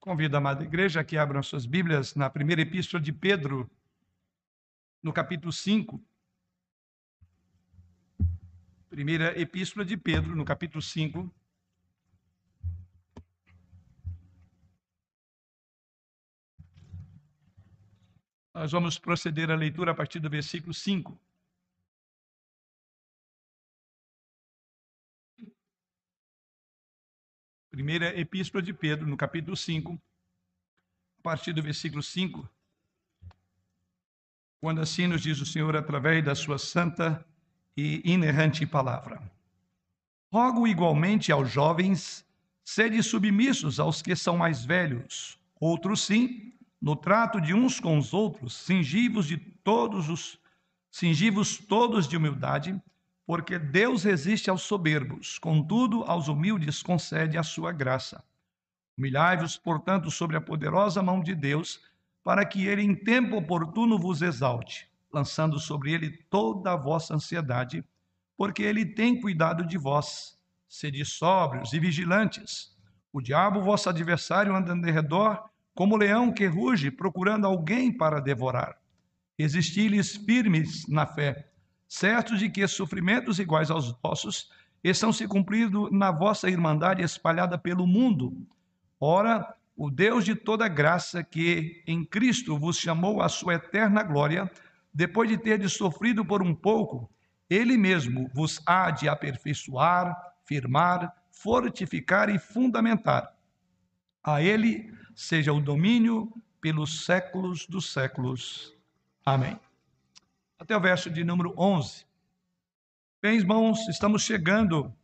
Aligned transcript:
Convido 0.00 0.34
a 0.34 0.38
amada 0.38 0.64
igreja 0.64 1.04
que 1.04 1.18
abram 1.18 1.42
suas 1.42 1.66
Bíblias 1.66 2.14
na 2.14 2.30
primeira 2.30 2.62
epístola 2.62 3.02
de 3.02 3.12
Pedro, 3.12 3.70
no 5.02 5.12
capítulo 5.12 5.52
5. 5.52 6.02
Primeira 8.88 9.38
epístola 9.38 9.84
de 9.84 9.98
Pedro, 9.98 10.34
no 10.34 10.42
capítulo 10.42 10.80
5. 10.80 11.30
Nós 18.54 18.72
vamos 18.72 18.98
proceder 18.98 19.50
à 19.50 19.54
leitura 19.54 19.92
a 19.92 19.94
partir 19.94 20.18
do 20.18 20.30
versículo 20.30 20.72
5. 20.72 21.29
Primeira 27.70 28.18
Epístola 28.18 28.60
de 28.60 28.72
Pedro, 28.72 29.06
no 29.06 29.16
capítulo 29.16 29.56
5, 29.56 29.92
a 29.92 31.22
partir 31.22 31.52
do 31.52 31.62
versículo 31.62 32.02
5, 32.02 32.48
quando 34.60 34.80
assim 34.80 35.06
nos 35.06 35.22
diz 35.22 35.40
o 35.40 35.46
Senhor 35.46 35.76
através 35.76 36.24
da 36.24 36.34
sua 36.34 36.58
santa 36.58 37.24
e 37.76 38.02
inerrante 38.04 38.66
palavra. 38.66 39.22
Rogo 40.32 40.66
igualmente 40.66 41.30
aos 41.30 41.48
jovens, 41.48 42.26
sede 42.64 43.00
submissos 43.04 43.78
aos 43.78 44.02
que 44.02 44.16
são 44.16 44.36
mais 44.36 44.64
velhos, 44.64 45.38
outros 45.60 46.04
sim, 46.04 46.52
no 46.82 46.96
trato 46.96 47.40
de 47.40 47.54
uns 47.54 47.78
com 47.78 47.96
os 47.96 48.12
outros, 48.12 48.56
cingivos 48.56 49.26
de 49.26 49.36
todos 49.36 50.08
os 50.08 50.40
cingivos 50.90 51.56
todos 51.56 52.08
de 52.08 52.16
humildade, 52.16 52.82
porque 53.26 53.58
Deus 53.58 54.04
resiste 54.04 54.50
aos 54.50 54.62
soberbos, 54.62 55.38
contudo, 55.38 56.02
aos 56.02 56.28
humildes 56.28 56.82
concede 56.82 57.38
a 57.38 57.42
sua 57.42 57.72
graça. 57.72 58.24
Humilhai-vos, 58.98 59.56
portanto, 59.56 60.10
sobre 60.10 60.36
a 60.36 60.40
poderosa 60.40 61.02
mão 61.02 61.22
de 61.22 61.34
Deus, 61.34 61.80
para 62.22 62.44
que 62.44 62.66
ele 62.66 62.82
em 62.82 62.94
tempo 62.94 63.36
oportuno 63.36 63.98
vos 63.98 64.20
exalte, 64.20 64.90
lançando 65.12 65.58
sobre 65.58 65.92
ele 65.92 66.10
toda 66.28 66.72
a 66.72 66.76
vossa 66.76 67.14
ansiedade, 67.14 67.84
porque 68.36 68.62
ele 68.62 68.84
tem 68.84 69.20
cuidado 69.20 69.66
de 69.66 69.78
vós. 69.78 70.38
Sede 70.68 71.04
sóbrios 71.04 71.72
e 71.72 71.80
vigilantes. 71.80 72.76
O 73.12 73.20
diabo, 73.20 73.62
vosso 73.62 73.88
adversário, 73.88 74.54
anda 74.54 74.72
em 74.72 74.92
redor, 74.92 75.42
como 75.74 75.96
leão 75.96 76.32
que 76.32 76.46
ruge, 76.46 76.90
procurando 76.90 77.46
alguém 77.46 77.92
para 77.92 78.20
devorar. 78.20 78.78
Resisti-lhes 79.38 80.16
firmes 80.16 80.86
na 80.88 81.06
fé 81.06 81.49
certos 81.90 82.38
de 82.38 82.48
que 82.48 82.66
sofrimentos 82.68 83.40
iguais 83.40 83.68
aos 83.68 83.90
vossos 84.00 84.48
estão 84.82 85.12
se 85.12 85.26
cumprindo 85.26 85.90
na 85.90 86.12
vossa 86.12 86.48
irmandade 86.48 87.02
espalhada 87.02 87.58
pelo 87.58 87.84
mundo. 87.84 88.32
Ora, 89.00 89.56
o 89.76 89.90
Deus 89.90 90.24
de 90.24 90.36
toda 90.36 90.68
graça, 90.68 91.24
que 91.24 91.82
em 91.88 92.04
Cristo 92.04 92.56
vos 92.56 92.78
chamou 92.78 93.20
à 93.20 93.28
sua 93.28 93.54
eterna 93.54 94.04
glória, 94.04 94.48
depois 94.94 95.28
de 95.28 95.36
ter 95.36 95.68
sofrido 95.68 96.24
por 96.24 96.42
um 96.42 96.54
pouco, 96.54 97.10
ele 97.48 97.76
mesmo 97.76 98.30
vos 98.32 98.62
há 98.64 98.92
de 98.92 99.08
aperfeiçoar, 99.08 100.16
firmar, 100.44 101.12
fortificar 101.32 102.30
e 102.30 102.38
fundamentar. 102.38 103.34
A 104.22 104.40
ele 104.40 104.94
seja 105.12 105.52
o 105.52 105.60
domínio 105.60 106.32
pelos 106.60 107.04
séculos 107.04 107.66
dos 107.66 107.92
séculos. 107.92 108.76
Amém 109.26 109.58
até 110.60 110.76
o 110.76 110.80
verso 110.80 111.08
de 111.10 111.24
número 111.24 111.54
11. 111.56 112.04
Bem, 113.22 113.38
irmãos, 113.38 113.88
estamos 113.88 114.22
chegando 114.22 114.94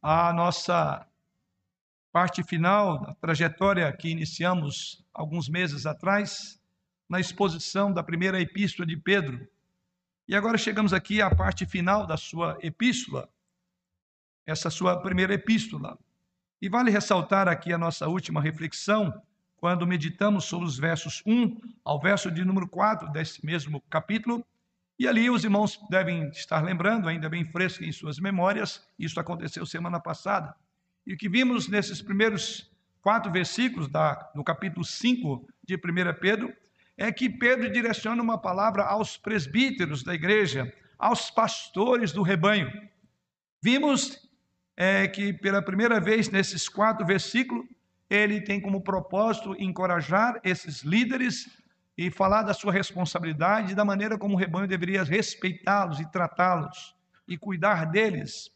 à 0.00 0.32
nossa 0.32 1.04
parte 2.12 2.40
final 2.44 3.00
da 3.00 3.14
trajetória 3.16 3.92
que 3.92 4.08
iniciamos 4.08 5.04
alguns 5.12 5.48
meses 5.48 5.84
atrás, 5.84 6.62
na 7.08 7.18
exposição 7.18 7.92
da 7.92 8.04
primeira 8.04 8.40
epístola 8.40 8.86
de 8.86 8.96
Pedro. 8.96 9.48
E 10.28 10.36
agora 10.36 10.56
chegamos 10.56 10.92
aqui 10.92 11.20
à 11.20 11.34
parte 11.34 11.66
final 11.66 12.06
da 12.06 12.16
sua 12.16 12.56
epístola, 12.62 13.28
essa 14.46 14.70
sua 14.70 15.02
primeira 15.02 15.34
epístola. 15.34 15.98
E 16.62 16.68
vale 16.68 16.92
ressaltar 16.92 17.48
aqui 17.48 17.72
a 17.72 17.78
nossa 17.78 18.06
última 18.06 18.40
reflexão, 18.40 19.12
quando 19.60 19.86
meditamos 19.86 20.46
sobre 20.46 20.66
os 20.66 20.78
versos 20.78 21.22
1 21.26 21.60
ao 21.84 22.00
verso 22.00 22.30
de 22.30 22.42
número 22.44 22.66
4 22.66 23.12
desse 23.12 23.44
mesmo 23.44 23.82
capítulo. 23.90 24.44
E 24.98 25.06
ali 25.06 25.28
os 25.28 25.44
irmãos 25.44 25.78
devem 25.90 26.28
estar 26.30 26.64
lembrando, 26.64 27.08
ainda 27.08 27.28
bem 27.28 27.44
fresco 27.44 27.84
em 27.84 27.92
suas 27.92 28.18
memórias, 28.18 28.82
isso 28.98 29.20
aconteceu 29.20 29.66
semana 29.66 30.00
passada. 30.00 30.54
E 31.06 31.12
o 31.12 31.16
que 31.16 31.28
vimos 31.28 31.68
nesses 31.68 32.00
primeiros 32.00 32.70
quatro 33.02 33.30
versículos 33.30 33.88
da, 33.88 34.14
do 34.34 34.42
capítulo 34.42 34.84
5 34.84 35.46
de 35.62 35.76
1 35.76 35.78
Pedro 36.20 36.54
é 36.96 37.12
que 37.12 37.28
Pedro 37.28 37.70
direciona 37.70 38.22
uma 38.22 38.38
palavra 38.38 38.84
aos 38.84 39.16
presbíteros 39.16 40.02
da 40.02 40.14
igreja, 40.14 40.72
aos 40.98 41.30
pastores 41.30 42.12
do 42.12 42.22
rebanho. 42.22 42.70
Vimos 43.62 44.28
é, 44.76 45.06
que 45.06 45.32
pela 45.32 45.62
primeira 45.62 46.00
vez 46.00 46.30
nesses 46.30 46.68
quatro 46.68 47.06
versículos, 47.06 47.66
ele 48.10 48.40
tem 48.40 48.60
como 48.60 48.82
propósito 48.82 49.54
encorajar 49.56 50.40
esses 50.42 50.82
líderes 50.82 51.48
e 51.96 52.10
falar 52.10 52.42
da 52.42 52.52
sua 52.52 52.72
responsabilidade 52.72 53.74
da 53.74 53.84
maneira 53.84 54.18
como 54.18 54.34
o 54.34 54.36
rebanho 54.36 54.66
deveria 54.66 55.04
respeitá-los 55.04 56.00
e 56.00 56.10
tratá-los 56.10 56.96
e 57.28 57.38
cuidar 57.38 57.86
deles. 57.86 58.50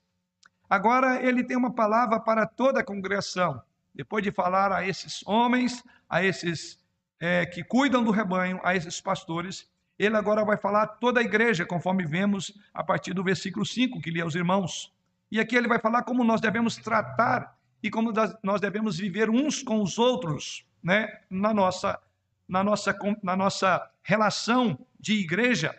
Agora 0.68 1.22
ele 1.22 1.44
tem 1.44 1.56
uma 1.56 1.72
palavra 1.72 2.18
para 2.18 2.46
toda 2.46 2.80
a 2.80 2.84
congregação. 2.84 3.62
Depois 3.94 4.24
de 4.24 4.32
falar 4.32 4.72
a 4.72 4.84
esses 4.84 5.24
homens, 5.24 5.84
a 6.08 6.24
esses 6.24 6.82
é, 7.20 7.46
que 7.46 7.62
cuidam 7.62 8.02
do 8.02 8.10
rebanho, 8.10 8.60
a 8.64 8.74
esses 8.74 9.00
pastores, 9.00 9.70
ele 9.96 10.16
agora 10.16 10.44
vai 10.44 10.56
falar 10.56 10.82
a 10.82 10.86
toda 10.88 11.20
a 11.20 11.22
igreja, 11.22 11.64
conforme 11.64 12.04
vemos 12.04 12.52
a 12.72 12.82
partir 12.82 13.14
do 13.14 13.22
versículo 13.22 13.64
5 13.64 14.00
que 14.00 14.10
li 14.10 14.20
aos 14.20 14.34
irmãos. 14.34 14.92
E 15.30 15.38
aqui 15.38 15.54
ele 15.54 15.68
vai 15.68 15.78
falar 15.78 16.02
como 16.02 16.24
nós 16.24 16.40
devemos 16.40 16.76
tratar 16.76 17.53
e 17.84 17.90
como 17.90 18.14
nós 18.42 18.62
devemos 18.62 18.96
viver 18.96 19.28
uns 19.28 19.62
com 19.62 19.82
os 19.82 19.98
outros, 19.98 20.64
né, 20.82 21.20
na 21.28 21.52
nossa 21.52 22.00
na 22.48 22.64
nossa 22.64 22.96
na 23.22 23.36
nossa 23.36 23.90
relação 24.02 24.78
de 24.98 25.12
igreja. 25.12 25.78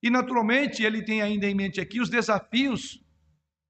E 0.00 0.08
naturalmente 0.10 0.84
ele 0.84 1.02
tem 1.02 1.20
ainda 1.20 1.48
em 1.48 1.54
mente 1.54 1.80
aqui 1.80 2.00
os 2.00 2.08
desafios 2.08 3.02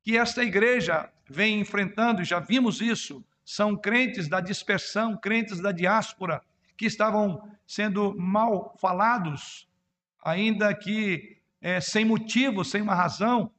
que 0.03 0.15
esta 0.15 0.45
igreja 0.45 1.11
vem 1.27 1.59
enfrentando, 1.61 2.23
já 2.23 2.39
vimos 2.39 2.83
isso, 2.83 3.25
são 3.43 3.75
crentes 3.75 4.29
da 4.29 4.43
dispersão, 4.43 5.17
crentes 5.17 5.59
da 5.59 5.73
diáspora, 5.73 6.43
que 6.77 6.85
estavam 6.85 7.51
sendo 7.67 8.15
mal 8.19 8.77
falados, 8.79 9.67
ainda 10.23 10.75
que 10.75 11.39
é, 11.63 11.81
sem 11.81 12.05
motivo, 12.05 12.63
sem 12.63 12.83
uma 12.83 12.95
razão. 12.95 13.51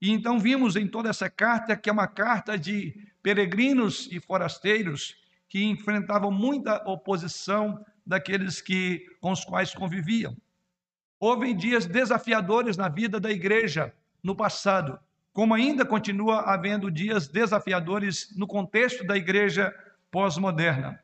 E 0.00 0.12
então 0.12 0.38
vimos 0.38 0.76
em 0.76 0.86
toda 0.86 1.10
essa 1.10 1.28
carta 1.28 1.76
que 1.76 1.90
é 1.90 1.92
uma 1.92 2.06
carta 2.06 2.56
de 2.56 2.94
peregrinos 3.26 4.08
e 4.12 4.20
forasteiros 4.20 5.16
que 5.48 5.64
enfrentavam 5.64 6.30
muita 6.30 6.76
oposição 6.88 7.84
daqueles 8.06 8.60
que 8.60 9.04
com 9.20 9.32
os 9.32 9.44
quais 9.44 9.74
conviviam. 9.74 10.36
Houve 11.18 11.52
dias 11.52 11.86
desafiadores 11.86 12.76
na 12.76 12.88
vida 12.88 13.18
da 13.18 13.28
igreja 13.28 13.92
no 14.22 14.36
passado, 14.36 14.96
como 15.32 15.54
ainda 15.54 15.84
continua 15.84 16.42
havendo 16.42 16.88
dias 16.88 17.26
desafiadores 17.26 18.32
no 18.36 18.46
contexto 18.46 19.04
da 19.04 19.16
igreja 19.16 19.74
pós-moderna. 20.08 21.02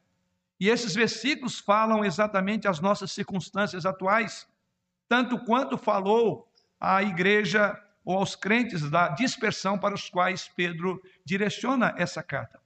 E 0.61 0.69
esses 0.69 0.94
versículos 0.94 1.59
falam 1.59 2.05
exatamente 2.05 2.69
as 2.69 2.78
nossas 2.78 3.11
circunstâncias 3.11 3.84
atuais, 3.84 4.47
tanto 5.09 5.41
quanto 5.41 5.77
falou 5.77 6.49
a 6.78 7.03
igreja 7.03 7.77
ou 8.05 8.19
aos 8.19 8.35
crentes 8.35 8.89
da 8.91 9.09
dispersão 9.09 9.79
para 9.79 9.95
os 9.95 10.09
quais 10.09 10.49
Pedro 10.57 11.01
direciona 11.25 11.95
essa 11.97 12.23
carta. 12.23 12.61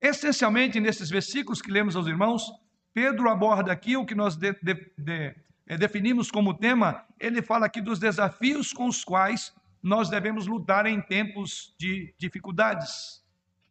Essencialmente, 0.00 0.80
nesses 0.80 1.08
versículos 1.08 1.62
que 1.62 1.70
lemos 1.70 1.94
aos 1.94 2.06
irmãos, 2.06 2.50
Pedro 2.92 3.30
aborda 3.30 3.72
aqui 3.72 3.96
o 3.96 4.04
que 4.04 4.14
nós 4.14 4.36
de, 4.36 4.52
de, 4.62 4.74
de, 4.98 5.34
eh, 5.66 5.78
definimos 5.78 6.30
como 6.30 6.54
tema, 6.54 7.04
ele 7.18 7.40
fala 7.40 7.66
aqui 7.66 7.80
dos 7.80 7.98
desafios 7.98 8.72
com 8.72 8.86
os 8.86 9.04
quais 9.04 9.54
nós 9.82 10.08
devemos 10.08 10.46
lutar 10.46 10.86
em 10.86 11.00
tempos 11.00 11.74
de 11.78 12.14
dificuldades, 12.18 13.22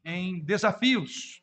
em 0.03 0.39
desafios. 0.43 1.41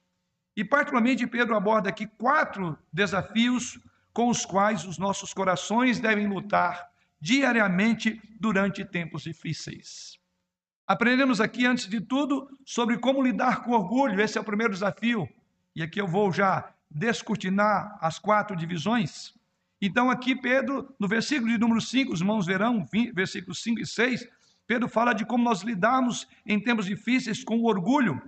E, 0.57 0.65
particularmente, 0.65 1.27
Pedro 1.27 1.55
aborda 1.55 1.89
aqui 1.89 2.07
quatro 2.07 2.77
desafios 2.93 3.79
com 4.13 4.29
os 4.29 4.45
quais 4.45 4.85
os 4.85 4.99
nossos 4.99 5.33
corações 5.33 6.01
devem 6.01 6.27
lutar 6.27 6.89
diariamente 7.21 8.21
durante 8.41 8.85
tempos 8.85 9.23
difíceis. 9.23 10.19
Aprendemos 10.87 11.41
aqui, 11.41 11.67
antes 11.67 11.87
de 11.87 12.01
tudo, 12.01 12.49
sobre 12.65 12.97
como 12.99 13.23
lidar 13.23 13.63
com 13.63 13.73
orgulho. 13.73 14.21
Esse 14.21 14.39
é 14.39 14.41
o 14.41 14.45
primeiro 14.45 14.73
desafio. 14.73 15.29
E 15.77 15.83
aqui 15.83 16.01
eu 16.01 16.07
vou 16.07 16.33
já 16.33 16.73
descortinar 16.91 17.99
as 18.01 18.19
quatro 18.19 18.57
divisões. 18.57 19.35
Então, 19.81 20.11
aqui, 20.11 20.35
Pedro, 20.35 20.93
no 20.99 21.07
versículo 21.07 21.51
de 21.51 21.59
número 21.59 21.81
5, 21.81 22.13
os 22.13 22.21
irmãos 22.21 22.47
verão, 22.47 22.87
versículos 23.15 23.63
5 23.63 23.81
e 23.81 23.87
6, 23.87 24.27
Pedro 24.67 24.89
fala 24.89 25.13
de 25.13 25.25
como 25.25 25.45
nós 25.45 25.63
lidamos 25.63 26.27
em 26.45 26.59
tempos 26.59 26.87
difíceis 26.87 27.45
com 27.45 27.59
o 27.59 27.67
orgulho. 27.67 28.21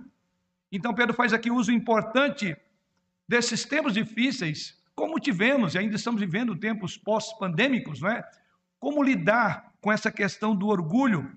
Então, 0.71 0.93
Pedro 0.93 1.13
faz 1.13 1.33
aqui 1.33 1.51
uso 1.51 1.71
importante 1.71 2.55
desses 3.27 3.65
tempos 3.65 3.93
difíceis, 3.93 4.77
como 4.95 5.19
tivemos 5.19 5.73
e 5.73 5.79
ainda 5.79 5.95
estamos 5.95 6.21
vivendo 6.21 6.55
tempos 6.55 6.97
pós-pandêmicos, 6.97 8.01
não 8.01 8.09
é? 8.09 8.23
Como 8.81 9.03
lidar 9.03 9.71
com 9.79 9.91
essa 9.91 10.11
questão 10.11 10.55
do 10.55 10.67
orgulho? 10.67 11.31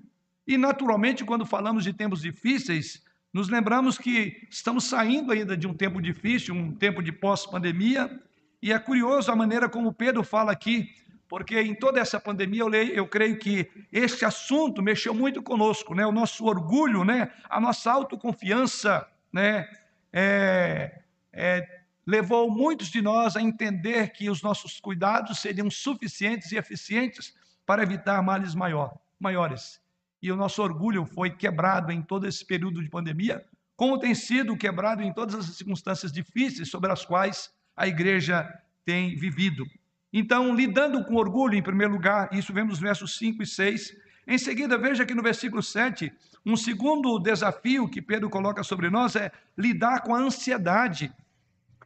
E, 0.46 0.56
naturalmente, 0.56 1.26
quando 1.26 1.44
falamos 1.44 1.84
de 1.84 1.92
tempos 1.92 2.22
difíceis, 2.22 3.02
nos 3.30 3.50
lembramos 3.50 3.98
que 3.98 4.48
estamos 4.50 4.84
saindo 4.84 5.30
ainda 5.30 5.54
de 5.54 5.66
um 5.66 5.74
tempo 5.74 6.00
difícil, 6.00 6.54
um 6.54 6.72
tempo 6.72 7.02
de 7.02 7.12
pós-pandemia, 7.12 8.18
e 8.62 8.72
é 8.72 8.78
curioso 8.78 9.30
a 9.30 9.36
maneira 9.36 9.68
como 9.68 9.92
Pedro 9.92 10.24
fala 10.24 10.52
aqui, 10.52 10.88
porque 11.28 11.60
em 11.60 11.74
toda 11.74 12.00
essa 12.00 12.18
pandemia 12.18 12.62
eu, 12.62 12.68
leio, 12.68 12.92
eu 12.94 13.06
creio 13.06 13.38
que 13.38 13.68
este 13.92 14.24
assunto 14.24 14.82
mexeu 14.82 15.12
muito 15.12 15.42
conosco, 15.42 15.94
né? 15.94 16.06
O 16.06 16.12
nosso 16.12 16.46
orgulho, 16.46 17.04
né? 17.04 17.30
A 17.50 17.60
nossa 17.60 17.92
autoconfiança, 17.92 19.06
né? 19.30 19.68
É, 20.10 21.02
é, 21.30 21.80
levou 22.06 22.50
muitos 22.50 22.88
de 22.88 23.00
nós 23.00 23.36
a 23.36 23.42
entender 23.42 24.12
que 24.12 24.28
os 24.28 24.42
nossos 24.42 24.78
cuidados 24.80 25.38
seriam 25.38 25.70
suficientes 25.70 26.52
e 26.52 26.56
eficientes 26.56 27.34
para 27.66 27.82
evitar 27.82 28.22
males 28.22 28.54
maior, 28.54 28.94
maiores. 29.18 29.80
E 30.22 30.30
o 30.30 30.36
nosso 30.36 30.62
orgulho 30.62 31.04
foi 31.04 31.30
quebrado 31.30 31.92
em 31.92 32.02
todo 32.02 32.26
esse 32.26 32.44
período 32.44 32.82
de 32.82 32.88
pandemia, 32.88 33.44
como 33.76 33.98
tem 33.98 34.14
sido 34.14 34.56
quebrado 34.56 35.02
em 35.02 35.12
todas 35.12 35.34
as 35.34 35.46
circunstâncias 35.56 36.12
difíceis 36.12 36.70
sobre 36.70 36.92
as 36.92 37.04
quais 37.04 37.50
a 37.76 37.86
igreja 37.86 38.48
tem 38.84 39.16
vivido. 39.16 39.64
Então, 40.12 40.54
lidando 40.54 41.04
com 41.04 41.16
orgulho, 41.16 41.56
em 41.56 41.62
primeiro 41.62 41.92
lugar, 41.92 42.28
isso 42.32 42.52
vemos 42.52 42.74
nos 42.74 42.80
versos 42.80 43.18
5 43.18 43.42
e 43.42 43.46
6. 43.46 43.96
Em 44.26 44.38
seguida, 44.38 44.78
veja 44.78 45.04
que 45.04 45.14
no 45.14 45.22
versículo 45.22 45.62
7, 45.62 46.12
um 46.46 46.56
segundo 46.56 47.18
desafio 47.18 47.88
que 47.88 48.00
Pedro 48.00 48.30
coloca 48.30 48.62
sobre 48.62 48.88
nós 48.88 49.16
é 49.16 49.32
lidar 49.58 50.02
com 50.02 50.14
a 50.14 50.20
ansiedade. 50.20 51.12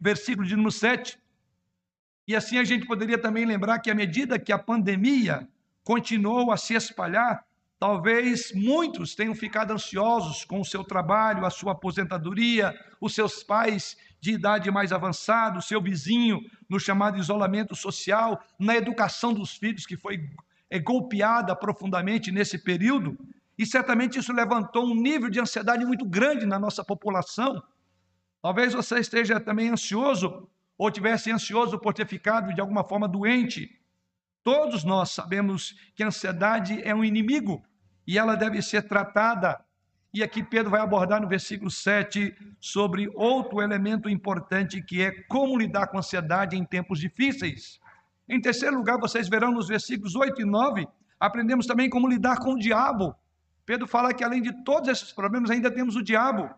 Versículo 0.01 0.47
de 0.47 0.55
número 0.55 0.73
7. 0.73 1.19
E 2.27 2.37
assim 2.37 2.59
a 2.59 2.65
gente 2.65 2.87
poderia 2.87 3.19
também 3.19 3.45
lembrar 3.45 3.79
que, 3.79 3.91
à 3.91 3.95
medida 3.95 4.39
que 4.39 4.53
a 4.53 4.59
pandemia 4.59 5.49
continuou 5.83 6.53
a 6.53 6.57
se 6.57 6.75
espalhar, 6.75 7.45
Talvez 7.79 8.53
muitos 8.53 9.15
tenham 9.15 9.35
ficado 9.37 9.71
ansiosos 9.71 10.45
com 10.45 10.61
o 10.61 10.65
seu 10.65 10.83
trabalho, 10.83 11.47
a 11.47 11.51
sua 11.51 11.73
aposentadoria, 11.73 12.77
os 13.01 13.15
seus 13.15 13.45
pais 13.45 13.97
de 14.21 14.33
idade 14.33 14.69
mais 14.69 14.93
avançada, 14.93 15.59
o 15.59 15.63
seu 15.63 15.81
vizinho 15.81 16.41
no 16.69 16.81
chamado 16.81 17.19
isolamento 17.19 17.77
social, 17.77 18.43
na 18.59 18.75
educação 18.75 19.33
dos 19.33 19.57
filhos, 19.57 19.87
que 19.87 19.97
foi 19.97 20.29
é, 20.69 20.81
golpeada 20.81 21.55
profundamente 21.55 22.33
nesse 22.33 22.59
período. 22.59 23.17
E 23.57 23.65
certamente 23.65 24.19
isso 24.19 24.33
levantou 24.33 24.85
um 24.85 24.95
nível 24.95 25.31
de 25.31 25.39
ansiedade 25.39 25.85
muito 25.85 26.05
grande 26.05 26.47
na 26.47 26.59
nossa 26.59 26.83
população. 26.83 27.63
Talvez 28.49 28.73
você 28.73 28.99
esteja 28.99 29.39
também 29.39 29.69
ansioso, 29.69 30.49
ou 30.79 30.91
tivesse 30.91 31.31
ansioso 31.31 31.79
por 31.79 31.93
ter 31.93 32.07
ficado 32.07 32.55
de 32.55 32.63
alguma 32.63 32.83
forma 32.83 33.07
doente. 33.07 33.79
Todos 34.43 34.85
nós 34.85 35.11
sabemos 35.11 35.79
que 35.95 36.03
a 36.03 36.07
ansiedade 36.07 36.81
é 36.83 36.95
um 36.95 37.05
inimigo 37.05 37.63
e 38.07 38.17
ela 38.17 38.37
deve 38.37 38.63
ser 38.63 38.89
tratada. 38.89 39.63
E 40.15 40.23
aqui 40.23 40.43
Pedro 40.43 40.71
vai 40.71 40.81
abordar 40.81 41.21
no 41.21 41.29
versículo 41.29 41.71
7 41.71 42.35
sobre 42.59 43.11
outro 43.15 43.61
elemento 43.61 44.09
importante 44.09 44.81
que 44.81 45.03
é 45.03 45.11
como 45.25 45.59
lidar 45.59 45.89
com 45.89 45.99
a 45.99 46.01
ansiedade 46.01 46.57
em 46.57 46.65
tempos 46.65 46.99
difíceis. 46.99 47.79
Em 48.27 48.41
terceiro 48.41 48.79
lugar, 48.79 48.99
vocês 48.99 49.29
verão 49.29 49.53
nos 49.53 49.69
versículos 49.69 50.17
8 50.17 50.41
e 50.41 50.47
9, 50.47 50.89
aprendemos 51.21 51.67
também 51.67 51.91
como 51.91 52.09
lidar 52.09 52.39
com 52.39 52.55
o 52.55 52.59
diabo. 52.59 53.15
Pedro 53.67 53.87
fala 53.87 54.15
que 54.15 54.25
além 54.25 54.41
de 54.41 54.65
todos 54.65 54.89
esses 54.89 55.13
problemas, 55.13 55.51
ainda 55.51 55.71
temos 55.71 55.97
o 55.97 56.03
diabo. 56.03 56.49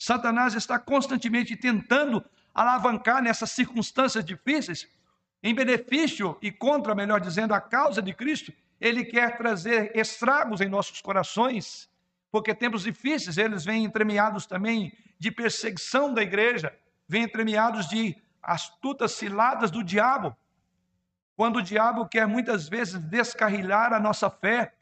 Satanás 0.00 0.54
está 0.54 0.78
constantemente 0.78 1.54
tentando 1.54 2.24
alavancar 2.54 3.22
nessas 3.22 3.50
circunstâncias 3.50 4.24
difíceis, 4.24 4.88
em 5.42 5.54
benefício 5.54 6.38
e 6.40 6.50
contra, 6.50 6.94
melhor 6.94 7.20
dizendo, 7.20 7.52
a 7.52 7.60
causa 7.60 8.00
de 8.00 8.14
Cristo, 8.14 8.50
ele 8.80 9.04
quer 9.04 9.36
trazer 9.36 9.94
estragos 9.94 10.62
em 10.62 10.70
nossos 10.70 11.02
corações, 11.02 11.86
porque 12.30 12.54
tempos 12.54 12.84
difíceis, 12.84 13.36
eles 13.36 13.62
vêm 13.62 13.84
entremeados 13.84 14.46
também 14.46 14.96
de 15.18 15.30
perseguição 15.30 16.14
da 16.14 16.22
igreja, 16.22 16.74
vêm 17.06 17.24
entremeados 17.24 17.86
de 17.86 18.16
astutas 18.42 19.12
ciladas 19.12 19.70
do 19.70 19.84
diabo, 19.84 20.34
quando 21.36 21.56
o 21.56 21.62
diabo 21.62 22.08
quer 22.08 22.26
muitas 22.26 22.70
vezes 22.70 22.98
descarrilhar 22.98 23.92
a 23.92 24.00
nossa 24.00 24.30
fé, 24.30 24.72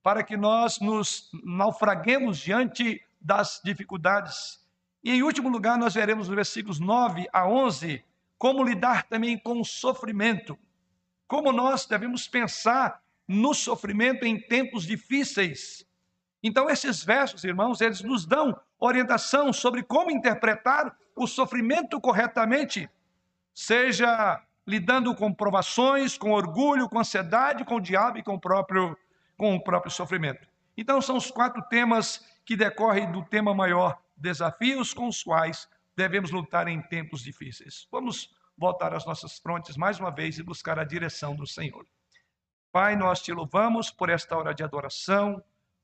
para 0.00 0.22
que 0.22 0.36
nós 0.36 0.78
nos 0.78 1.28
naufraguemos 1.42 2.38
diante 2.38 3.02
das 3.24 3.60
dificuldades. 3.64 4.60
E 5.02 5.10
em 5.10 5.22
último 5.22 5.48
lugar, 5.48 5.78
nós 5.78 5.94
veremos 5.94 6.28
nos 6.28 6.36
versículos 6.36 6.78
9 6.78 7.26
a 7.32 7.48
11 7.48 8.04
como 8.36 8.62
lidar 8.62 9.04
também 9.04 9.38
com 9.38 9.60
o 9.60 9.64
sofrimento, 9.64 10.58
como 11.26 11.50
nós 11.50 11.86
devemos 11.86 12.28
pensar 12.28 13.02
no 13.26 13.54
sofrimento 13.54 14.26
em 14.26 14.38
tempos 14.38 14.84
difíceis. 14.84 15.86
Então, 16.42 16.68
esses 16.68 17.02
versos, 17.02 17.42
irmãos, 17.42 17.80
eles 17.80 18.02
nos 18.02 18.26
dão 18.26 18.54
orientação 18.78 19.50
sobre 19.50 19.82
como 19.82 20.10
interpretar 20.10 20.94
o 21.16 21.26
sofrimento 21.26 21.98
corretamente, 21.98 22.90
seja 23.54 24.42
lidando 24.66 25.14
com 25.14 25.32
provações, 25.32 26.18
com 26.18 26.32
orgulho, 26.32 26.88
com 26.88 26.98
ansiedade, 26.98 27.64
com 27.64 27.76
o 27.76 27.80
diabo 27.80 28.18
e 28.18 28.22
com 28.22 28.34
o 28.34 28.40
próprio, 28.40 28.96
com 29.38 29.54
o 29.54 29.60
próprio 29.62 29.90
sofrimento. 29.90 30.46
Então, 30.76 31.00
são 31.00 31.16
os 31.16 31.30
quatro 31.30 31.62
temas 31.62 32.22
que 32.44 32.56
decorrem 32.56 33.10
do 33.10 33.24
tema 33.24 33.54
maior, 33.54 33.98
desafios 34.16 34.92
com 34.92 35.08
os 35.08 35.22
quais 35.22 35.68
devemos 35.96 36.30
lutar 36.30 36.68
em 36.68 36.80
tempos 36.82 37.22
difíceis. 37.22 37.86
Vamos 37.90 38.34
voltar 38.56 38.94
às 38.94 39.04
nossas 39.04 39.38
frontes 39.38 39.76
mais 39.76 39.98
uma 39.98 40.10
vez 40.10 40.38
e 40.38 40.42
buscar 40.42 40.78
a 40.78 40.84
direção 40.84 41.34
do 41.34 41.46
Senhor. 41.46 41.86
Pai, 42.70 42.96
nós 42.96 43.22
te 43.22 43.32
louvamos 43.32 43.90
por 43.90 44.08
esta 44.08 44.36
hora 44.36 44.52
de 44.52 44.62
adoração, 44.62 45.42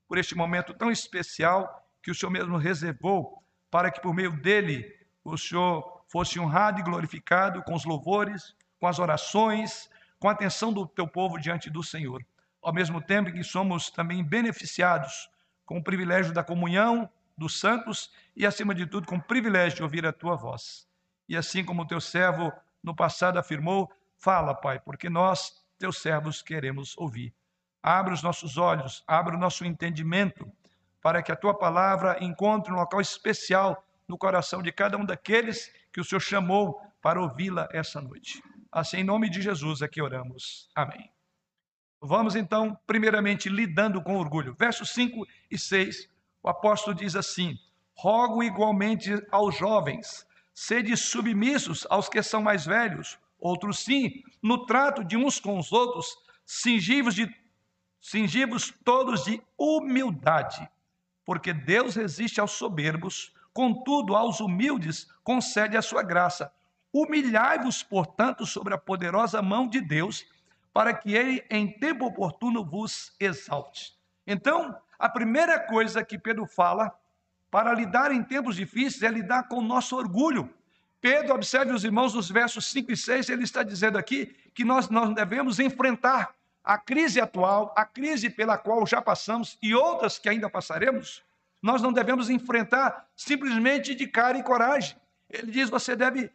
por 0.08 0.18
este 0.18 0.34
momento 0.34 0.74
tão 0.74 0.90
especial 0.90 1.88
que 2.02 2.10
o 2.10 2.14
Senhor 2.14 2.30
mesmo 2.30 2.56
reservou 2.56 3.42
para 3.70 3.90
que 3.90 4.00
por 4.00 4.12
meio 4.12 4.32
dele 4.40 4.92
o 5.22 5.36
Senhor 5.38 6.02
fosse 6.08 6.40
honrado 6.40 6.80
e 6.80 6.82
glorificado 6.82 7.62
com 7.62 7.74
os 7.74 7.84
louvores, 7.84 8.54
com 8.80 8.86
as 8.86 8.98
orações, 8.98 9.88
com 10.18 10.28
a 10.28 10.32
atenção 10.32 10.72
do 10.72 10.86
teu 10.86 11.06
povo 11.06 11.38
diante 11.38 11.70
do 11.70 11.82
Senhor. 11.82 12.24
Ao 12.60 12.72
mesmo 12.72 13.00
tempo 13.00 13.32
que 13.32 13.44
somos 13.44 13.90
também 13.90 14.24
beneficiados 14.24 15.30
com 15.70 15.78
o 15.78 15.84
privilégio 15.84 16.34
da 16.34 16.43
comunhão 16.43 17.08
dos 17.38 17.61
santos 17.61 18.11
e, 18.34 18.44
acima 18.44 18.75
de 18.75 18.87
tudo, 18.87 19.06
com 19.06 19.14
o 19.14 19.22
privilégio 19.22 19.76
de 19.76 19.82
ouvir 19.84 20.05
a 20.05 20.12
tua 20.12 20.34
voz. 20.34 20.84
E 21.28 21.37
assim 21.37 21.64
como 21.64 21.82
o 21.82 21.87
teu 21.87 22.00
servo 22.00 22.52
no 22.82 22.92
passado 22.92 23.38
afirmou, 23.38 23.88
fala, 24.18 24.52
Pai, 24.52 24.80
porque 24.80 25.09
nós 25.09 25.64
teus 25.78 25.99
servos 25.99 26.42
queremos 26.42 26.99
ouvir. 26.99 27.33
Abre 27.80 28.12
os 28.12 28.21
nossos 28.21 28.59
olhos, 28.59 29.04
abre 29.06 29.37
o 29.37 29.38
nosso 29.38 29.64
entendimento, 29.64 30.50
para 31.00 31.23
que 31.23 31.30
a 31.30 31.37
tua 31.37 31.56
palavra 31.56 32.18
encontre 32.21 32.73
um 32.73 32.76
local 32.76 33.00
especial 33.00 33.87
no 34.09 34.18
coração 34.18 34.61
de 34.62 34.73
cada 34.73 34.99
um 34.99 35.04
daqueles 35.04 35.73
que 35.92 36.00
o 36.00 36.04
Senhor 36.04 36.21
chamou 36.21 36.83
para 37.00 37.23
ouvi-la 37.23 37.68
essa 37.71 38.00
noite. 38.00 38.42
Assim, 38.73 38.97
em 38.97 39.04
nome 39.04 39.30
de 39.30 39.40
Jesus 39.40 39.83
é 39.83 39.87
que 39.87 40.02
oramos. 40.02 40.68
Amém. 40.75 41.12
Vamos 42.00 42.35
então, 42.35 42.78
primeiramente, 42.87 43.49
lidando 43.49 44.02
com 44.02 44.16
orgulho. 44.16 44.54
Versos 44.59 44.90
5 44.90 45.26
e 45.50 45.59
6, 45.59 46.09
o 46.42 46.49
apóstolo 46.49 46.97
diz 46.97 47.14
assim: 47.14 47.59
Rogo 47.95 48.42
igualmente 48.42 49.11
aos 49.30 49.57
jovens, 49.57 50.26
sede 50.54 50.97
submissos 50.97 51.87
aos 51.90 52.09
que 52.09 52.23
são 52.23 52.42
mais 52.42 52.64
velhos 52.64 53.19
outros 53.40 53.80
sim, 53.80 54.23
no 54.42 54.66
trato 54.66 55.02
de 55.02 55.16
uns 55.16 55.40
com 55.40 55.59
os 55.59 55.73
outros, 55.73 56.16
cingivos, 56.45 57.14
de, 57.14 57.35
cingivos 58.00 58.73
todos 58.85 59.25
de 59.25 59.42
humildade, 59.57 60.69
porque 61.25 61.52
Deus 61.52 61.95
resiste 61.95 62.40
aos 62.40 62.52
soberbos, 62.52 63.33
contudo 63.52 64.14
aos 64.14 64.40
humildes 64.40 65.09
concede 65.25 65.76
a 65.76 65.83
sua 65.83 66.02
graça. 66.02 66.52
Humilhai-vos, 66.92 67.83
portanto, 67.83 68.45
sobre 68.45 68.75
a 68.75 68.78
poderosa 68.78 69.40
mão 69.40 69.66
de 69.66 69.80
Deus, 69.80 70.25
para 70.72 70.94
que 70.94 71.14
ele 71.14 71.44
em 71.50 71.70
tempo 71.70 72.06
oportuno 72.06 72.64
vos 72.64 73.12
exalte. 73.18 73.94
Então, 74.26 74.76
a 74.98 75.08
primeira 75.08 75.58
coisa 75.58 76.04
que 76.04 76.18
Pedro 76.18 76.46
fala 76.46 76.94
para 77.50 77.72
lidar 77.72 78.12
em 78.12 78.22
tempos 78.22 78.56
difíceis 78.56 79.02
é 79.02 79.08
lidar 79.08 79.48
com 79.48 79.56
o 79.56 79.62
nosso 79.62 79.96
orgulho. 79.96 80.52
Pedro, 81.00 81.34
observe 81.34 81.72
os 81.72 81.82
irmãos 81.82 82.14
nos 82.14 82.30
versos 82.30 82.66
5 82.66 82.92
e 82.92 82.96
6, 82.96 83.30
ele 83.30 83.44
está 83.44 83.62
dizendo 83.62 83.98
aqui 83.98 84.26
que 84.54 84.64
nós, 84.64 84.88
nós 84.88 85.14
devemos 85.14 85.58
enfrentar 85.58 86.34
a 86.62 86.76
crise 86.76 87.20
atual, 87.20 87.74
a 87.76 87.84
crise 87.84 88.28
pela 88.28 88.58
qual 88.58 88.86
já 88.86 89.00
passamos 89.00 89.58
e 89.62 89.74
outras 89.74 90.18
que 90.18 90.28
ainda 90.28 90.48
passaremos. 90.48 91.22
Nós 91.62 91.82
não 91.82 91.92
devemos 91.92 92.30
enfrentar 92.30 93.08
simplesmente 93.16 93.94
de 93.94 94.06
cara 94.06 94.38
e 94.38 94.42
coragem. 94.42 94.96
Ele 95.28 95.50
diz: 95.50 95.70
você 95.70 95.96
deve 95.96 96.30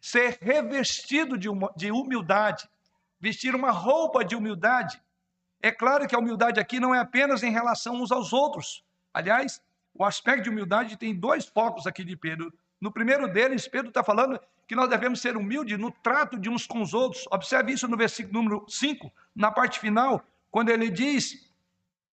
ser 0.00 0.38
revestido 0.40 1.36
de, 1.36 1.48
de 1.76 1.90
humildade, 1.90 2.68
vestir 3.26 3.56
uma 3.56 3.72
roupa 3.72 4.24
de 4.24 4.36
humildade. 4.36 5.02
É 5.60 5.72
claro 5.72 6.06
que 6.06 6.14
a 6.14 6.18
humildade 6.18 6.60
aqui 6.60 6.78
não 6.78 6.94
é 6.94 7.00
apenas 7.00 7.42
em 7.42 7.50
relação 7.50 7.96
uns 7.96 8.12
aos 8.12 8.32
outros. 8.32 8.84
Aliás, 9.12 9.60
o 9.92 10.04
aspecto 10.04 10.44
de 10.44 10.50
humildade 10.50 10.96
tem 10.96 11.12
dois 11.12 11.44
focos 11.44 11.88
aqui 11.88 12.04
de 12.04 12.16
Pedro 12.16 12.52
No 12.80 12.92
primeiro 12.92 13.26
deles, 13.26 13.66
Pedro 13.66 13.88
está 13.88 14.04
falando 14.04 14.38
que 14.68 14.76
nós 14.76 14.88
devemos 14.88 15.20
ser 15.20 15.36
humildes 15.36 15.76
no 15.76 15.90
trato 15.90 16.38
de 16.38 16.48
uns 16.48 16.68
com 16.68 16.80
os 16.82 16.94
outros. 16.94 17.26
Observe 17.32 17.72
isso 17.72 17.88
no 17.88 17.96
versículo 17.96 18.34
número 18.34 18.64
5, 18.68 19.12
na 19.34 19.50
parte 19.50 19.80
final, 19.80 20.22
quando 20.48 20.68
ele 20.68 20.88
diz: 20.88 21.50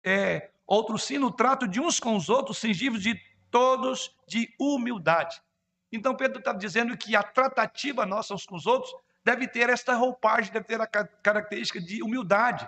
é, 0.04 0.50
outro 0.66 0.98
sim, 0.98 1.18
no 1.18 1.32
trato 1.32 1.70
de 1.70 1.80
uns 1.80 2.02
com 2.02 2.18
os 2.18 2.28
outros, 2.28 2.58
cingivos 2.58 3.02
de 3.02 3.18
todos 3.50 4.14
de 4.28 4.54
humildade. 4.60 5.42
Então, 5.90 6.18
Pedro 6.18 6.40
está 6.40 6.52
dizendo 6.52 6.98
que 6.98 7.16
a 7.16 7.24
tratativa 7.24 8.06
nossa 8.06 8.34
uns 8.34 8.46
com 8.46 8.56
os 8.56 8.66
outros 8.66 8.94
deve 9.28 9.46
ter 9.46 9.70
esta 9.70 9.94
roupagem, 9.94 10.54
deve 10.54 10.66
ter 10.66 10.80
a 10.80 10.88
característica 10.88 11.82
de 11.82 12.02
humildade. 12.02 12.66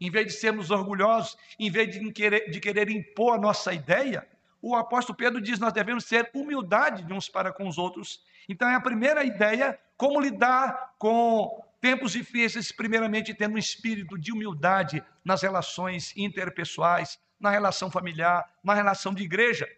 Em 0.00 0.10
vez 0.10 0.28
de 0.28 0.32
sermos 0.32 0.70
orgulhosos, 0.70 1.36
em 1.58 1.70
vez 1.70 1.90
de 1.90 2.12
querer, 2.12 2.50
de 2.50 2.60
querer 2.60 2.88
impor 2.88 3.34
a 3.34 3.38
nossa 3.38 3.74
ideia, 3.74 4.26
o 4.62 4.74
apóstolo 4.74 5.18
Pedro 5.18 5.38
diz: 5.38 5.58
nós 5.58 5.72
devemos 5.72 6.04
ter 6.04 6.30
humildade 6.32 7.02
de 7.02 7.12
uns 7.12 7.28
para 7.28 7.52
com 7.52 7.68
os 7.68 7.76
outros. 7.76 8.22
Então, 8.48 8.66
é 8.66 8.74
a 8.74 8.80
primeira 8.80 9.22
ideia, 9.22 9.78
como 9.98 10.18
lidar 10.18 10.94
com 10.98 11.62
tempos 11.78 12.12
difíceis, 12.12 12.72
primeiramente 12.72 13.34
tendo 13.34 13.56
um 13.56 13.58
espírito 13.58 14.16
de 14.16 14.32
humildade 14.32 15.04
nas 15.22 15.42
relações 15.42 16.16
interpessoais, 16.16 17.18
na 17.38 17.50
relação 17.50 17.90
familiar, 17.90 18.48
na 18.64 18.72
relação 18.72 19.12
de 19.12 19.24
igreja. 19.24 19.68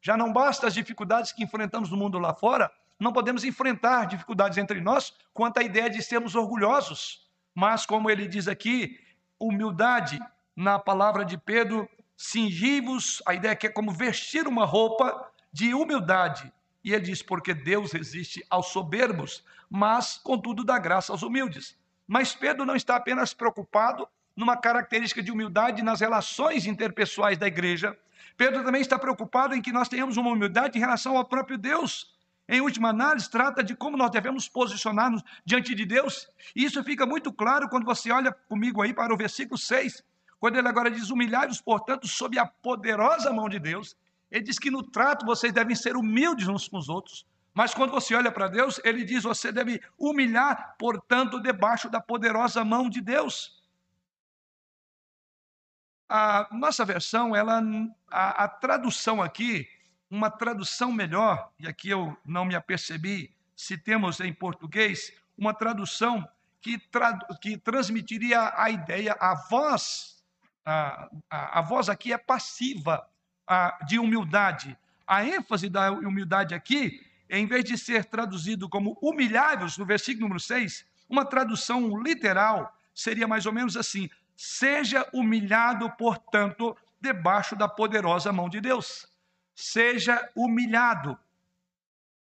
Já 0.00 0.16
não 0.16 0.32
basta 0.32 0.68
as 0.68 0.74
dificuldades 0.74 1.32
que 1.32 1.42
enfrentamos 1.42 1.90
no 1.90 1.96
mundo 1.96 2.18
lá 2.18 2.32
fora, 2.32 2.70
não 3.00 3.12
podemos 3.14 3.42
enfrentar 3.44 4.04
dificuldades 4.04 4.58
entre 4.58 4.80
nós 4.80 5.14
quanto 5.32 5.58
à 5.58 5.62
ideia 5.62 5.88
de 5.88 6.02
sermos 6.02 6.34
orgulhosos. 6.34 7.26
Mas, 7.54 7.86
como 7.86 8.10
ele 8.10 8.28
diz 8.28 8.46
aqui, 8.46 9.00
humildade, 9.38 10.20
na 10.54 10.78
palavra 10.78 11.24
de 11.24 11.38
Pedro, 11.38 11.88
cingivos, 12.14 13.22
a 13.26 13.34
ideia 13.34 13.56
que 13.56 13.66
é 13.66 13.70
como 13.70 13.90
vestir 13.90 14.46
uma 14.46 14.66
roupa 14.66 15.30
de 15.50 15.72
humildade. 15.72 16.52
E 16.84 16.92
ele 16.92 17.06
diz, 17.06 17.22
porque 17.22 17.54
Deus 17.54 17.92
resiste 17.92 18.44
aos 18.50 18.66
soberbos, 18.66 19.42
mas, 19.70 20.18
contudo, 20.18 20.62
dá 20.62 20.78
graça 20.78 21.12
aos 21.12 21.22
humildes. 21.22 21.78
Mas 22.06 22.34
Pedro 22.34 22.66
não 22.66 22.76
está 22.76 22.96
apenas 22.96 23.32
preocupado 23.32 24.06
numa 24.36 24.56
característica 24.56 25.22
de 25.22 25.32
humildade 25.32 25.82
nas 25.82 26.00
relações 26.00 26.66
interpessoais 26.66 27.38
da 27.38 27.46
igreja. 27.46 27.96
Pedro 28.36 28.62
também 28.64 28.80
está 28.80 28.98
preocupado 28.98 29.54
em 29.54 29.62
que 29.62 29.72
nós 29.72 29.88
tenhamos 29.88 30.16
uma 30.16 30.30
humildade 30.30 30.76
em 30.76 30.80
relação 30.80 31.16
ao 31.16 31.24
próprio 31.24 31.56
Deus. 31.56 32.14
Em 32.52 32.60
última 32.60 32.88
análise, 32.88 33.30
trata 33.30 33.62
de 33.62 33.76
como 33.76 33.96
nós 33.96 34.10
devemos 34.10 34.48
posicionar-nos 34.48 35.22
diante 35.44 35.72
de 35.72 35.86
Deus. 35.86 36.28
E 36.56 36.64
isso 36.64 36.82
fica 36.82 37.06
muito 37.06 37.32
claro 37.32 37.68
quando 37.68 37.84
você 37.84 38.10
olha 38.10 38.32
comigo 38.32 38.82
aí 38.82 38.92
para 38.92 39.14
o 39.14 39.16
versículo 39.16 39.56
6, 39.56 40.02
quando 40.40 40.58
ele 40.58 40.66
agora 40.66 40.90
diz: 40.90 41.10
Humilhai-vos, 41.10 41.60
portanto, 41.60 42.08
sob 42.08 42.36
a 42.40 42.44
poderosa 42.44 43.32
mão 43.32 43.48
de 43.48 43.60
Deus. 43.60 43.96
Ele 44.28 44.42
diz 44.42 44.58
que 44.58 44.68
no 44.68 44.82
trato 44.82 45.24
vocês 45.24 45.52
devem 45.52 45.76
ser 45.76 45.96
humildes 45.96 46.48
uns 46.48 46.66
com 46.66 46.76
os 46.76 46.88
outros. 46.88 47.24
Mas 47.54 47.72
quando 47.72 47.92
você 47.92 48.16
olha 48.16 48.32
para 48.32 48.48
Deus, 48.48 48.80
ele 48.82 49.04
diz: 49.04 49.22
você 49.22 49.52
deve 49.52 49.80
humilhar, 49.96 50.74
portanto, 50.76 51.40
debaixo 51.40 51.88
da 51.88 52.00
poderosa 52.00 52.64
mão 52.64 52.90
de 52.90 53.00
Deus. 53.00 53.62
A 56.08 56.48
nossa 56.50 56.84
versão, 56.84 57.36
ela, 57.36 57.62
a, 58.10 58.44
a 58.44 58.48
tradução 58.48 59.22
aqui, 59.22 59.68
uma 60.10 60.30
tradução 60.30 60.92
melhor, 60.92 61.50
e 61.58 61.68
aqui 61.68 61.88
eu 61.88 62.16
não 62.24 62.44
me 62.44 62.54
apercebi 62.54 63.32
se 63.54 63.78
temos 63.78 64.20
em 64.20 64.32
português, 64.32 65.12
uma 65.38 65.54
tradução 65.54 66.26
que, 66.60 66.78
trad, 66.78 67.20
que 67.40 67.56
transmitiria 67.56 68.52
a 68.56 68.70
ideia, 68.70 69.16
a 69.18 69.34
voz 69.34 70.20
a, 70.64 71.08
a, 71.30 71.58
a 71.58 71.62
voz 71.62 71.88
aqui 71.88 72.12
é 72.12 72.18
passiva 72.18 73.06
a, 73.46 73.78
de 73.86 73.98
humildade. 73.98 74.76
A 75.06 75.24
ênfase 75.24 75.68
da 75.68 75.90
humildade 75.90 76.54
aqui, 76.54 77.04
em 77.28 77.46
vez 77.46 77.64
de 77.64 77.76
ser 77.76 78.04
traduzido 78.04 78.68
como 78.68 78.96
humilháveis, 79.02 79.76
no 79.76 79.84
versículo 79.84 80.22
número 80.22 80.40
6, 80.40 80.86
uma 81.08 81.24
tradução 81.24 82.00
literal 82.00 82.74
seria 82.94 83.26
mais 83.26 83.46
ou 83.46 83.52
menos 83.52 83.76
assim: 83.76 84.08
seja 84.36 85.08
humilhado, 85.12 85.90
portanto, 85.96 86.76
debaixo 87.00 87.56
da 87.56 87.68
poderosa 87.68 88.32
mão 88.32 88.48
de 88.48 88.60
Deus. 88.60 89.08
Seja 89.60 90.26
humilhado. 90.34 91.18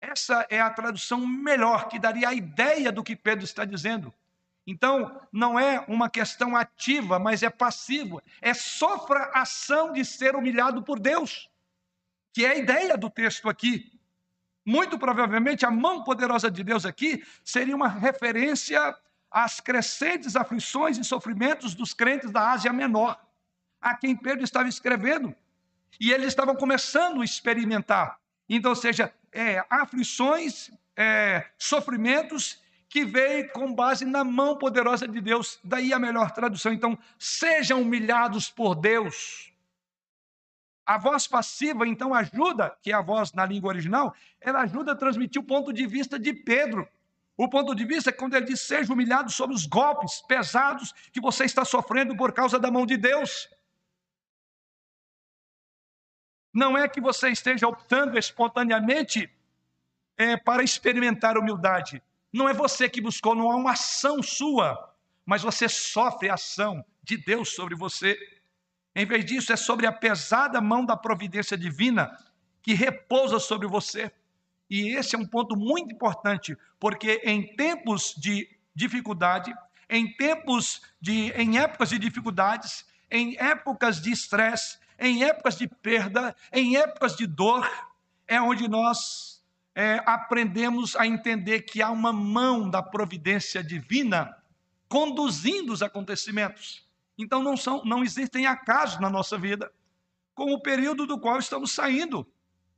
Essa 0.00 0.46
é 0.50 0.60
a 0.60 0.68
tradução 0.68 1.24
melhor, 1.24 1.88
que 1.88 1.98
daria 1.98 2.28
a 2.28 2.34
ideia 2.34 2.90
do 2.90 3.04
que 3.04 3.14
Pedro 3.14 3.44
está 3.44 3.64
dizendo. 3.64 4.12
Então, 4.66 5.20
não 5.32 5.58
é 5.58 5.84
uma 5.86 6.10
questão 6.10 6.56
ativa, 6.56 7.18
mas 7.18 7.42
é 7.42 7.48
passivo. 7.48 8.20
É 8.40 8.52
sofra 8.52 9.30
ação 9.32 9.92
de 9.92 10.04
ser 10.04 10.34
humilhado 10.34 10.82
por 10.82 10.98
Deus, 10.98 11.48
que 12.32 12.44
é 12.44 12.50
a 12.50 12.56
ideia 12.56 12.96
do 12.96 13.08
texto 13.08 13.48
aqui. 13.48 13.92
Muito 14.64 14.98
provavelmente, 14.98 15.64
a 15.64 15.70
mão 15.70 16.02
poderosa 16.02 16.50
de 16.50 16.64
Deus 16.64 16.84
aqui 16.84 17.24
seria 17.44 17.76
uma 17.76 17.88
referência 17.88 18.96
às 19.30 19.60
crescentes 19.60 20.34
aflições 20.34 20.98
e 20.98 21.04
sofrimentos 21.04 21.74
dos 21.74 21.94
crentes 21.94 22.30
da 22.30 22.50
Ásia 22.50 22.72
Menor, 22.72 23.20
a 23.80 23.96
quem 23.96 24.16
Pedro 24.16 24.42
estava 24.42 24.68
escrevendo. 24.68 25.34
E 25.98 26.12
eles 26.12 26.28
estavam 26.28 26.54
começando 26.54 27.20
a 27.20 27.24
experimentar. 27.24 28.18
Então, 28.48 28.70
ou 28.70 28.76
seja, 28.76 29.12
é, 29.32 29.64
aflições, 29.70 30.70
é, 30.96 31.46
sofrimentos 31.56 32.60
que 32.88 33.04
veio 33.04 33.48
com 33.52 33.72
base 33.72 34.04
na 34.04 34.24
mão 34.24 34.58
poderosa 34.58 35.06
de 35.06 35.20
Deus. 35.20 35.60
Daí 35.62 35.92
a 35.92 35.98
melhor 35.98 36.32
tradução. 36.32 36.72
Então, 36.72 36.98
sejam 37.18 37.82
humilhados 37.82 38.50
por 38.50 38.74
Deus. 38.74 39.52
A 40.84 40.98
voz 40.98 41.28
passiva, 41.28 41.86
então, 41.86 42.12
ajuda, 42.12 42.76
que 42.82 42.90
é 42.90 42.94
a 42.94 43.00
voz 43.00 43.32
na 43.32 43.46
língua 43.46 43.68
original, 43.68 44.12
ela 44.40 44.62
ajuda 44.62 44.92
a 44.92 44.96
transmitir 44.96 45.40
o 45.40 45.44
ponto 45.44 45.72
de 45.72 45.86
vista 45.86 46.18
de 46.18 46.32
Pedro. 46.32 46.88
O 47.36 47.48
ponto 47.48 47.74
de 47.74 47.84
vista 47.84 48.10
é 48.10 48.12
quando 48.12 48.34
ele 48.34 48.46
diz: 48.46 48.60
seja 48.60 48.92
humilhado 48.92 49.30
sobre 49.30 49.54
os 49.54 49.66
golpes 49.66 50.20
pesados 50.26 50.92
que 51.12 51.20
você 51.20 51.44
está 51.44 51.64
sofrendo 51.64 52.16
por 52.16 52.32
causa 52.32 52.58
da 52.58 52.70
mão 52.72 52.84
de 52.84 52.96
Deus. 52.96 53.48
Não 56.52 56.76
é 56.76 56.88
que 56.88 57.00
você 57.00 57.30
esteja 57.30 57.68
optando 57.68 58.18
espontaneamente 58.18 59.30
é, 60.16 60.36
para 60.36 60.62
experimentar 60.62 61.38
humildade. 61.38 62.02
Não 62.32 62.48
é 62.48 62.52
você 62.52 62.88
que 62.88 63.00
buscou, 63.00 63.34
não 63.34 63.50
há 63.50 63.56
uma 63.56 63.72
ação 63.72 64.22
sua, 64.22 64.94
mas 65.24 65.42
você 65.42 65.68
sofre 65.68 66.28
a 66.28 66.34
ação 66.34 66.84
de 67.02 67.16
Deus 67.16 67.54
sobre 67.54 67.74
você. 67.74 68.18
Em 68.94 69.06
vez 69.06 69.24
disso, 69.24 69.52
é 69.52 69.56
sobre 69.56 69.86
a 69.86 69.92
pesada 69.92 70.60
mão 70.60 70.84
da 70.84 70.96
providência 70.96 71.56
divina 71.56 72.10
que 72.62 72.74
repousa 72.74 73.38
sobre 73.38 73.66
você. 73.66 74.12
E 74.68 74.94
esse 74.94 75.16
é 75.16 75.18
um 75.18 75.26
ponto 75.26 75.56
muito 75.56 75.92
importante, 75.94 76.56
porque 76.78 77.20
em 77.24 77.56
tempos 77.56 78.14
de 78.16 78.48
dificuldade, 78.74 79.54
em 79.88 80.12
tempos 80.16 80.82
de 81.00 81.32
em 81.32 81.58
épocas 81.58 81.88
de 81.88 81.98
dificuldades, 81.98 82.84
em 83.10 83.36
épocas 83.38 84.00
de 84.00 84.12
estresse, 84.12 84.78
em 85.00 85.24
épocas 85.24 85.56
de 85.56 85.66
perda, 85.66 86.36
em 86.52 86.76
épocas 86.76 87.16
de 87.16 87.26
dor, 87.26 87.68
é 88.28 88.40
onde 88.40 88.68
nós 88.68 89.42
é, 89.74 90.02
aprendemos 90.04 90.94
a 90.94 91.06
entender 91.06 91.62
que 91.62 91.80
há 91.80 91.90
uma 91.90 92.12
mão 92.12 92.68
da 92.68 92.82
providência 92.82 93.64
divina 93.64 94.36
conduzindo 94.88 95.72
os 95.72 95.82
acontecimentos. 95.82 96.86
Então 97.16 97.42
não, 97.42 97.56
são, 97.56 97.82
não 97.84 98.02
existem 98.02 98.46
acasos 98.46 99.00
na 99.00 99.08
nossa 99.08 99.38
vida, 99.38 99.72
como 100.34 100.54
o 100.54 100.62
período 100.62 101.06
do 101.06 101.18
qual 101.18 101.38
estamos 101.38 101.72
saindo. 101.72 102.26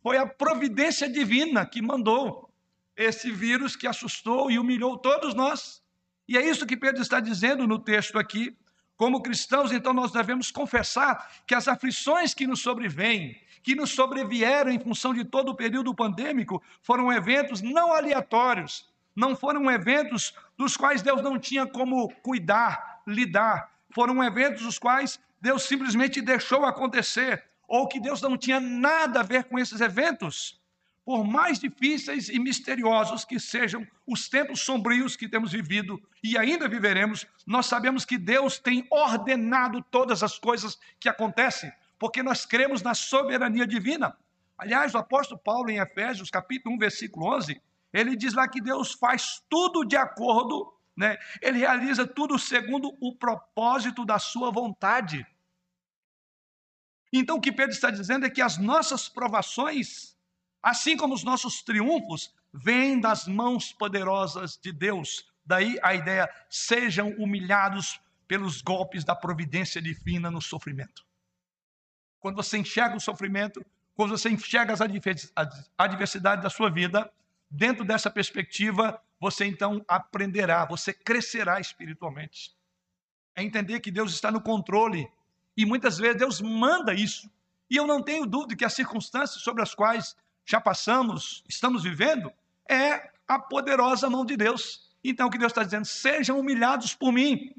Foi 0.02 0.16
a 0.16 0.26
providência 0.26 1.08
divina 1.08 1.66
que 1.66 1.82
mandou 1.82 2.52
esse 2.96 3.30
vírus 3.30 3.76
que 3.76 3.86
assustou 3.86 4.50
e 4.50 4.58
humilhou 4.58 4.98
todos 4.98 5.34
nós. 5.34 5.82
E 6.28 6.36
é 6.36 6.46
isso 6.46 6.66
que 6.66 6.76
Pedro 6.76 7.02
está 7.02 7.20
dizendo 7.20 7.66
no 7.66 7.78
texto 7.78 8.18
aqui. 8.18 8.56
Como 9.02 9.20
cristãos, 9.20 9.72
então, 9.72 9.92
nós 9.92 10.12
devemos 10.12 10.52
confessar 10.52 11.28
que 11.44 11.56
as 11.56 11.66
aflições 11.66 12.34
que 12.34 12.46
nos 12.46 12.62
sobrevêm, 12.62 13.36
que 13.60 13.74
nos 13.74 13.90
sobrevieram 13.90 14.70
em 14.70 14.78
função 14.78 15.12
de 15.12 15.24
todo 15.24 15.48
o 15.48 15.56
período 15.56 15.92
pandêmico 15.92 16.62
foram 16.80 17.12
eventos 17.12 17.60
não 17.60 17.92
aleatórios, 17.92 18.88
não 19.16 19.34
foram 19.34 19.68
eventos 19.68 20.32
dos 20.56 20.76
quais 20.76 21.02
Deus 21.02 21.20
não 21.20 21.36
tinha 21.36 21.66
como 21.66 22.14
cuidar, 22.22 23.02
lidar, 23.04 23.72
foram 23.90 24.22
eventos 24.22 24.62
dos 24.62 24.78
quais 24.78 25.18
Deus 25.40 25.64
simplesmente 25.64 26.20
deixou 26.20 26.64
acontecer, 26.64 27.42
ou 27.66 27.88
que 27.88 27.98
Deus 27.98 28.22
não 28.22 28.38
tinha 28.38 28.60
nada 28.60 29.18
a 29.18 29.24
ver 29.24 29.42
com 29.46 29.58
esses 29.58 29.80
eventos. 29.80 30.61
Por 31.04 31.24
mais 31.24 31.58
difíceis 31.58 32.28
e 32.28 32.38
misteriosos 32.38 33.24
que 33.24 33.40
sejam 33.40 33.86
os 34.06 34.28
tempos 34.28 34.60
sombrios 34.60 35.16
que 35.16 35.28
temos 35.28 35.52
vivido 35.52 36.00
e 36.22 36.38
ainda 36.38 36.68
viveremos, 36.68 37.26
nós 37.46 37.66
sabemos 37.66 38.04
que 38.04 38.16
Deus 38.16 38.58
tem 38.58 38.86
ordenado 38.90 39.82
todas 39.90 40.22
as 40.22 40.38
coisas 40.38 40.78
que 41.00 41.08
acontecem 41.08 41.72
porque 42.02 42.20
nós 42.20 42.44
cremos 42.44 42.82
na 42.82 42.94
soberania 42.94 43.64
divina. 43.64 44.18
Aliás, 44.58 44.92
o 44.92 44.98
apóstolo 44.98 45.40
Paulo, 45.40 45.70
em 45.70 45.78
Efésios, 45.78 46.30
capítulo 46.30 46.74
1, 46.74 46.78
versículo 46.78 47.32
11, 47.36 47.62
ele 47.92 48.16
diz 48.16 48.34
lá 48.34 48.48
que 48.48 48.60
Deus 48.60 48.92
faz 48.92 49.40
tudo 49.48 49.84
de 49.84 49.96
acordo, 49.96 50.74
né? 50.96 51.16
ele 51.40 51.58
realiza 51.58 52.04
tudo 52.04 52.36
segundo 52.40 52.92
o 53.00 53.14
propósito 53.14 54.04
da 54.04 54.18
sua 54.18 54.50
vontade. 54.50 55.24
Então, 57.12 57.36
o 57.36 57.40
que 57.40 57.52
Pedro 57.52 57.70
está 57.70 57.88
dizendo 57.88 58.26
é 58.26 58.30
que 58.30 58.42
as 58.42 58.58
nossas 58.58 59.08
provações 59.08 60.16
assim 60.62 60.96
como 60.96 61.14
os 61.14 61.24
nossos 61.24 61.62
triunfos 61.62 62.32
vêm 62.52 63.00
das 63.00 63.26
mãos 63.26 63.72
poderosas 63.72 64.56
de 64.56 64.72
Deus. 64.72 65.26
Daí 65.44 65.78
a 65.82 65.94
ideia: 65.94 66.30
sejam 66.48 67.10
humilhados 67.18 68.00
pelos 68.28 68.62
golpes 68.62 69.04
da 69.04 69.14
providência 69.14 69.82
divina 69.82 70.30
no 70.30 70.40
sofrimento. 70.40 71.04
Quando 72.20 72.36
você 72.36 72.58
enxerga 72.58 72.96
o 72.96 73.00
sofrimento, 73.00 73.64
quando 73.94 74.10
você 74.10 74.30
enxerga 74.30 74.72
as 74.72 74.80
adversidades 75.76 76.42
da 76.42 76.48
sua 76.48 76.70
vida, 76.70 77.12
dentro 77.50 77.84
dessa 77.84 78.10
perspectiva, 78.10 79.02
você 79.20 79.44
então 79.44 79.84
aprenderá, 79.86 80.64
você 80.64 80.92
crescerá 80.92 81.60
espiritualmente. 81.60 82.54
É 83.34 83.42
entender 83.42 83.80
que 83.80 83.90
Deus 83.90 84.12
está 84.12 84.30
no 84.30 84.40
controle 84.40 85.10
e 85.56 85.66
muitas 85.66 85.98
vezes 85.98 86.18
Deus 86.18 86.40
manda 86.40 86.94
isso. 86.94 87.30
E 87.68 87.76
eu 87.76 87.86
não 87.86 88.02
tenho 88.02 88.26
dúvida 88.26 88.56
que 88.56 88.64
as 88.64 88.74
circunstâncias 88.74 89.42
sobre 89.42 89.62
as 89.62 89.74
quais 89.74 90.16
já 90.44 90.60
passamos, 90.60 91.44
estamos 91.48 91.82
vivendo, 91.82 92.32
é 92.68 93.12
a 93.26 93.38
poderosa 93.38 94.08
mão 94.10 94.24
de 94.24 94.36
Deus. 94.36 94.90
Então, 95.02 95.28
o 95.28 95.30
que 95.30 95.38
Deus 95.38 95.52
está 95.52 95.64
dizendo? 95.64 95.84
Sejam 95.84 96.38
humilhados 96.38 96.94
por 96.94 97.12
mim. 97.12 97.54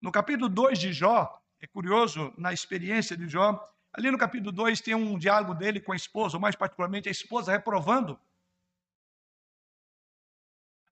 No 0.00 0.12
capítulo 0.12 0.48
2 0.48 0.78
de 0.78 0.92
Jó, 0.92 1.40
é 1.60 1.66
curioso, 1.66 2.32
na 2.36 2.52
experiência 2.52 3.16
de 3.16 3.28
Jó, 3.28 3.58
ali 3.92 4.10
no 4.10 4.18
capítulo 4.18 4.52
2 4.52 4.80
tem 4.80 4.94
um 4.94 5.18
diálogo 5.18 5.54
dele 5.54 5.80
com 5.80 5.92
a 5.92 5.96
esposa, 5.96 6.36
ou 6.36 6.40
mais 6.40 6.54
particularmente 6.54 7.08
a 7.08 7.12
esposa 7.12 7.52
reprovando 7.52 8.18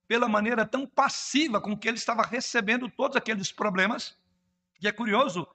pela 0.06 0.28
maneira 0.28 0.66
tão 0.66 0.86
passiva 0.86 1.60
com 1.60 1.76
que 1.76 1.88
ele 1.88 1.96
estava 1.96 2.22
recebendo 2.22 2.90
todos 2.90 3.16
aqueles 3.16 3.50
problemas. 3.50 4.16
E 4.80 4.88
é 4.88 4.92
curioso, 4.92 5.46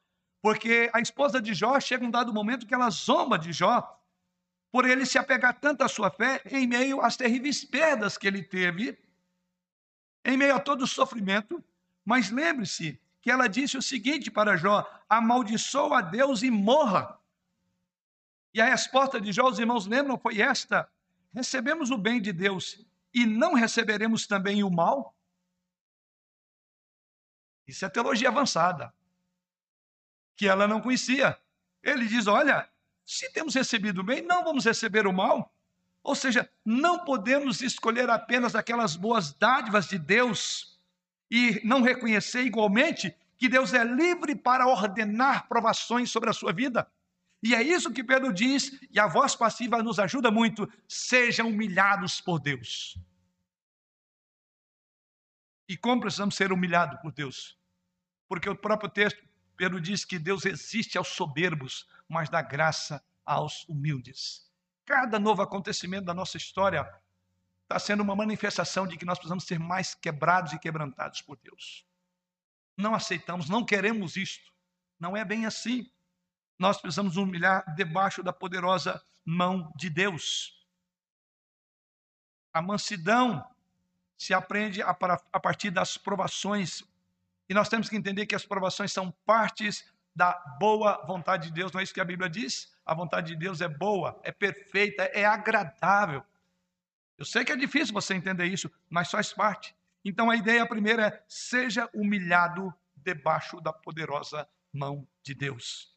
porque 0.42 0.90
a 0.94 1.00
esposa 1.00 1.42
de 1.42 1.54
Jó 1.54 1.80
chega 1.80 2.06
um 2.06 2.12
dado 2.12 2.34
momento 2.34 2.66
que 2.66 2.74
ela 2.74 2.90
zomba 2.90 3.38
de 3.38 3.52
Jó 3.52 3.96
por 4.72 4.86
ele 4.86 5.06
se 5.06 5.18
apegar 5.18 5.60
tanto 5.60 5.84
à 5.84 5.88
sua 5.88 6.12
fé 6.12 6.42
em 6.46 6.68
meio 6.68 7.02
às 7.02 7.18
terríveis 7.18 7.66
perdas 7.66 8.18
que 8.18 8.28
ele 8.28 8.44
teve, 8.44 8.98
em 10.24 10.38
meio 10.38 10.56
a 10.56 10.60
todo 10.60 10.84
o 10.84 10.88
sofrimento. 10.88 11.64
Mas 12.06 12.30
lembre-se 12.30 13.00
que 13.22 13.32
ela 13.32 13.48
disse 13.48 13.78
o 13.78 13.82
seguinte 13.82 14.32
para 14.32 14.58
Jó: 14.58 14.88
amaldiçoa 15.08 16.00
a 16.00 16.02
Deus 16.02 16.44
e 16.44 16.52
morra. 16.52 17.20
E 18.54 18.62
a 18.62 18.66
resposta 18.66 19.20
de 19.20 19.32
Jó, 19.32 19.48
os 19.48 19.60
irmãos 19.60 19.86
lembram, 19.86 20.18
foi 20.18 20.40
esta: 20.40 20.90
recebemos 21.34 21.92
o 21.92 21.98
bem 21.98 22.22
de 22.22 22.32
Deus 22.32 22.86
e 23.14 23.26
não 23.26 23.54
receberemos 23.54 24.28
também 24.28 24.64
o 24.64 24.70
mal? 24.70 25.16
Isso 27.68 27.86
é 27.86 27.90
teologia 27.90 28.30
avançada, 28.30 28.94
que 30.40 30.48
ela 30.48 30.66
não 30.66 30.80
conhecia. 30.80 31.38
Ele 31.84 32.08
diz: 32.08 32.26
olha, 32.26 32.66
se 33.06 33.30
temos 33.34 33.54
recebido 33.54 34.00
o 34.00 34.04
bem, 34.06 34.22
não 34.22 34.42
vamos 34.42 34.64
receber 34.64 35.06
o 35.06 35.12
mal. 35.12 35.54
Ou 36.02 36.16
seja, 36.16 36.50
não 36.64 37.04
podemos 37.04 37.62
escolher 37.62 38.10
apenas 38.10 38.56
aquelas 38.56 38.96
boas 38.96 39.34
dádivas 39.34 39.90
de 39.90 40.00
Deus 40.00 40.80
e 41.30 41.60
não 41.66 41.82
reconhecer 41.82 42.44
igualmente 42.44 43.14
que 43.38 43.50
Deus 43.50 43.74
é 43.74 43.84
livre 43.84 44.34
para 44.34 44.66
ordenar 44.66 45.46
provações 45.50 46.10
sobre 46.10 46.30
a 46.30 46.34
sua 46.34 46.54
vida. 46.54 46.90
E 47.44 47.54
é 47.54 47.62
isso 47.62 47.92
que 47.92 48.02
Pedro 48.02 48.32
diz, 48.32 48.80
e 48.90 48.98
a 48.98 49.08
voz 49.08 49.36
passiva 49.36 49.84
nos 49.84 50.00
ajuda 50.00 50.32
muito: 50.32 50.72
sejam 50.88 51.50
humilhados 51.50 52.22
por 52.22 52.40
Deus. 52.40 52.98
E 55.68 55.76
como 55.76 56.00
precisamos 56.00 56.36
ser 56.36 56.54
humilhados 56.54 56.98
por 57.02 57.12
Deus? 57.12 57.60
Porque 58.30 58.50
o 58.50 58.56
próprio 58.56 58.90
texto, 58.90 59.29
Pedro 59.60 59.82
diz 59.82 60.06
que 60.06 60.18
Deus 60.18 60.46
resiste 60.46 60.98
aos 60.98 61.10
soberbos, 61.10 61.86
mas 62.08 62.30
dá 62.30 62.42
graça 62.42 63.04
aos 63.26 63.68
humildes. 63.68 64.50
Cada 64.86 65.20
novo 65.20 65.42
acontecimento 65.42 66.06
da 66.06 66.14
nossa 66.14 66.38
história 66.38 66.90
está 67.64 67.78
sendo 67.78 68.02
uma 68.02 68.16
manifestação 68.16 68.88
de 68.88 68.96
que 68.96 69.04
nós 69.04 69.18
precisamos 69.18 69.44
ser 69.44 69.60
mais 69.60 69.94
quebrados 69.94 70.54
e 70.54 70.60
quebrantados 70.60 71.22
por 71.22 71.38
Deus. 71.44 71.86
Não 72.78 72.96
aceitamos, 72.96 73.50
não 73.50 73.66
queremos 73.66 74.16
isto. 74.16 74.50
Não 74.98 75.18
é 75.18 75.26
bem 75.26 75.46
assim. 75.46 75.92
Nós 76.58 76.80
precisamos 76.80 77.18
humilhar 77.18 77.66
debaixo 77.76 78.24
da 78.24 78.32
poderosa 78.32 79.04
mão 79.26 79.74
de 79.76 79.90
Deus. 79.90 80.66
A 82.54 82.62
mansidão 82.62 83.46
se 84.18 84.34
aprende 84.34 84.82
a, 84.82 84.94
partir 84.94 85.70
das 85.70 85.98
provações. 85.98 86.82
E 87.50 87.54
nós 87.54 87.68
temos 87.68 87.90
que 87.90 87.98
entender 87.98 88.28
que 88.28 88.36
as 88.36 88.46
provações 88.46 88.94
são 88.94 89.12
partes 89.26 89.84
da 90.16 90.34
boa 90.60 91.04
vontade 91.06 91.48
de 91.48 91.54
Deus. 91.54 91.72
Não 91.72 91.80
é 91.80 91.84
isso 91.84 91.94
que 91.94 92.00
a 92.00 92.06
Bíblia 92.06 92.30
diz? 92.30 92.72
A 92.86 92.94
vontade 92.94 93.28
de 93.28 93.36
Deus 93.36 93.60
é 93.60 93.68
boa, 93.68 94.20
é 94.24 94.32
perfeita, 94.32 95.04
é 95.14 95.26
agradável. 95.26 96.24
Eu 97.18 97.26
sei 97.26 97.44
que 97.44 97.52
é 97.52 97.56
difícil 97.56 97.94
você 97.94 98.14
entender 98.14 98.46
isso, 98.46 98.72
mas 98.90 99.10
faz 99.10 99.34
parte. 99.34 99.76
Então 100.06 100.30
a 100.30 100.36
ideia 100.36 100.66
primeira 100.66 101.08
é: 101.08 101.24
seja 101.28 101.90
humilhado 101.94 102.74
debaixo 102.96 103.60
da 103.60 103.74
poderosa 103.74 104.48
mão 104.72 105.08
de 105.24 105.34
Deus. 105.34 105.96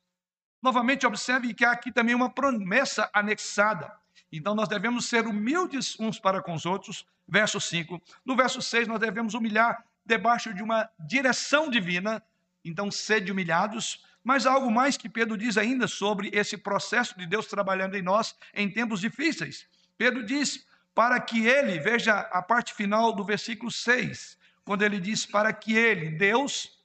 Novamente, 0.63 1.07
observe 1.07 1.53
que 1.53 1.65
há 1.65 1.73
aqui 1.73 1.93
também 1.93 2.15
uma 2.15 2.31
promessa 2.31 3.11
anexada. 3.13 3.93
Então 4.31 4.55
nós 4.55 4.69
devemos 4.69 5.07
ser 5.07 5.27
humildes 5.27 5.99
uns 6.01 6.19
para 6.19 6.41
com 6.41 6.55
os 6.55 6.65
outros. 6.65 7.07
Verso 7.27 7.61
5. 7.61 8.01
No 8.25 8.37
verso 8.37 8.61
6, 8.61 8.89
nós 8.89 9.01
devemos 9.01 9.35
humilhar 9.35 9.85
debaixo 10.05 10.53
de 10.55 10.63
uma 10.63 10.89
direção 10.99 11.71
divina. 11.71 12.23
Então, 12.65 12.91
sede 12.91 13.33
humilhados. 13.33 14.05
Mas 14.25 14.47
algo 14.47 14.71
mais 14.71 14.97
que 14.97 15.09
Pedro 15.09 15.37
diz 15.37 15.57
ainda 15.57 15.89
sobre 15.89 16.31
esse 16.33 16.57
processo 16.57 17.19
de 17.19 17.27
Deus 17.27 17.47
trabalhando 17.47 17.97
em 17.97 18.03
nós 18.03 18.37
em 18.55 18.71
tempos 18.71 19.01
difíceis. 19.01 19.67
Pedro 19.99 20.25
diz: 20.25 20.67
para 20.95 21.21
que 21.21 21.47
ele, 21.47 21.79
veja 21.79 22.19
a 22.19 22.43
parte 22.43 22.75
final 22.75 23.13
do 23.13 23.25
versículo 23.25 23.71
6, 23.71 24.39
quando 24.65 24.83
ele 24.83 25.01
diz: 25.01 25.27
para 25.27 25.53
que 25.53 25.75
ele, 25.75 26.11
Deus, 26.11 26.81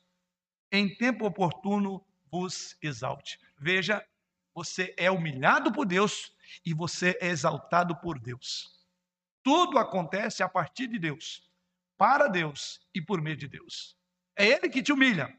em 0.71 0.93
tempo 0.95 1.25
oportuno, 1.25 2.03
vos 2.31 2.77
exalte. 2.81 3.39
Veja, 3.57 4.03
você 4.53 4.93
é 4.97 5.11
humilhado 5.11 5.71
por 5.71 5.85
Deus 5.85 6.35
e 6.65 6.73
você 6.73 7.17
é 7.21 7.27
exaltado 7.27 7.95
por 7.97 8.19
Deus. 8.19 8.75
Tudo 9.43 9.77
acontece 9.77 10.41
a 10.41 10.49
partir 10.49 10.87
de 10.87 10.99
Deus, 10.99 11.46
para 11.97 12.27
Deus 12.27 12.79
e 12.93 13.01
por 13.01 13.21
meio 13.21 13.37
de 13.37 13.47
Deus. 13.47 13.97
É 14.35 14.45
Ele 14.45 14.69
que 14.69 14.83
te 14.83 14.91
humilha. 14.93 15.35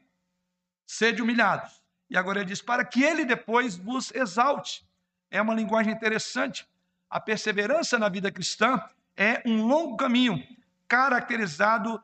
Sede 0.85 1.21
humilhados. 1.21 1.81
E 2.09 2.17
agora 2.17 2.39
ele 2.39 2.49
diz: 2.49 2.61
para 2.61 2.83
que 2.83 3.03
Ele 3.03 3.23
depois 3.23 3.77
vos 3.77 4.11
exalte. 4.13 4.85
É 5.31 5.41
uma 5.41 5.53
linguagem 5.53 5.93
interessante. 5.93 6.67
A 7.09 7.19
perseverança 7.19 7.97
na 7.97 8.09
vida 8.09 8.31
cristã 8.31 8.81
é 9.15 9.41
um 9.45 9.65
longo 9.65 9.97
caminho, 9.97 10.43
caracterizado 10.87 12.01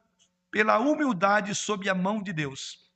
pela 0.50 0.80
humildade 0.80 1.54
sob 1.54 1.90
a 1.90 1.96
mão 1.96 2.22
de 2.22 2.32
Deus. 2.32 2.90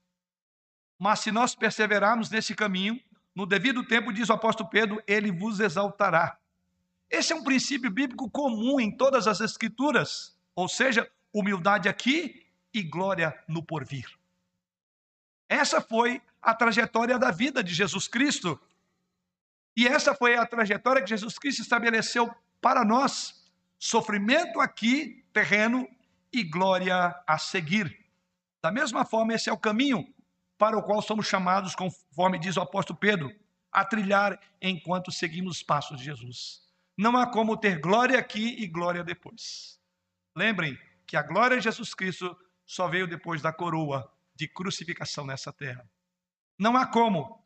Mas 0.97 1.19
se 1.19 1.31
nós 1.31 1.55
perseverarmos 1.55 2.29
nesse 2.29 2.55
caminho, 2.55 2.99
no 3.35 3.45
devido 3.45 3.85
tempo, 3.85 4.11
diz 4.11 4.29
o 4.29 4.33
apóstolo 4.33 4.69
Pedro, 4.69 5.01
ele 5.07 5.31
vos 5.31 5.59
exaltará. 5.59 6.37
Esse 7.09 7.33
é 7.33 7.35
um 7.35 7.43
princípio 7.43 7.89
bíblico 7.89 8.29
comum 8.29 8.79
em 8.79 8.95
todas 8.95 9.27
as 9.27 9.39
escrituras, 9.39 10.37
ou 10.55 10.67
seja, 10.67 11.09
humildade 11.33 11.87
aqui 11.87 12.45
e 12.73 12.83
glória 12.83 13.37
no 13.47 13.63
porvir. 13.63 14.07
Essa 15.47 15.81
foi 15.81 16.21
a 16.41 16.53
trajetória 16.53 17.17
da 17.17 17.31
vida 17.31 17.63
de 17.63 17.73
Jesus 17.73 18.07
Cristo. 18.07 18.59
E 19.75 19.87
essa 19.87 20.13
foi 20.13 20.35
a 20.35 20.45
trajetória 20.45 21.01
que 21.01 21.09
Jesus 21.09 21.37
Cristo 21.39 21.61
estabeleceu 21.61 22.33
para 22.61 22.85
nós: 22.85 23.49
sofrimento 23.77 24.59
aqui, 24.59 25.25
terreno, 25.33 25.87
e 26.31 26.43
glória 26.43 27.15
a 27.25 27.37
seguir. 27.37 27.97
Da 28.61 28.71
mesma 28.71 29.05
forma, 29.05 29.33
esse 29.33 29.49
é 29.49 29.53
o 29.53 29.57
caminho 29.57 30.13
para 30.57 30.77
o 30.77 30.83
qual 30.83 31.01
somos 31.01 31.27
chamados, 31.27 31.75
conforme 31.75 32.37
diz 32.37 32.57
o 32.57 32.61
apóstolo 32.61 32.99
Pedro, 32.99 33.33
a 33.71 33.85
trilhar 33.85 34.39
enquanto 34.61 35.11
seguimos 35.11 35.57
os 35.57 35.63
passos 35.63 35.97
de 35.97 36.03
Jesus. 36.03 36.61
Não 36.97 37.15
há 37.15 37.25
como 37.25 37.57
ter 37.57 37.79
glória 37.79 38.19
aqui 38.19 38.61
e 38.61 38.67
glória 38.67 39.03
depois. 39.03 39.79
Lembrem 40.35 40.77
que 41.09 41.17
a 41.17 41.23
glória 41.23 41.57
de 41.57 41.63
Jesus 41.63 41.95
Cristo 41.95 42.37
só 42.63 42.87
veio 42.87 43.07
depois 43.07 43.41
da 43.41 43.51
coroa 43.51 44.07
de 44.35 44.47
crucificação 44.47 45.25
nessa 45.25 45.51
terra. 45.51 45.89
Não 46.55 46.77
há 46.77 46.85
como 46.85 47.43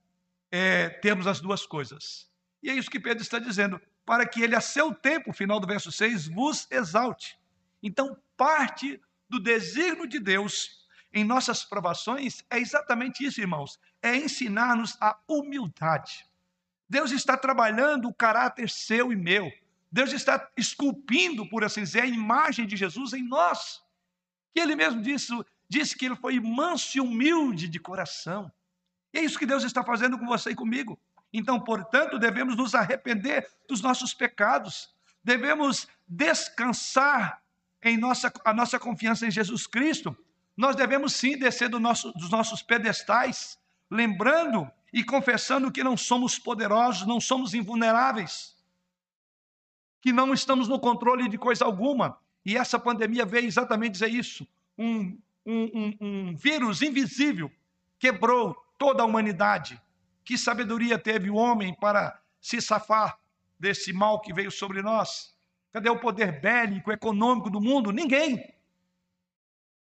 é, 0.52 0.90
termos 0.90 1.28
as 1.28 1.40
duas 1.40 1.66
coisas. 1.66 2.30
E 2.62 2.70
é 2.70 2.74
isso 2.74 2.92
que 2.92 3.00
Pedro 3.00 3.24
está 3.24 3.40
dizendo, 3.40 3.82
para 4.06 4.28
que 4.28 4.42
ele, 4.42 4.54
a 4.54 4.60
seu 4.60 4.94
tempo, 4.94 5.32
final 5.32 5.62
do 5.62 5.68
verso 5.68 5.94
6, 5.94 6.28
vos 6.28 6.68
exalte. 6.70 7.40
Então, 7.82 8.18
parte 8.36 9.02
do 9.30 9.40
desígnio 9.40 10.10
de 10.10 10.20
Deus 10.20 10.86
em 11.14 11.24
nossas 11.24 11.64
provações 11.64 12.44
é 12.50 12.60
exatamente 12.60 13.26
isso, 13.26 13.40
irmãos: 13.40 13.80
é 14.02 14.14
ensinar-nos 14.14 14.98
a 15.00 15.18
humildade. 15.26 16.28
Deus 16.90 17.12
está 17.12 17.38
trabalhando 17.38 18.10
o 18.10 18.14
caráter 18.14 18.70
seu 18.70 19.14
e 19.14 19.16
meu. 19.16 19.50
Deus 19.94 20.12
está 20.12 20.50
esculpindo, 20.58 21.48
por 21.48 21.64
assim 21.64 21.84
dizer, 21.84 22.02
a 22.02 22.08
imagem 22.08 22.66
de 22.66 22.76
Jesus 22.76 23.14
em 23.14 23.22
nós. 23.22 23.80
E 24.56 24.60
ele 24.60 24.76
mesmo 24.76 25.00
disse, 25.04 25.32
disse 25.70 25.96
que 25.96 26.08
ele 26.08 26.16
foi 26.16 26.40
manso 26.40 26.98
e 26.98 27.00
humilde 27.00 27.68
de 27.68 27.80
coração. 27.80 28.52
E 29.14 29.20
é 29.20 29.24
isso 29.24 29.38
que 29.38 29.46
Deus 29.46 29.64
está 29.64 29.84
fazendo 29.84 30.18
com 30.18 30.26
você 30.26 30.50
e 30.50 30.56
comigo. 30.56 31.00
Então, 31.32 31.60
portanto, 31.60 32.18
devemos 32.18 32.56
nos 32.56 32.74
arrepender 32.74 33.48
dos 33.70 33.82
nossos 33.82 34.16
pecados, 34.16 34.90
devemos 35.24 35.88
descansar 36.08 37.40
em 37.84 37.96
nossa, 37.96 38.34
a 38.44 38.52
nossa 38.52 38.80
confiança 38.80 39.28
em 39.28 39.32
Jesus 39.32 39.68
Cristo. 39.68 40.18
Nós 40.58 40.76
devemos 40.76 41.14
sim 41.14 41.38
descer 41.38 41.70
do 41.70 41.80
nosso, 41.80 42.12
dos 42.14 42.32
nossos 42.32 42.64
pedestais, 42.64 43.60
lembrando 43.92 44.68
e 44.92 45.04
confessando 45.04 45.72
que 45.72 45.84
não 45.84 45.96
somos 45.96 46.40
poderosos, 46.40 47.06
não 47.06 47.22
somos 47.22 47.54
invulneráveis, 47.54 48.53
que 50.04 50.12
não 50.12 50.34
estamos 50.34 50.68
no 50.68 50.78
controle 50.78 51.30
de 51.30 51.38
coisa 51.38 51.64
alguma. 51.64 52.18
E 52.46 52.58
essa 52.58 52.78
pandemia 52.78 53.26
veio 53.26 53.48
exatamente 53.48 53.94
dizer 53.94 54.10
isso. 54.10 54.46
Um, 54.78 55.18
um, 55.46 55.64
um, 55.74 55.98
um 56.02 56.36
vírus 56.36 56.82
invisível 56.82 57.50
quebrou 57.98 58.54
toda 58.78 59.02
a 59.02 59.06
humanidade. 59.06 59.82
Que 60.26 60.38
sabedoria 60.38 61.00
teve 61.00 61.30
o 61.30 61.36
homem 61.36 61.74
para 61.74 62.20
se 62.42 62.62
safar 62.62 63.18
desse 63.58 63.94
mal 63.94 64.20
que 64.20 64.34
veio 64.34 64.52
sobre 64.52 64.82
nós? 64.82 65.34
Cadê 65.72 65.90
o 65.90 65.98
poder 65.98 66.42
bélico, 66.42 66.92
econômico 66.92 67.50
do 67.50 67.62
mundo? 67.62 67.94
Ninguém. 67.94 68.54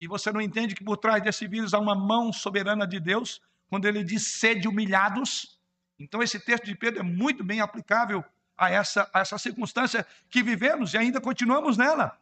E 0.02 0.06
você 0.06 0.30
não 0.30 0.40
entende 0.42 0.74
que 0.74 0.84
por 0.84 0.98
trás 0.98 1.22
desse 1.22 1.46
vírus 1.48 1.72
há 1.72 1.78
uma 1.78 1.94
mão 1.94 2.30
soberana 2.30 2.86
de 2.86 3.00
Deus, 3.00 3.40
quando 3.70 3.86
ele 3.86 4.04
diz 4.04 4.26
sede 4.26 4.68
humilhados? 4.68 5.58
Então, 5.98 6.22
esse 6.22 6.38
texto 6.38 6.66
de 6.66 6.74
Pedro 6.74 7.00
é 7.00 7.02
muito 7.02 7.42
bem 7.42 7.62
aplicável 7.62 8.22
a 8.56 8.70
essa, 8.70 9.08
a 9.12 9.20
essa 9.20 9.38
circunstância 9.38 10.06
que 10.30 10.42
vivemos 10.42 10.94
e 10.94 10.98
ainda 10.98 11.20
continuamos 11.20 11.76
nela. 11.76 12.18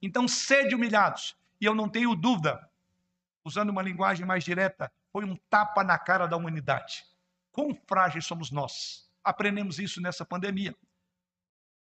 Então, 0.00 0.26
sede 0.26 0.74
humilhados. 0.74 1.36
E 1.60 1.64
eu 1.64 1.74
não 1.74 1.88
tenho 1.88 2.14
dúvida, 2.14 2.68
usando 3.44 3.70
uma 3.70 3.82
linguagem 3.82 4.26
mais 4.26 4.44
direta, 4.44 4.90
foi 5.12 5.24
um 5.24 5.36
tapa 5.48 5.84
na 5.84 5.98
cara 5.98 6.26
da 6.26 6.36
humanidade. 6.36 7.04
Quão 7.52 7.74
frágeis 7.86 8.26
somos 8.26 8.50
nós. 8.50 9.08
Aprendemos 9.22 9.78
isso 9.78 10.00
nessa 10.00 10.24
pandemia. 10.24 10.74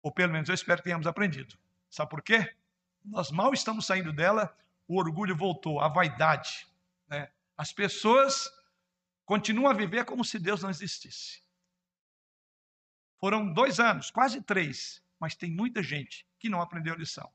Ou 0.01 0.12
pelo 0.12 0.34
menos 0.34 0.49
eu 0.49 0.56
espero 0.56 0.79
que 0.79 0.84
tenhamos 0.84 1.08
aprendido. 1.08 1.56
Sabe 1.89 2.10
por 2.10 2.21
quê? 2.21 2.56
Nós 3.06 3.32
mal 3.32 3.53
estamos 3.53 3.86
saindo 3.86 4.12
dela, 4.12 4.56
o 4.88 4.97
orgulho 4.97 5.36
voltou, 5.36 5.79
a 5.79 5.88
vaidade. 5.88 6.67
Né? 7.08 7.29
As 7.58 7.71
pessoas 7.71 8.51
continuam 9.25 9.71
a 9.71 9.73
viver 9.73 10.06
como 10.06 10.25
se 10.25 10.39
Deus 10.39 10.62
não 10.62 10.69
existisse. 10.69 11.42
Foram 13.23 13.53
dois 13.53 13.79
anos, 13.79 14.12
quase 14.12 14.41
três, 14.41 15.01
mas 15.17 15.33
tem 15.33 15.49
muita 15.49 15.81
gente 15.81 16.27
que 16.38 16.49
não 16.49 16.62
aprendeu 16.62 16.93
a 16.93 16.97
lição. 16.97 17.33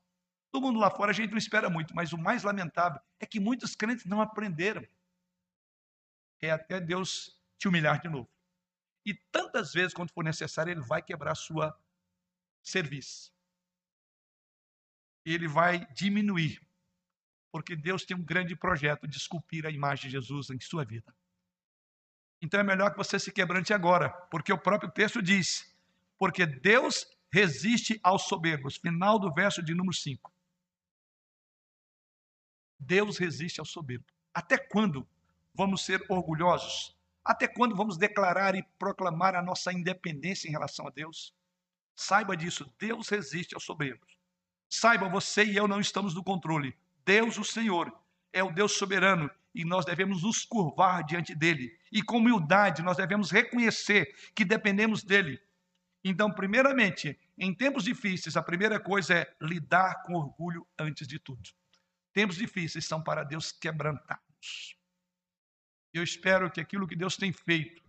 Do 0.53 0.61
mundo 0.61 0.77
lá 0.77 0.91
fora 0.91 1.09
a 1.09 1.13
gente 1.15 1.31
não 1.31 1.37
espera 1.39 1.67
muito, 1.67 1.95
mas 1.95 2.13
o 2.13 2.17
mais 2.19 2.43
lamentável 2.43 3.01
é 3.19 3.25
que 3.25 3.39
muitos 3.39 3.73
crentes 3.73 4.05
não 4.05 4.21
aprenderam. 4.21 4.87
É 6.39 6.51
até 6.51 6.79
Deus 6.79 7.41
te 7.57 7.67
humilhar 7.67 7.99
de 7.99 8.07
novo. 8.07 8.29
E 9.03 9.15
tantas 9.31 9.73
vezes, 9.73 9.91
quando 9.91 10.11
for 10.11 10.23
necessário, 10.23 10.69
ele 10.69 10.79
vai 10.79 11.01
quebrar 11.01 11.33
sua 11.33 11.75
serviço. 12.61 13.33
Ele 15.25 15.47
vai 15.47 15.91
diminuir, 15.91 16.61
porque 17.51 17.75
Deus 17.75 18.05
tem 18.05 18.15
um 18.15 18.23
grande 18.23 18.55
projeto 18.55 19.07
de 19.07 19.17
esculpir 19.17 19.65
a 19.65 19.71
imagem 19.71 20.05
de 20.05 20.11
Jesus 20.11 20.51
em 20.51 20.59
sua 20.59 20.85
vida. 20.85 21.11
Então 22.43 22.59
é 22.59 22.63
melhor 22.63 22.91
que 22.91 22.97
você 22.97 23.17
se 23.17 23.31
quebrante 23.31 23.73
agora, 23.73 24.11
porque 24.29 24.53
o 24.53 24.57
próprio 24.57 24.91
texto 24.91 25.19
diz: 25.19 25.68
porque 26.19 26.45
Deus 26.45 27.07
resiste 27.31 27.99
aos 28.03 28.23
soberbos. 28.23 28.75
Final 28.75 29.17
do 29.17 29.33
verso 29.33 29.63
de 29.63 29.73
número 29.73 29.95
5. 29.95 30.31
Deus 32.77 33.17
resiste 33.17 33.59
ao 33.59 33.65
soberbo. 33.65 34.05
Até 34.33 34.57
quando 34.57 35.07
vamos 35.53 35.83
ser 35.83 36.05
orgulhosos? 36.09 36.95
Até 37.23 37.47
quando 37.47 37.75
vamos 37.75 37.97
declarar 37.97 38.55
e 38.55 38.63
proclamar 38.77 39.35
a 39.35 39.41
nossa 39.41 39.71
independência 39.71 40.47
em 40.47 40.51
relação 40.51 40.87
a 40.87 40.89
Deus? 40.89 41.33
Saiba 41.95 42.35
disso, 42.35 42.71
Deus 42.77 43.09
resiste 43.09 43.55
aos 43.55 43.63
soberbos. 43.63 44.17
Saiba, 44.69 45.09
você 45.09 45.43
e 45.43 45.55
eu 45.55 45.67
não 45.67 45.79
estamos 45.79 46.13
no 46.13 46.23
controle. 46.23 46.77
Deus, 47.05 47.37
o 47.37 47.43
Senhor, 47.43 47.91
é 48.31 48.43
o 48.43 48.51
Deus 48.51 48.73
soberano 48.73 49.29
e 49.53 49.65
nós 49.65 49.85
devemos 49.85 50.23
nos 50.23 50.45
curvar 50.45 51.03
diante 51.03 51.33
dele. 51.33 51.77
E 51.91 52.01
com 52.03 52.17
humildade, 52.17 52.81
nós 52.81 52.97
devemos 52.97 53.31
reconhecer 53.31 54.13
que 54.35 54.45
dependemos 54.45 55.03
dele. 55.03 55.41
Então, 56.03 56.31
primeiramente, 56.31 57.19
em 57.37 57.53
tempos 57.53 57.83
difíceis, 57.83 58.37
a 58.37 58.43
primeira 58.43 58.79
coisa 58.79 59.13
é 59.13 59.35
lidar 59.41 60.03
com 60.03 60.13
orgulho 60.13 60.67
antes 60.77 61.07
de 61.07 61.19
tudo. 61.19 61.49
Tempos 62.13 62.37
difíceis 62.37 62.85
são 62.85 63.03
para 63.03 63.23
Deus 63.23 63.51
quebrantar-nos. 63.51 64.77
Eu 65.93 66.03
espero 66.03 66.49
que 66.49 66.61
aquilo 66.61 66.87
que 66.87 66.95
Deus 66.95 67.17
tem 67.17 67.33
feito, 67.33 67.83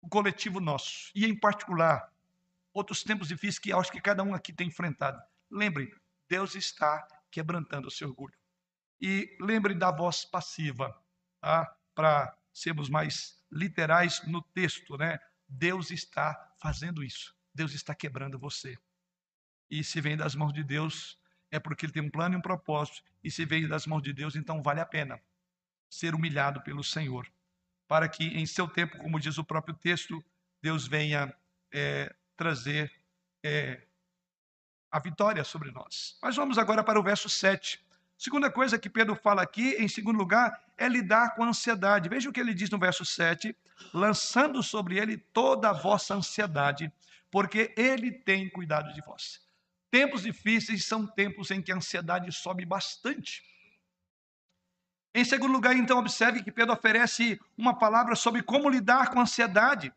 o 0.00 0.08
coletivo 0.08 0.60
nosso, 0.60 1.10
e 1.14 1.24
em 1.24 1.38
particular, 1.38 2.12
outros 2.72 3.02
tempos 3.02 3.28
difíceis 3.28 3.58
que 3.58 3.72
acho 3.72 3.92
que 3.92 4.00
cada 4.00 4.22
um 4.22 4.34
aqui 4.34 4.52
tem 4.52 4.68
enfrentado. 4.68 5.20
Lembre, 5.50 5.94
Deus 6.28 6.54
está 6.54 7.06
quebrantando 7.30 7.88
o 7.88 7.90
seu 7.90 8.08
orgulho. 8.08 8.34
E 9.00 9.36
lembre 9.40 9.74
da 9.74 9.90
voz 9.90 10.24
passiva, 10.24 10.96
tá? 11.40 11.76
para 11.94 12.36
sermos 12.52 12.88
mais 12.88 13.42
literais 13.50 14.26
no 14.26 14.42
texto, 14.42 14.96
né? 14.96 15.18
Deus 15.52 15.90
está 15.90 16.54
fazendo 16.58 17.04
isso. 17.04 17.34
Deus 17.54 17.72
está 17.72 17.94
quebrando 17.94 18.38
você. 18.38 18.78
E 19.70 19.84
se 19.84 20.00
vem 20.00 20.16
das 20.16 20.34
mãos 20.34 20.52
de 20.52 20.64
Deus, 20.64 21.18
é 21.50 21.58
porque 21.58 21.86
ele 21.86 21.92
tem 21.92 22.02
um 22.02 22.10
plano 22.10 22.34
e 22.34 22.38
um 22.38 22.42
propósito. 22.42 23.02
E 23.22 23.30
se 23.30 23.44
vem 23.44 23.68
das 23.68 23.86
mãos 23.86 24.02
de 24.02 24.12
Deus, 24.12 24.34
então 24.34 24.62
vale 24.62 24.80
a 24.80 24.86
pena 24.86 25.20
ser 25.90 26.14
humilhado 26.14 26.62
pelo 26.62 26.82
Senhor, 26.82 27.30
para 27.86 28.08
que 28.08 28.24
em 28.24 28.46
seu 28.46 28.66
tempo, 28.66 28.96
como 28.98 29.20
diz 29.20 29.36
o 29.36 29.44
próprio 29.44 29.74
texto, 29.74 30.24
Deus 30.62 30.86
venha 30.86 31.34
é, 31.70 32.14
trazer 32.34 32.90
é, 33.44 33.86
a 34.90 34.98
vitória 34.98 35.44
sobre 35.44 35.70
nós. 35.70 36.16
Mas 36.22 36.36
vamos 36.36 36.56
agora 36.56 36.82
para 36.82 36.98
o 36.98 37.02
verso 37.02 37.28
7. 37.28 37.81
Segunda 38.22 38.48
coisa 38.48 38.78
que 38.78 38.88
Pedro 38.88 39.16
fala 39.16 39.42
aqui, 39.42 39.74
em 39.80 39.88
segundo 39.88 40.16
lugar, 40.16 40.56
é 40.78 40.88
lidar 40.88 41.34
com 41.34 41.42
a 41.42 41.48
ansiedade. 41.48 42.08
Veja 42.08 42.30
o 42.30 42.32
que 42.32 42.38
ele 42.38 42.54
diz 42.54 42.70
no 42.70 42.78
verso 42.78 43.04
7: 43.04 43.52
lançando 43.92 44.62
sobre 44.62 44.96
ele 44.96 45.16
toda 45.16 45.70
a 45.70 45.72
vossa 45.72 46.14
ansiedade, 46.14 46.92
porque 47.32 47.74
ele 47.76 48.12
tem 48.12 48.48
cuidado 48.48 48.94
de 48.94 49.00
vós. 49.00 49.40
Tempos 49.90 50.22
difíceis 50.22 50.84
são 50.84 51.04
tempos 51.04 51.50
em 51.50 51.60
que 51.60 51.72
a 51.72 51.74
ansiedade 51.74 52.30
sobe 52.30 52.64
bastante. 52.64 53.42
Em 55.12 55.24
segundo 55.24 55.52
lugar, 55.52 55.74
então, 55.74 55.98
observe 55.98 56.44
que 56.44 56.52
Pedro 56.52 56.74
oferece 56.74 57.40
uma 57.58 57.76
palavra 57.76 58.14
sobre 58.14 58.40
como 58.40 58.70
lidar 58.70 59.10
com 59.10 59.18
a 59.18 59.22
ansiedade. 59.22 59.92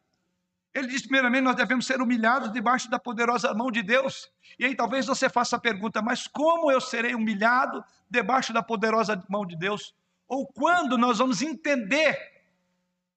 Ele 0.75 0.87
diz, 0.87 1.03
primeiramente, 1.03 1.43
nós 1.43 1.55
devemos 1.55 1.87
ser 1.87 2.01
humilhados 2.01 2.51
debaixo 2.51 2.89
da 2.89 2.99
poderosa 2.99 3.53
mão 3.53 3.71
de 3.71 3.81
Deus. 3.81 4.29
E 4.59 4.65
aí 4.65 4.75
talvez 4.75 5.05
você 5.05 5.29
faça 5.29 5.55
a 5.55 5.59
pergunta, 5.59 6.01
mas 6.01 6.27
como 6.27 6.69
eu 6.69 6.81
serei 6.81 7.15
humilhado 7.15 7.81
debaixo 8.09 8.51
da 8.51 8.61
poderosa 8.61 9.23
mão 9.29 9.45
de 9.45 9.55
Deus? 9.55 9.95
Ou 10.27 10.45
quando 10.45 10.97
nós 10.97 11.19
vamos 11.19 11.41
entender 11.41 12.19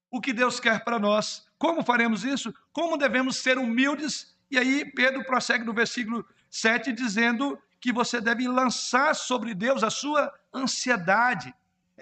o 0.09 0.21
que 0.21 0.31
Deus 0.31 0.57
quer 0.57 0.85
para 0.85 0.97
nós? 0.97 1.45
Como 1.57 1.83
faremos 1.83 2.23
isso? 2.23 2.53
Como 2.71 2.97
devemos 2.97 3.35
ser 3.35 3.57
humildes? 3.57 4.33
E 4.49 4.57
aí 4.57 4.89
Pedro 4.95 5.25
prossegue 5.25 5.65
no 5.65 5.73
versículo 5.73 6.25
7 6.49 6.93
dizendo 6.93 7.59
que 7.81 7.91
você 7.91 8.21
deve 8.21 8.47
lançar 8.47 9.13
sobre 9.13 9.53
Deus 9.53 9.83
a 9.83 9.89
sua 9.89 10.33
ansiedade 10.53 11.53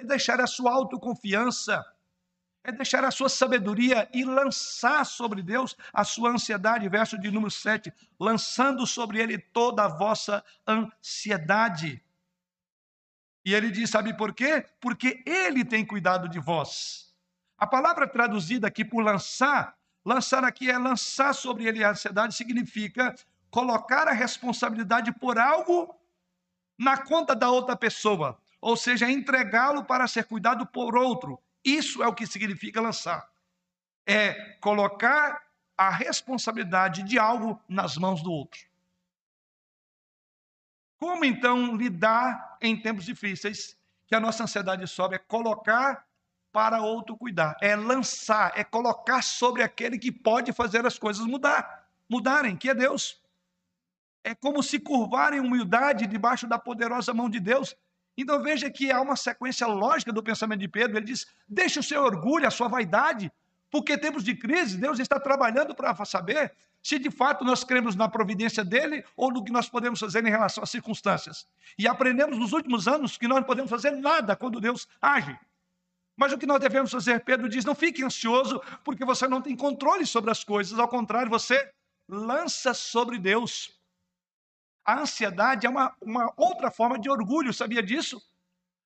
deixar 0.04 0.40
a 0.42 0.48
sua 0.48 0.72
autoconfiança, 0.72 1.84
é 2.68 2.72
deixar 2.74 3.06
a 3.06 3.12
sua 3.12 3.30
sabedoria 3.30 4.10
e 4.14 4.26
lançar 4.26 5.06
sobre 5.06 5.42
Deus 5.42 5.76
a 5.94 6.04
sua 6.04 6.32
ansiedade. 6.32 6.90
Verso 6.90 7.18
de 7.18 7.32
número 7.32 7.50
7: 7.50 7.94
lançando 8.20 8.86
sobre 8.86 9.20
Ele 9.20 9.38
toda 9.38 9.86
a 9.86 9.88
vossa 9.88 10.44
ansiedade. 10.68 12.04
E 13.46 13.54
ele 13.54 13.72
diz: 13.72 13.90
sabe 13.90 14.14
por 14.16 14.34
quê? 14.34 14.66
Porque 14.82 15.24
Ele 15.26 15.64
tem 15.64 15.86
cuidado 15.86 16.28
de 16.28 16.40
vós. 16.40 17.16
A 17.58 17.66
palavra 17.66 18.06
traduzida 18.06 18.68
aqui 18.68 18.84
por 18.84 19.02
lançar, 19.02 19.78
lançar 20.06 20.44
aqui 20.44 20.70
é 20.70 20.78
lançar 20.78 21.34
sobre 21.34 21.66
Ele 21.66 21.86
a 21.86 21.92
ansiedade, 21.92 22.36
significa 22.36 23.16
colocar 23.50 24.10
a 24.10 24.14
responsabilidade 24.14 25.14
por 25.14 25.40
algo 25.40 25.96
na 26.78 26.98
conta 26.98 27.34
da 27.34 27.50
outra 27.50 27.78
pessoa 27.78 28.38
ou 28.60 28.76
seja, 28.76 29.10
entregá-lo 29.10 29.86
para 29.86 30.08
ser 30.08 30.26
cuidado 30.26 30.66
por 30.66 30.96
outro. 30.98 31.40
Isso 31.68 32.02
é 32.02 32.08
o 32.08 32.14
que 32.14 32.26
significa 32.26 32.80
lançar. 32.80 33.30
É 34.06 34.54
colocar 34.62 35.44
a 35.78 35.90
responsabilidade 35.90 37.04
de 37.04 37.20
algo 37.20 37.62
nas 37.68 37.98
mãos 37.98 38.24
do 38.24 38.32
outro. 38.32 38.62
Como 40.98 41.26
então 41.26 41.76
lidar 41.76 42.58
em 42.62 42.82
tempos 42.82 43.04
difíceis 43.04 43.78
que 44.08 44.16
a 44.16 44.20
nossa 44.20 44.46
ansiedade 44.46 44.88
sobe? 44.88 45.16
É 45.16 45.20
colocar 45.20 46.08
para 46.54 46.82
outro 46.82 47.18
cuidar, 47.18 47.58
é 47.62 47.76
lançar, 47.76 48.54
é 48.56 48.64
colocar 48.64 49.22
sobre 49.22 49.62
aquele 49.62 50.00
que 50.00 50.12
pode 50.12 50.54
fazer 50.54 50.86
as 50.86 50.98
coisas 50.98 51.26
mudar, 51.26 51.86
mudarem, 52.10 52.56
que 52.56 52.70
é 52.70 52.74
Deus. 52.74 53.22
É 54.24 54.34
como 54.34 54.64
se 54.64 54.80
curvar 54.80 55.34
em 55.34 55.42
humildade 55.42 56.08
debaixo 56.08 56.48
da 56.48 56.58
poderosa 56.58 57.14
mão 57.14 57.30
de 57.30 57.42
Deus 57.42 57.76
então 58.18 58.42
veja 58.42 58.70
que 58.70 58.92
há 58.92 59.00
uma 59.00 59.16
sequência 59.16 59.68
lógica 59.68 60.12
do 60.12 60.24
pensamento 60.24 60.60
de 60.60 60.68
Pedro. 60.68 60.98
Ele 60.98 61.06
diz: 61.06 61.28
deixe 61.48 61.80
o 61.80 61.84
seu 61.84 62.04
orgulho, 62.04 62.48
a 62.48 62.52
sua 62.52 62.68
vaidade, 62.68 63.32
Porque 63.70 63.98
tempos 63.98 64.24
de 64.24 64.34
crise, 64.36 64.78
Deus 64.78 65.00
está 65.00 65.20
trabalhando 65.20 65.76
para 65.76 65.94
saber 66.06 66.54
se 66.82 66.98
de 66.98 67.12
fato 67.12 67.44
nós 67.44 67.64
cremos 67.64 67.96
na 67.96 68.08
providência 68.08 68.64
dele 68.64 69.04
ou 69.16 69.32
no 69.32 69.44
que 69.44 69.52
nós 69.52 69.68
podemos 69.68 70.00
fazer 70.00 70.26
em 70.26 70.30
relação 70.30 70.64
às 70.64 70.70
circunstâncias. 70.70 71.46
E 71.78 71.88
aprendemos 71.88 72.38
nos 72.38 72.54
últimos 72.54 72.88
anos 72.88 73.18
que 73.18 73.28
nós 73.28 73.40
não 73.40 73.44
podemos 73.44 73.70
fazer 73.70 73.92
nada 73.92 74.36
quando 74.36 74.62
Deus 74.62 74.88
age. 75.02 75.38
Mas 76.16 76.32
o 76.32 76.38
que 76.38 76.46
nós 76.46 76.60
devemos 76.60 76.92
fazer? 76.92 77.24
Pedro 77.24 77.50
diz: 77.50 77.66
não 77.66 77.76
fique 77.76 78.04
ansioso, 78.04 78.62
porque 78.84 79.04
você 79.04 79.28
não 79.28 79.42
tem 79.42 79.56
controle 79.56 80.06
sobre 80.06 80.32
as 80.32 80.44
coisas, 80.44 80.80
ao 80.80 80.88
contrário, 80.88 81.30
você 81.30 81.72
lança 82.08 82.74
sobre 82.74 83.20
Deus. 83.20 83.77
A 84.88 85.02
ansiedade 85.02 85.68
é 85.68 85.70
uma, 85.70 85.94
uma 86.02 86.34
outra 86.38 86.72
forma 86.72 86.98
de 86.98 87.10
orgulho, 87.10 87.54
sabia 87.54 87.84
disso? 87.84 88.22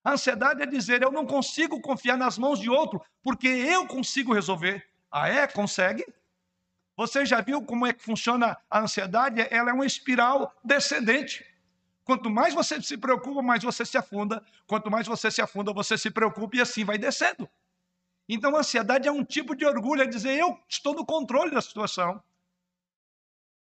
A 0.04 0.14
ansiedade 0.14 0.64
é 0.64 0.66
dizer: 0.66 1.04
eu 1.04 1.12
não 1.12 1.28
consigo 1.28 1.80
confiar 1.80 2.18
nas 2.18 2.40
mãos 2.40 2.60
de 2.60 2.72
outro, 2.72 3.00
porque 3.22 3.48
eu 3.48 3.86
consigo 3.86 4.34
resolver. 4.34 4.84
Ah, 5.12 5.30
é? 5.30 5.46
Consegue? 5.46 6.04
Você 6.98 7.24
já 7.24 7.40
viu 7.40 7.62
como 7.64 7.86
é 7.86 7.94
que 7.94 8.02
funciona 8.02 8.58
a 8.68 8.80
ansiedade? 8.80 9.46
Ela 9.52 9.70
é 9.70 9.74
uma 9.74 9.86
espiral 9.86 10.52
descendente. 10.64 11.46
Quanto 12.04 12.32
mais 12.32 12.56
você 12.56 12.82
se 12.82 12.98
preocupa, 12.98 13.44
mais 13.44 13.64
você 13.64 13.86
se 13.86 13.96
afunda. 13.96 14.44
Quanto 14.66 14.90
mais 14.90 15.06
você 15.06 15.30
se 15.30 15.40
afunda, 15.40 15.72
você 15.72 16.00
se 16.00 16.10
preocupa 16.10 16.58
e 16.58 16.62
assim 16.62 16.84
vai 16.84 16.98
descendo. 16.98 17.48
Então, 18.28 18.56
a 18.56 18.62
ansiedade 18.62 19.08
é 19.08 19.12
um 19.12 19.24
tipo 19.24 19.56
de 19.56 19.66
orgulho, 19.66 20.02
é 20.02 20.08
dizer 20.08 20.36
eu 20.36 20.60
estou 20.68 20.96
no 20.96 21.06
controle 21.06 21.52
da 21.52 21.62
situação. 21.62 22.24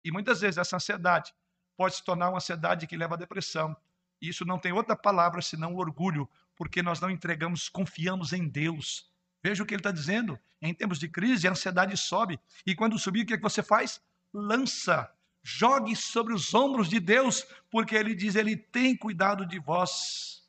E 0.04 0.12
muitas 0.12 0.42
vezes 0.42 0.60
essa 0.60 0.76
ansiedade 0.76 1.34
pode 1.80 1.96
se 1.96 2.04
tornar 2.04 2.28
uma 2.28 2.40
ansiedade 2.40 2.86
que 2.86 2.98
leva 2.98 3.16
à 3.16 3.18
depressão. 3.18 3.74
E 4.22 4.28
isso 4.28 4.44
não 4.44 4.60
tem 4.60 4.74
outra 4.74 4.98
palavra 4.98 5.42
senão 5.42 5.78
orgulho, 5.78 6.30
porque 6.54 6.84
nós 6.84 7.00
não 7.00 7.10
entregamos, 7.10 7.70
confiamos 7.70 8.34
em 8.34 8.50
Deus. 8.50 9.10
Veja 9.42 9.64
o 9.64 9.66
que 9.66 9.74
ele 9.74 9.80
está 9.80 9.90
dizendo. 9.90 10.38
Em 10.62 10.74
tempos 10.74 11.00
de 11.00 11.08
crise, 11.08 11.48
a 11.48 11.52
ansiedade 11.52 11.96
sobe. 11.96 12.38
E 12.66 12.76
quando 12.76 13.00
subir, 13.00 13.24
o 13.24 13.26
que, 13.26 13.36
é 13.36 13.38
que 13.38 13.44
você 13.44 13.64
faz? 13.64 14.02
Lança. 14.34 15.10
Jogue 15.42 15.96
sobre 15.96 16.34
os 16.34 16.54
ombros 16.54 16.90
de 16.90 17.00
Deus, 17.00 17.48
porque 17.72 17.96
ele 17.96 18.14
diz: 18.14 18.36
Ele 18.36 18.58
tem 18.58 18.94
cuidado 18.94 19.46
de 19.46 19.58
vós. 19.58 20.44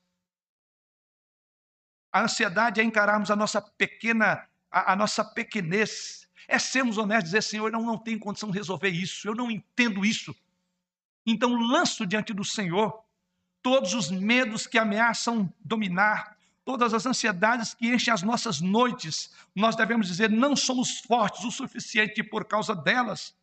A 2.13 2.23
ansiedade 2.23 2.81
é 2.81 2.83
encararmos 2.83 3.31
a 3.31 3.37
nossa 3.37 3.63
pequena, 3.63 4.49
a, 4.69 4.95
a 4.95 4.97
nossa 4.97 5.25
pequenez. 5.25 6.29
É 6.49 6.59
sermos 6.59 6.99
honestos, 6.99 7.31
dizer: 7.31 7.43
Senhor, 7.45 7.69
eu 7.69 7.73
não, 7.73 7.87
não 7.87 7.99
tenho 7.99 8.19
condição 8.19 8.51
de 8.51 8.59
resolver 8.59 8.89
isso, 8.89 9.29
eu 9.29 9.35
não 9.37 9.49
entendo 9.49 10.05
isso. 10.05 10.35
Então 11.27 11.55
lanço 11.55 12.07
diante 12.07 12.33
do 12.33 12.45
Senhor 12.45 13.05
todos 13.63 13.95
os 13.95 14.11
medos 14.11 14.67
que 14.67 14.79
ameaçam 14.79 15.53
dominar, 15.61 16.37
todas 16.65 16.95
as 16.95 17.07
ansiedades 17.07 17.75
que 17.75 17.89
enchem 17.89 18.13
as 18.13 18.23
nossas 18.23 18.61
noites. 18.61 19.31
Nós 19.55 19.77
devemos 19.77 20.07
dizer: 20.07 20.31
não 20.31 20.57
somos 20.57 21.01
fortes 21.01 21.45
o 21.45 21.51
suficiente 21.51 22.23
por 22.23 22.45
causa 22.45 22.75
delas. 22.75 23.35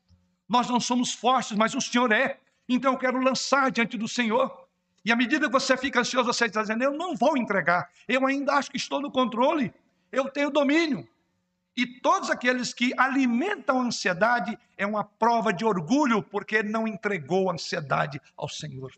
Nós 0.48 0.68
não 0.70 0.80
somos 0.80 1.14
fortes, 1.14 1.58
mas 1.58 1.76
o 1.76 1.82
Senhor 1.82 2.12
é. 2.12 2.40
Então 2.70 2.94
eu 2.94 3.00
quero 3.00 3.20
lançar 3.20 3.72
diante 3.72 3.98
do 3.98 4.08
Senhor. 4.08 4.68
E 5.04 5.12
à 5.12 5.16
medida 5.16 5.48
que 5.48 5.54
você 5.54 5.78
fica 5.78 6.02
ansioso, 6.02 6.34
você 6.34 6.46
está 6.46 6.62
dizendo: 6.62 6.84
eu 6.84 6.92
não 6.92 7.16
vou 7.16 7.38
entregar, 7.38 7.90
eu 8.08 8.26
ainda 8.26 8.54
acho 8.54 8.72
que 8.72 8.78
estou 8.78 9.02
no 9.02 9.12
controle, 9.12 9.74
eu 10.12 10.30
tenho 10.30 10.50
domínio. 10.50 11.08
E 11.78 11.86
todos 11.86 12.32
aqueles 12.32 12.74
que 12.74 12.92
alimentam 12.98 13.80
a 13.80 13.84
ansiedade 13.84 14.58
é 14.76 14.84
uma 14.84 15.04
prova 15.04 15.54
de 15.54 15.64
orgulho, 15.64 16.24
porque 16.24 16.64
não 16.64 16.88
entregou 16.88 17.52
a 17.52 17.54
ansiedade 17.54 18.20
ao 18.36 18.50
Senhor. 18.50 18.92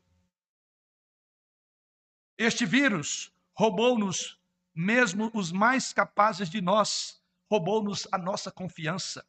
Este 2.37 2.65
vírus 2.65 3.33
roubou-nos, 3.53 4.39
mesmo 4.73 5.29
os 5.33 5.51
mais 5.51 5.91
capazes 5.91 6.49
de 6.49 6.61
nós, 6.61 7.21
roubou-nos 7.51 8.07
a 8.13 8.17
nossa 8.17 8.49
confiança. 8.49 9.25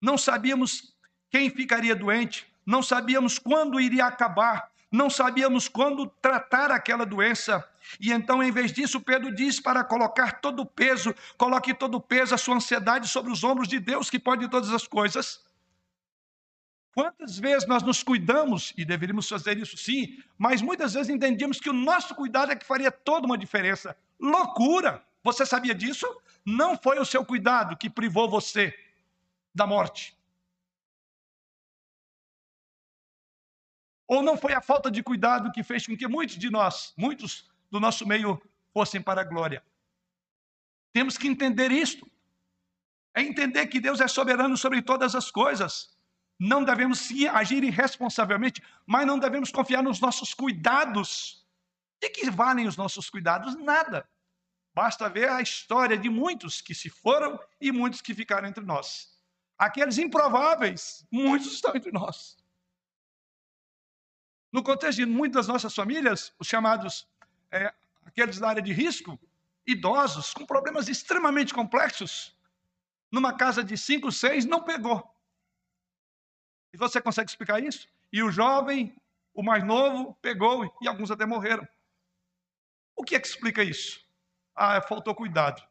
Não 0.00 0.16
sabíamos 0.16 0.96
quem 1.28 1.50
ficaria 1.50 1.94
doente, 1.94 2.50
não 2.64 2.82
sabíamos 2.82 3.38
quando 3.38 3.78
iria 3.78 4.06
acabar, 4.06 4.72
não 4.94 5.10
sabíamos 5.10 5.66
quando 5.66 6.06
tratar 6.06 6.70
aquela 6.70 7.04
doença. 7.04 7.68
E 7.98 8.12
então, 8.12 8.40
em 8.40 8.52
vez 8.52 8.72
disso, 8.72 9.00
Pedro 9.00 9.34
diz 9.34 9.58
para 9.58 9.82
colocar 9.82 10.40
todo 10.40 10.60
o 10.60 10.66
peso, 10.66 11.12
coloque 11.36 11.74
todo 11.74 11.96
o 11.96 12.00
peso, 12.00 12.32
a 12.32 12.38
sua 12.38 12.54
ansiedade 12.54 13.08
sobre 13.08 13.32
os 13.32 13.42
ombros 13.42 13.66
de 13.66 13.80
Deus, 13.80 14.08
que 14.08 14.20
pode 14.20 14.48
todas 14.48 14.70
as 14.70 14.86
coisas. 14.86 15.44
Quantas 16.94 17.36
vezes 17.36 17.66
nós 17.66 17.82
nos 17.82 18.04
cuidamos, 18.04 18.72
e 18.76 18.84
deveríamos 18.84 19.28
fazer 19.28 19.58
isso 19.58 19.76
sim, 19.76 20.22
mas 20.38 20.62
muitas 20.62 20.94
vezes 20.94 21.08
entendíamos 21.12 21.58
que 21.58 21.68
o 21.68 21.72
nosso 21.72 22.14
cuidado 22.14 22.52
é 22.52 22.56
que 22.56 22.64
faria 22.64 22.92
toda 22.92 23.26
uma 23.26 23.36
diferença. 23.36 23.96
Loucura! 24.20 25.04
Você 25.24 25.44
sabia 25.44 25.74
disso? 25.74 26.06
Não 26.46 26.78
foi 26.78 27.00
o 27.00 27.04
seu 27.04 27.24
cuidado 27.24 27.76
que 27.76 27.90
privou 27.90 28.30
você 28.30 28.72
da 29.52 29.66
morte. 29.66 30.16
Ou 34.06 34.22
não 34.22 34.36
foi 34.36 34.52
a 34.52 34.60
falta 34.60 34.90
de 34.90 35.02
cuidado 35.02 35.50
que 35.52 35.62
fez 35.62 35.86
com 35.86 35.96
que 35.96 36.06
muitos 36.06 36.36
de 36.36 36.50
nós, 36.50 36.92
muitos 36.96 37.50
do 37.70 37.80
nosso 37.80 38.06
meio, 38.06 38.40
fossem 38.72 39.00
para 39.00 39.22
a 39.22 39.24
glória? 39.24 39.62
Temos 40.92 41.16
que 41.16 41.26
entender 41.26 41.72
isto. 41.72 42.08
É 43.14 43.22
entender 43.22 43.66
que 43.66 43.80
Deus 43.80 44.00
é 44.00 44.08
soberano 44.08 44.56
sobre 44.56 44.82
todas 44.82 45.14
as 45.14 45.30
coisas. 45.30 45.96
Não 46.38 46.64
devemos 46.64 46.98
sim 46.98 47.26
agir 47.26 47.62
irresponsavelmente, 47.62 48.62
mas 48.86 49.06
não 49.06 49.18
devemos 49.18 49.50
confiar 49.50 49.82
nos 49.82 50.00
nossos 50.00 50.34
cuidados. 50.34 51.46
De 52.00 52.10
que 52.10 52.30
valem 52.30 52.66
os 52.66 52.76
nossos 52.76 53.08
cuidados? 53.08 53.54
Nada. 53.56 54.08
Basta 54.74 55.08
ver 55.08 55.28
a 55.28 55.40
história 55.40 55.96
de 55.96 56.10
muitos 56.10 56.60
que 56.60 56.74
se 56.74 56.90
foram 56.90 57.38
e 57.60 57.70
muitos 57.70 58.00
que 58.00 58.12
ficaram 58.12 58.48
entre 58.48 58.64
nós. 58.64 59.16
Aqueles 59.56 59.98
improváveis, 59.98 61.06
muitos 61.10 61.52
estão 61.52 61.74
entre 61.74 61.92
nós. 61.92 62.36
No 64.54 64.62
contexto 64.62 64.98
de 64.98 65.04
muitas 65.04 65.48
das 65.48 65.52
nossas 65.52 65.74
famílias, 65.74 66.32
os 66.38 66.46
chamados 66.46 67.08
é, 67.50 67.74
aqueles 68.06 68.38
da 68.38 68.50
área 68.50 68.62
de 68.62 68.72
risco, 68.72 69.18
idosos 69.66 70.32
com 70.32 70.46
problemas 70.46 70.86
extremamente 70.88 71.52
complexos, 71.52 72.38
numa 73.10 73.36
casa 73.36 73.64
de 73.64 73.76
cinco, 73.76 74.12
seis, 74.12 74.44
não 74.44 74.62
pegou. 74.62 75.12
E 76.72 76.76
você 76.76 77.02
consegue 77.02 77.28
explicar 77.28 77.60
isso? 77.60 77.88
E 78.12 78.22
o 78.22 78.30
jovem, 78.30 78.94
o 79.34 79.42
mais 79.42 79.64
novo, 79.64 80.16
pegou 80.22 80.72
e 80.80 80.86
alguns 80.86 81.10
até 81.10 81.26
morreram. 81.26 81.66
O 82.94 83.02
que 83.02 83.16
é 83.16 83.20
que 83.20 83.26
explica 83.26 83.60
isso? 83.60 84.06
Ah, 84.54 84.80
faltou 84.80 85.16
cuidado. 85.16 85.66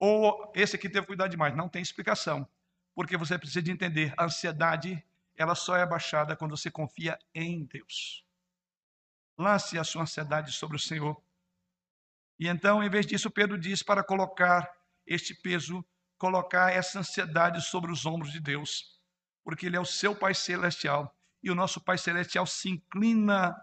Ou 0.00 0.50
esse 0.56 0.74
aqui 0.74 0.88
teve 0.88 1.06
cuidado 1.06 1.30
demais. 1.30 1.54
Não 1.54 1.68
tem 1.68 1.80
explicação. 1.80 2.48
Porque 2.96 3.16
você 3.16 3.38
precisa 3.38 3.62
de 3.62 3.70
entender, 3.70 4.12
a 4.16 4.24
ansiedade, 4.24 5.00
ela 5.36 5.54
só 5.54 5.76
é 5.76 5.82
abaixada 5.82 6.36
quando 6.36 6.56
você 6.56 6.70
confia 6.70 7.18
em 7.34 7.64
Deus. 7.64 8.24
Lance 9.38 9.78
a 9.78 9.84
sua 9.84 10.02
ansiedade 10.02 10.52
sobre 10.52 10.76
o 10.76 10.80
Senhor. 10.80 11.20
E 12.38 12.48
então, 12.48 12.82
em 12.82 12.88
vez 12.88 13.06
disso, 13.06 13.30
Pedro 13.30 13.58
diz 13.58 13.82
para 13.82 14.04
colocar 14.04 14.70
este 15.06 15.34
peso, 15.34 15.84
colocar 16.16 16.72
essa 16.72 17.00
ansiedade 17.00 17.60
sobre 17.62 17.90
os 17.90 18.06
ombros 18.06 18.32
de 18.32 18.40
Deus 18.40 18.94
porque 19.44 19.66
Ele 19.66 19.76
é 19.76 19.80
o 19.80 19.84
seu 19.84 20.16
Pai 20.16 20.34
Celestial. 20.34 21.14
E 21.42 21.50
o 21.50 21.54
nosso 21.54 21.80
Pai 21.80 21.98
Celestial 21.98 22.46
se 22.46 22.70
inclina 22.70 23.54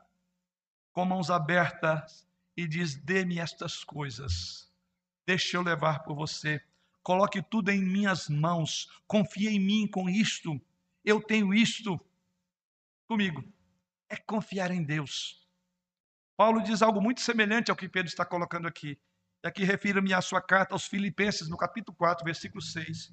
com 0.93 1.03
mãos 1.03 1.31
abertas 1.31 2.27
e 2.55 2.67
diz: 2.67 2.95
Dê-me 2.95 3.39
estas 3.39 3.83
coisas, 3.83 4.71
deixe 5.25 5.57
eu 5.57 5.63
levar 5.63 6.03
por 6.03 6.15
você. 6.15 6.61
Coloque 7.01 7.41
tudo 7.41 7.71
em 7.71 7.83
minhas 7.83 8.29
mãos, 8.29 8.87
confie 9.07 9.47
em 9.47 9.59
mim 9.59 9.87
com 9.87 10.07
isto. 10.07 10.61
Eu 11.03 11.21
tenho 11.21 11.53
isto 11.53 11.99
comigo. 13.07 13.43
É 14.09 14.17
confiar 14.17 14.71
em 14.71 14.83
Deus. 14.83 15.47
Paulo 16.35 16.61
diz 16.61 16.81
algo 16.81 17.01
muito 17.01 17.21
semelhante 17.21 17.71
ao 17.71 17.77
que 17.77 17.87
Pedro 17.87 18.09
está 18.09 18.25
colocando 18.25 18.67
aqui. 18.67 18.99
E 19.43 19.47
aqui 19.47 19.63
refiro-me 19.63 20.13
à 20.13 20.21
sua 20.21 20.41
carta 20.41 20.75
aos 20.75 20.85
Filipenses, 20.85 21.49
no 21.49 21.57
capítulo 21.57 21.95
4, 21.97 22.23
versículo 22.23 22.61
6 22.61 23.11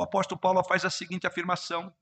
o 0.00 0.02
apóstolo 0.02 0.40
Paulo 0.40 0.64
faz 0.64 0.82
a 0.82 0.88
seguinte 0.88 1.26
afirmação: 1.26 1.94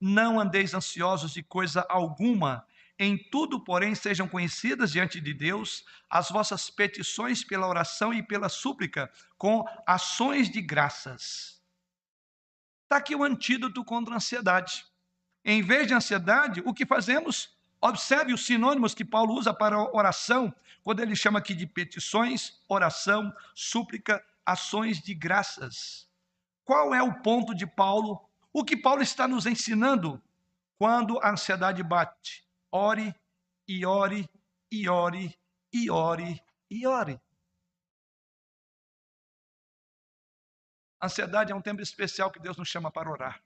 Não 0.00 0.40
andeis 0.40 0.74
ansiosos 0.74 1.32
de 1.32 1.44
coisa 1.44 1.86
alguma, 1.88 2.66
em 2.98 3.16
tudo, 3.16 3.62
porém, 3.62 3.94
sejam 3.94 4.26
conhecidas 4.26 4.90
diante 4.90 5.20
de 5.20 5.32
Deus 5.32 5.84
as 6.10 6.28
vossas 6.28 6.68
petições 6.70 7.44
pela 7.44 7.68
oração 7.68 8.12
e 8.12 8.20
pela 8.20 8.48
súplica, 8.48 9.08
com 9.38 9.64
ações 9.86 10.50
de 10.50 10.60
graças. 10.60 11.53
Está 12.94 13.00
aqui 13.00 13.16
o 13.16 13.24
antídoto 13.24 13.82
contra 13.82 14.14
a 14.14 14.18
ansiedade. 14.18 14.86
Em 15.44 15.60
vez 15.60 15.88
de 15.88 15.94
ansiedade, 15.94 16.62
o 16.64 16.72
que 16.72 16.86
fazemos? 16.86 17.52
Observe 17.80 18.32
os 18.32 18.46
sinônimos 18.46 18.94
que 18.94 19.04
Paulo 19.04 19.34
usa 19.34 19.52
para 19.52 19.92
oração, 19.92 20.54
quando 20.84 21.00
ele 21.00 21.16
chama 21.16 21.40
aqui 21.40 21.56
de 21.56 21.66
petições, 21.66 22.62
oração, 22.68 23.34
súplica, 23.52 24.24
ações 24.46 25.02
de 25.02 25.12
graças. 25.12 26.08
Qual 26.64 26.94
é 26.94 27.02
o 27.02 27.20
ponto 27.20 27.52
de 27.52 27.66
Paulo? 27.66 28.30
O 28.52 28.62
que 28.62 28.76
Paulo 28.76 29.02
está 29.02 29.26
nos 29.26 29.44
ensinando 29.44 30.22
quando 30.78 31.18
a 31.18 31.32
ansiedade 31.32 31.82
bate? 31.82 32.46
Ore 32.70 33.12
e 33.66 33.84
ore 33.84 34.30
e 34.70 34.88
ore 34.88 35.36
e 35.72 35.90
ore 35.90 36.40
e 36.70 36.86
ore. 36.86 37.20
Ansiedade 41.04 41.52
é 41.52 41.54
um 41.54 41.60
tempo 41.60 41.82
especial 41.82 42.32
que 42.32 42.40
Deus 42.40 42.56
nos 42.56 42.66
chama 42.66 42.90
para 42.90 43.10
orar. 43.10 43.44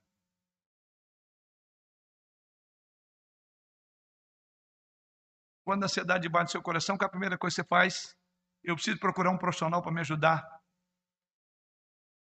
Quando 5.65 5.83
a 5.83 5.87
ansiedade 5.87 6.29
bate 6.29 6.45
no 6.45 6.51
seu 6.51 6.63
coração, 6.63 6.97
qual 6.97 7.07
é 7.07 7.09
a 7.09 7.11
primeira 7.11 7.37
coisa 7.37 7.57
que 7.57 7.63
você 7.63 7.69
faz? 7.69 8.17
Eu 8.63 8.77
preciso 8.77 9.01
procurar 9.01 9.33
um 9.33 9.37
profissional 9.37 9.83
para 9.83 9.91
me 9.91 10.01
ajudar. 10.01 10.63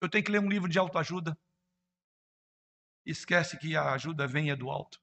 Eu 0.01 0.11
tenho 0.11 0.25
que 0.25 0.33
ler 0.33 0.41
um 0.41 0.49
livro 0.49 0.69
de 0.69 0.81
autoajuda. 0.81 1.39
Esquece 3.07 3.57
que 3.57 3.77
a 3.77 3.93
ajuda 3.93 4.27
venha 4.27 4.57
do 4.57 4.69
alto. 4.69 5.01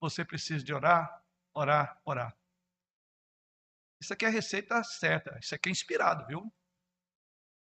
Você 0.00 0.24
precisa 0.24 0.64
de 0.64 0.74
orar, 0.74 1.24
orar, 1.54 2.02
orar. 2.04 2.36
Isso 4.02 4.12
aqui 4.12 4.24
é 4.24 4.28
a 4.28 4.32
receita 4.32 4.82
certa. 4.82 5.38
Isso 5.38 5.54
aqui 5.54 5.68
é 5.68 5.72
inspirado, 5.72 6.26
viu? 6.26 6.52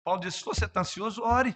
Paulo 0.03 0.23
diz: 0.23 0.37
se 0.37 0.45
você 0.45 0.65
está 0.65 0.81
ansioso, 0.81 1.23
ore. 1.23 1.55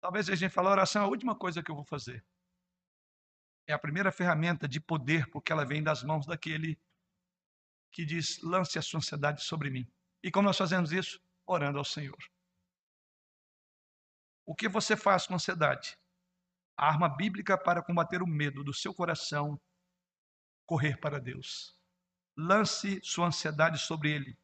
Talvez 0.00 0.28
a 0.30 0.34
gente 0.34 0.52
fale, 0.52 0.68
a 0.68 0.72
oração 0.72 1.02
é 1.02 1.04
a 1.04 1.08
última 1.08 1.36
coisa 1.36 1.62
que 1.62 1.70
eu 1.70 1.74
vou 1.74 1.84
fazer. 1.84 2.24
É 3.66 3.72
a 3.72 3.78
primeira 3.78 4.10
ferramenta 4.10 4.66
de 4.66 4.80
poder, 4.80 5.30
porque 5.30 5.52
ela 5.52 5.64
vem 5.64 5.82
das 5.82 6.02
mãos 6.02 6.26
daquele 6.26 6.80
que 7.92 8.04
diz: 8.04 8.40
lance 8.42 8.78
a 8.78 8.82
sua 8.82 8.98
ansiedade 8.98 9.42
sobre 9.42 9.70
mim. 9.70 9.86
E 10.22 10.30
como 10.30 10.46
nós 10.46 10.58
fazemos 10.58 10.90
isso? 10.90 11.20
Orando 11.46 11.78
ao 11.78 11.84
Senhor. 11.84 12.18
O 14.46 14.54
que 14.54 14.68
você 14.68 14.96
faz 14.96 15.26
com 15.26 15.34
ansiedade? 15.34 15.96
A 16.76 16.88
arma 16.88 17.08
bíblica 17.08 17.58
para 17.58 17.82
combater 17.82 18.22
o 18.22 18.26
medo 18.26 18.64
do 18.64 18.72
seu 18.72 18.94
coração, 18.94 19.60
correr 20.66 20.98
para 20.98 21.20
Deus. 21.20 21.78
Lance 22.36 23.00
sua 23.02 23.26
ansiedade 23.26 23.78
sobre 23.78 24.10
Ele. 24.10 24.38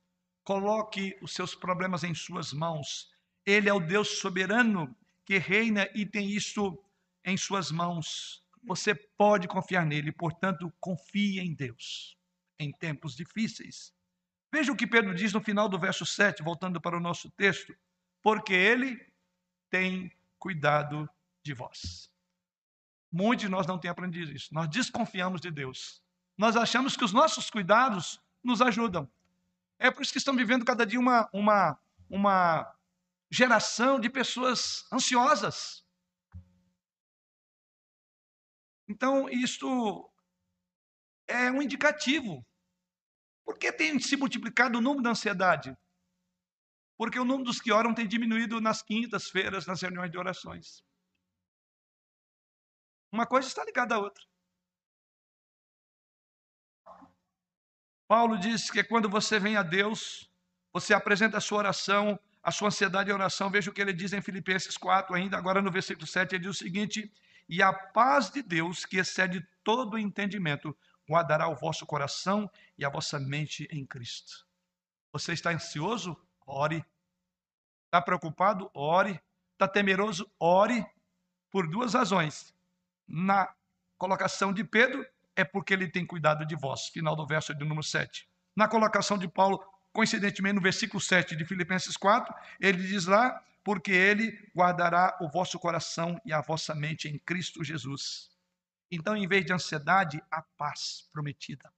Coloque 0.45 1.19
os 1.23 1.33
seus 1.33 1.55
problemas 1.55 2.05
em 2.05 2.15
suas 2.15 2.53
mãos. 2.53 3.11
Ele 3.45 3.69
é 3.69 3.73
o 3.73 3.81
Deus 3.81 4.19
soberano 4.19 4.95
que 5.27 5.37
reina 5.39 5.89
e 5.95 6.07
tem 6.07 6.31
isso 6.31 6.83
em 7.25 7.37
suas 7.37 7.71
mãos. 7.71 8.43
Você 8.63 8.95
pode 8.95 9.49
confiar 9.49 9.85
nele, 9.85 10.13
portanto, 10.13 10.73
confie 10.81 11.41
em 11.41 11.53
Deus 11.53 12.17
em 12.59 12.73
tempos 12.73 13.15
difíceis. 13.15 13.93
Veja 14.51 14.73
o 14.73 14.77
que 14.77 14.87
Pedro 14.87 15.15
diz 15.15 15.33
no 15.33 15.41
final 15.41 15.69
do 15.69 15.79
verso 15.79 16.07
7, 16.07 16.43
voltando 16.43 16.81
para 16.81 16.97
o 16.97 17.01
nosso 17.01 17.29
texto: 17.31 17.77
porque 18.23 18.55
ele 18.55 19.05
tem 19.69 20.11
cuidado 20.39 21.09
de 21.43 21.53
vós. 21.53 22.11
Muitos 23.13 23.45
de 23.45 23.51
nós 23.51 23.67
não 23.67 23.79
têm 23.79 23.91
aprendido 23.91 24.33
isso. 24.33 24.55
Nós 24.55 24.69
desconfiamos 24.69 25.41
de 25.41 25.51
Deus. 25.51 26.03
Nós 26.39 26.57
achamos 26.57 26.97
que 26.97 27.05
os 27.05 27.13
nossos 27.13 27.51
cuidados 27.51 28.21
nos 28.43 28.63
ajudam. 28.63 29.11
É 29.79 29.91
por 29.91 30.03
isso 30.03 30.13
que 30.13 30.19
estamos 30.19 30.41
vivendo 30.41 30.65
cada 30.65 30.87
dia 30.87 30.99
uma, 30.99 31.29
uma, 31.33 31.79
uma 32.09 32.76
geração 33.31 33.99
de 34.01 34.09
pessoas 34.09 34.85
ansiosas. 34.93 35.85
Então, 38.89 39.29
isto 39.29 40.13
é 41.27 41.51
um 41.51 41.61
indicativo. 41.61 42.47
Por 43.45 43.59
que 43.59 43.73
tem 43.73 43.99
se 43.99 44.17
multiplicado 44.17 44.79
o 44.79 44.81
número 44.81 45.03
da 45.03 45.11
ansiedade? 45.11 45.77
Porque 46.97 47.19
o 47.19 47.25
número 47.25 47.45
dos 47.45 47.61
que 47.61 47.73
oram 47.73 47.95
tem 47.95 48.07
diminuído 48.07 48.61
nas 48.61 48.83
quintas-feiras, 48.83 49.67
nas 49.67 49.83
reuniões 49.83 50.11
de 50.11 50.19
orações. 50.19 50.83
Uma 53.13 53.27
coisa 53.27 53.49
está 53.49 53.65
ligada 53.65 53.95
à 53.95 53.99
outra. 53.99 54.25
Paulo 58.09 58.39
diz 58.39 58.71
que 58.71 58.85
quando 58.85 59.09
você 59.09 59.39
vem 59.39 59.57
a 59.57 59.63
Deus, 59.63 60.31
você 60.73 60.95
apresenta 60.95 61.39
a 61.39 61.41
sua 61.41 61.59
oração, 61.59 62.19
a 62.47 62.53
sua 62.53 62.69
ansiedade 62.69 63.11
e 63.11 63.13
oração. 63.13 63.51
Veja 63.51 63.71
o 63.71 63.75
que 63.75 63.81
ele 63.81 63.93
diz 63.93 64.13
em 64.13 64.23
Filipenses 64.23 64.77
4, 64.77 65.17
ainda 65.17 65.37
agora 65.37 65.61
no 65.61 65.69
versículo 65.69 66.07
7, 66.07 66.37
ele 66.37 66.45
diz 66.45 66.51
o 66.53 66.55
seguinte: 66.55 67.13
E 67.49 67.61
a 67.61 67.73
paz 67.73 68.31
de 68.31 68.41
Deus, 68.41 68.87
que 68.87 68.99
excede 68.99 69.45
todo 69.65 69.95
o 69.95 69.99
entendimento, 69.99 70.75
guardará 71.11 71.49
o 71.49 71.57
vosso 71.57 71.85
coração 71.85 72.49
e 72.79 72.85
a 72.85 72.89
vossa 72.89 73.19
mente 73.19 73.67
em 73.73 73.85
Cristo. 73.85 74.47
Você 75.13 75.33
está 75.33 75.51
ansioso? 75.51 76.17
Ore. 76.47 76.85
Está 77.87 78.01
preocupado? 78.01 78.71
Ore. 78.73 79.21
Está 79.55 79.67
temeroso? 79.67 80.31
Ore. 80.39 80.87
Por 81.51 81.69
duas 81.69 81.95
razões. 81.95 82.55
Na 83.09 83.53
colocação 83.99 84.53
de 84.53 84.63
Pedro, 84.63 85.05
é 85.35 85.43
porque 85.43 85.75
ele 85.75 85.91
tem 85.91 86.07
cuidado 86.07 86.47
de 86.47 86.55
vós. 86.55 86.87
Final 86.91 87.17
do 87.17 87.27
verso 87.27 87.53
de 87.53 87.65
número 87.65 87.83
7. 87.83 88.29
Na 88.55 88.69
colocação 88.69 89.19
de 89.19 89.27
Paulo, 89.27 89.61
coincidentemente 89.97 90.55
no 90.55 90.61
versículo 90.61 91.01
7 91.01 91.35
de 91.35 91.47
Filipenses 91.47 91.97
4, 91.97 92.35
ele 92.61 92.87
diz 92.87 93.07
lá: 93.07 93.43
porque 93.65 93.91
ele 93.91 94.31
guardará 94.55 95.17
o 95.23 95.29
vosso 95.31 95.59
coração 95.59 96.21
e 96.23 96.35
a 96.35 96.43
vossa 96.43 96.75
mente 96.75 97.09
em 97.09 97.19
Cristo 97.19 97.65
Jesus. 97.65 98.31
Então, 98.91 99.17
em 99.17 99.27
vez 99.27 99.47
de 99.47 99.55
ansiedade, 99.55 100.23
a 100.31 100.43
paz 100.43 101.09
prometida. 101.11 101.73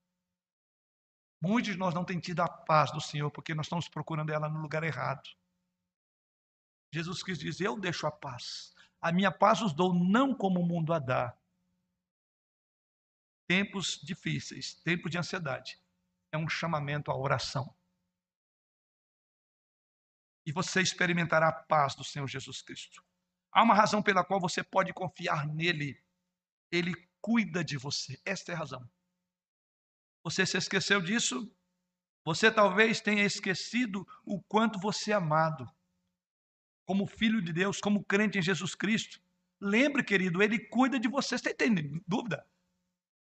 Muitos 1.41 1.75
de 1.75 1.79
nós 1.79 1.95
não 1.95 2.05
têm 2.05 2.19
tido 2.19 2.41
a 2.41 2.49
paz 2.49 2.91
do 2.91 3.01
Senhor 3.01 3.31
porque 3.31 3.55
nós 3.55 3.67
estamos 3.67 3.89
procurando 3.89 4.31
ela 4.31 4.49
no 4.49 4.59
lugar 4.59 4.83
errado. 4.83 5.31
Jesus 6.93 7.23
quis 7.23 7.39
dizer: 7.39 7.67
Eu 7.67 7.79
deixo 7.79 8.05
a 8.05 8.11
paz. 8.11 8.75
A 9.01 9.13
minha 9.13 9.31
paz 9.31 9.63
os 9.63 9.73
dou 9.73 9.95
não 9.95 10.35
como 10.35 10.59
o 10.59 10.67
mundo 10.67 10.93
a 10.93 10.99
dá, 10.99 11.39
tempos 13.47 14.01
difíceis, 14.03 14.75
tempos 14.75 15.09
de 15.09 15.19
ansiedade, 15.19 15.79
é 16.33 16.37
um 16.37 16.49
chamamento 16.49 17.13
à 17.13 17.17
oração. 17.17 17.78
E 20.49 20.53
você 20.53 20.81
experimentará 20.81 21.49
a 21.49 21.53
paz 21.53 21.95
do 21.95 22.03
Senhor 22.03 22.27
Jesus 22.27 22.63
Cristo. 22.63 23.05
Há 23.53 23.63
uma 23.63 23.75
razão 23.75 24.03
pela 24.03 24.25
qual 24.25 24.41
você 24.41 24.65
pode 24.65 24.95
confiar 24.95 25.47
nele. 25.47 26.03
Ele 26.73 26.95
cuida 27.21 27.63
de 27.63 27.77
você. 27.77 28.19
Esta 28.25 28.53
é 28.53 28.55
a 28.55 28.59
razão. 28.59 28.91
Você 30.25 30.47
se 30.47 30.57
esqueceu 30.57 31.03
disso? 31.03 31.55
Você 32.25 32.51
talvez 32.51 32.99
tenha 32.99 33.27
esquecido 33.27 34.09
o 34.25 34.41
quanto 34.41 34.81
você 34.81 35.13
é 35.13 35.17
amado. 35.17 35.71
Como 36.87 37.07
filho 37.07 37.43
de 37.43 37.53
Deus, 37.53 37.79
como 37.79 38.03
crente 38.03 38.39
em 38.39 38.43
Jesus 38.43 38.75
Cristo. 38.75 39.21
Lembre, 39.61 40.03
querido, 40.03 40.43
ele 40.43 40.59
cuida 40.59 40.99
de 40.99 41.09
você. 41.09 41.37
Você 41.37 41.53
tem 41.53 42.03
dúvida? 42.07 42.49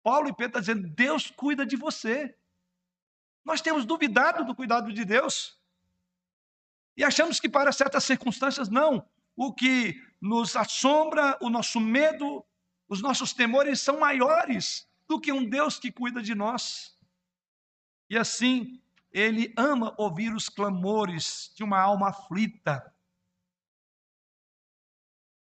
Paulo 0.02 0.30
e 0.30 0.34
Pedro 0.34 0.58
estão 0.58 0.60
dizendo: 0.62 0.94
Deus 0.94 1.30
cuida 1.30 1.66
de 1.66 1.76
você. 1.76 2.34
Nós 3.44 3.60
temos 3.60 3.84
duvidado 3.84 4.46
do 4.46 4.56
cuidado 4.56 4.90
de 4.90 5.04
Deus 5.04 5.60
e 6.96 7.04
achamos 7.04 7.40
que 7.40 7.48
para 7.48 7.72
certas 7.72 8.04
circunstâncias 8.04 8.68
não. 8.68 9.06
O 9.34 9.52
que 9.52 10.00
nos 10.20 10.56
assombra, 10.56 11.38
o 11.40 11.48
nosso 11.48 11.80
medo, 11.80 12.44
os 12.88 13.00
nossos 13.00 13.32
temores 13.32 13.80
são 13.80 13.98
maiores 13.98 14.88
do 15.08 15.20
que 15.20 15.32
um 15.32 15.48
Deus 15.48 15.78
que 15.78 15.90
cuida 15.90 16.22
de 16.22 16.34
nós. 16.34 16.96
E 18.08 18.16
assim, 18.16 18.80
ele 19.10 19.52
ama 19.56 19.94
ouvir 19.96 20.34
os 20.34 20.48
clamores 20.48 21.52
de 21.54 21.64
uma 21.64 21.80
alma 21.80 22.10
aflita. 22.10 22.92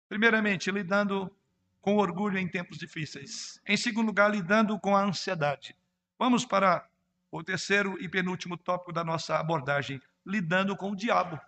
Primeiramente, 0.09 0.71
lidando 0.71 1.35
com 1.81 1.97
orgulho 1.97 2.39
em 2.39 2.49
tempos 2.49 2.79
difíceis. 2.79 3.61
Em 3.67 3.77
segundo 3.77 4.07
lugar, 4.07 4.31
lidando 4.31 4.79
com 4.79 4.97
a 4.97 5.03
ansiedade. 5.03 5.77
Vamos 6.19 6.45
para 6.45 6.89
o 7.31 7.43
terceiro 7.43 7.97
e 8.01 8.09
penúltimo 8.09 8.57
tópico 8.57 8.93
da 8.93 9.05
nossa 9.05 9.39
abordagem: 9.39 10.01
lidando 10.27 10.77
com 10.77 10.91
o 10.91 10.97
diabo. 10.97 11.41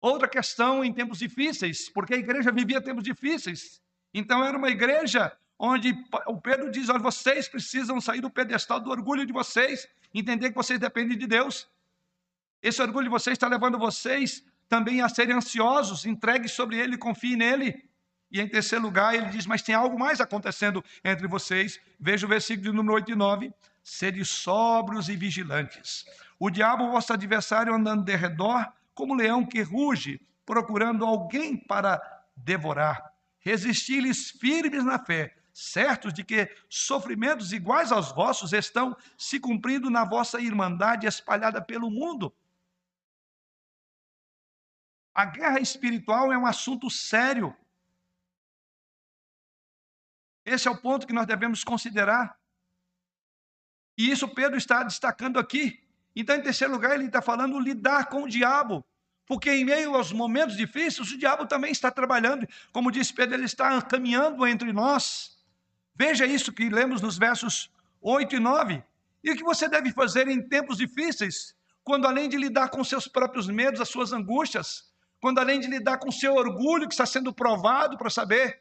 Outra 0.00 0.28
questão 0.28 0.84
em 0.84 0.92
tempos 0.92 1.18
difíceis, 1.18 1.88
porque 1.88 2.14
a 2.14 2.18
igreja 2.18 2.52
vivia 2.52 2.80
tempos 2.80 3.02
difíceis. 3.02 3.80
Então, 4.14 4.44
era 4.44 4.56
uma 4.56 4.70
igreja 4.70 5.36
onde 5.58 5.92
o 6.26 6.40
Pedro 6.40 6.70
diz: 6.70 6.88
olha, 6.88 7.00
vocês 7.00 7.48
precisam 7.48 8.00
sair 8.00 8.20
do 8.20 8.30
pedestal 8.30 8.78
do 8.78 8.90
orgulho 8.90 9.26
de 9.26 9.32
vocês, 9.32 9.88
entender 10.14 10.50
que 10.50 10.56
vocês 10.56 10.78
dependem 10.78 11.18
de 11.18 11.26
Deus. 11.26 11.68
Esse 12.62 12.80
orgulho 12.80 13.04
de 13.04 13.10
vocês 13.10 13.34
está 13.34 13.48
levando 13.48 13.78
vocês 13.78 14.44
também 14.68 15.00
a 15.00 15.08
serem 15.08 15.34
ansiosos, 15.34 16.04
entregues 16.04 16.52
sobre 16.52 16.78
ele, 16.78 16.96
confiem 16.96 17.36
nele. 17.36 17.88
E 18.30 18.40
em 18.40 18.48
terceiro 18.48 18.84
lugar, 18.84 19.14
ele 19.14 19.26
diz: 19.26 19.46
Mas 19.46 19.62
tem 19.62 19.74
algo 19.74 19.98
mais 19.98 20.20
acontecendo 20.20 20.84
entre 21.02 21.26
vocês. 21.26 21.80
Veja 21.98 22.26
o 22.26 22.28
versículo 22.28 22.72
número 22.72 22.94
8 22.94 23.12
e 23.12 23.14
9. 23.14 23.52
Sede 23.88 24.22
sóbrios 24.24 25.08
e 25.08 25.16
vigilantes. 25.16 26.04
O 26.38 26.50
diabo, 26.50 26.90
vosso 26.90 27.12
adversário, 27.12 27.74
andando 27.74 28.04
de 28.04 28.14
redor, 28.14 28.70
como 28.94 29.14
leão 29.14 29.46
que 29.46 29.62
ruge, 29.62 30.20
procurando 30.44 31.06
alguém 31.06 31.56
para 31.56 32.00
devorar. 32.36 33.12
Resisti-lhes 33.38 34.30
firmes 34.30 34.84
na 34.84 34.98
fé, 34.98 35.34
certos 35.54 36.12
de 36.12 36.22
que 36.22 36.54
sofrimentos 36.68 37.52
iguais 37.52 37.90
aos 37.90 38.12
vossos 38.12 38.52
estão 38.52 38.94
se 39.16 39.40
cumprindo 39.40 39.88
na 39.88 40.04
vossa 40.04 40.38
irmandade 40.38 41.06
espalhada 41.06 41.62
pelo 41.62 41.90
mundo. 41.90 42.30
A 45.14 45.24
guerra 45.24 45.60
espiritual 45.60 46.30
é 46.30 46.36
um 46.36 46.46
assunto 46.46 46.90
sério 46.90 47.56
esse 50.48 50.66
é 50.66 50.70
o 50.70 50.80
ponto 50.80 51.06
que 51.06 51.12
nós 51.12 51.26
devemos 51.26 51.62
considerar. 51.62 52.37
E 53.98 54.08
isso 54.08 54.28
Pedro 54.28 54.56
está 54.56 54.84
destacando 54.84 55.40
aqui. 55.40 55.80
Então, 56.14 56.36
em 56.36 56.40
terceiro 56.40 56.72
lugar, 56.72 56.94
ele 56.94 57.06
está 57.06 57.20
falando 57.20 57.58
lidar 57.58 58.06
com 58.06 58.22
o 58.22 58.28
diabo. 58.28 58.84
Porque 59.26 59.50
em 59.50 59.64
meio 59.64 59.96
aos 59.96 60.12
momentos 60.12 60.56
difíceis, 60.56 61.10
o 61.10 61.18
diabo 61.18 61.46
também 61.46 61.72
está 61.72 61.90
trabalhando. 61.90 62.46
Como 62.72 62.92
disse 62.92 63.12
Pedro, 63.12 63.34
ele 63.34 63.44
está 63.44 63.82
caminhando 63.82 64.46
entre 64.46 64.72
nós. 64.72 65.36
Veja 65.96 66.24
isso 66.24 66.52
que 66.52 66.68
lemos 66.68 67.02
nos 67.02 67.18
versos 67.18 67.70
8 68.00 68.36
e 68.36 68.38
9. 68.38 68.82
E 69.24 69.32
o 69.32 69.36
que 69.36 69.42
você 69.42 69.68
deve 69.68 69.92
fazer 69.92 70.28
em 70.28 70.40
tempos 70.40 70.78
difíceis, 70.78 71.54
quando 71.82 72.06
além 72.06 72.28
de 72.28 72.36
lidar 72.36 72.68
com 72.68 72.84
seus 72.84 73.08
próprios 73.08 73.48
medos, 73.48 73.80
as 73.80 73.88
suas 73.88 74.12
angústias, 74.12 74.92
quando 75.20 75.40
além 75.40 75.58
de 75.58 75.66
lidar 75.66 75.98
com 75.98 76.12
seu 76.12 76.36
orgulho 76.36 76.86
que 76.86 76.94
está 76.94 77.04
sendo 77.04 77.32
provado 77.32 77.98
para 77.98 78.08
saber, 78.08 78.60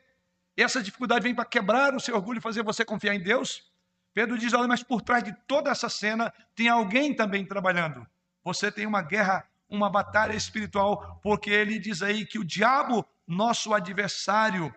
essa 0.58 0.82
dificuldade 0.82 1.22
vem 1.22 1.36
para 1.36 1.46
quebrar 1.46 1.96
o 1.96 2.00
seu 2.00 2.16
orgulho 2.16 2.40
e 2.40 2.42
fazer 2.42 2.64
você 2.64 2.84
confiar 2.84 3.14
em 3.14 3.22
Deus. 3.22 3.72
Pedro 4.18 4.36
diz: 4.36 4.52
olha, 4.52 4.68
mas 4.68 4.82
por 4.82 5.04
trás 5.04 5.24
de 5.24 5.32
toda 5.46 5.70
essa 5.70 5.88
cena 5.88 6.34
tem 6.56 6.68
alguém 6.68 7.14
também 7.14 7.46
trabalhando. 7.46 8.04
Você 8.44 8.72
tem 8.72 8.88
uma 8.88 9.04
guerra 9.04 9.48
uma 9.70 9.92
batalha 9.92 10.34
espiritual, 10.34 11.20
porque 11.22 11.52
ele 11.52 11.78
diz 11.78 12.02
aí 12.02 12.26
que 12.26 12.40
o 12.40 12.44
diabo, 12.44 13.06
nosso 13.28 13.76
adversário, 13.76 14.74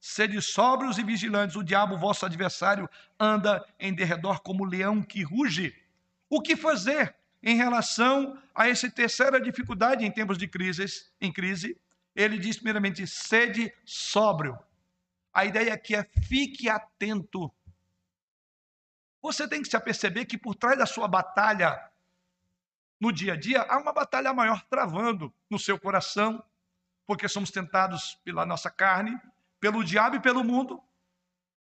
sede 0.00 0.40
sóbrios 0.40 0.96
e 0.96 1.02
vigilantes, 1.02 1.56
o 1.56 1.64
diabo, 1.64 1.98
vosso 1.98 2.24
adversário, 2.24 2.88
anda 3.18 3.66
em 3.80 3.92
derredor 3.92 4.40
como 4.42 4.64
leão 4.64 5.02
que 5.02 5.24
ruge. 5.24 5.74
O 6.30 6.40
que 6.40 6.54
fazer 6.54 7.16
em 7.42 7.56
relação 7.56 8.38
a 8.54 8.68
essa 8.68 8.88
terceira 8.88 9.40
dificuldade 9.40 10.04
em 10.04 10.10
tempos 10.12 10.38
de 10.38 10.46
crises, 10.46 11.12
em 11.20 11.32
crise? 11.32 11.76
Ele 12.14 12.38
diz 12.38 12.58
primeiramente, 12.58 13.04
sede 13.08 13.74
sóbrio. 13.84 14.56
A 15.32 15.44
ideia 15.44 15.74
aqui 15.74 15.96
é 15.96 16.04
fique 16.28 16.68
atento. 16.68 17.50
Você 19.24 19.48
tem 19.48 19.62
que 19.62 19.68
se 19.70 19.74
aperceber 19.74 20.26
que 20.26 20.36
por 20.36 20.54
trás 20.54 20.76
da 20.76 20.84
sua 20.84 21.08
batalha 21.08 21.82
no 23.00 23.10
dia 23.10 23.32
a 23.32 23.36
dia, 23.36 23.62
há 23.62 23.78
uma 23.78 23.90
batalha 23.90 24.34
maior 24.34 24.60
travando 24.66 25.32
no 25.48 25.58
seu 25.58 25.80
coração, 25.80 26.44
porque 27.06 27.26
somos 27.26 27.50
tentados 27.50 28.20
pela 28.22 28.44
nossa 28.44 28.70
carne, 28.70 29.18
pelo 29.58 29.82
diabo 29.82 30.16
e 30.16 30.20
pelo 30.20 30.44
mundo. 30.44 30.78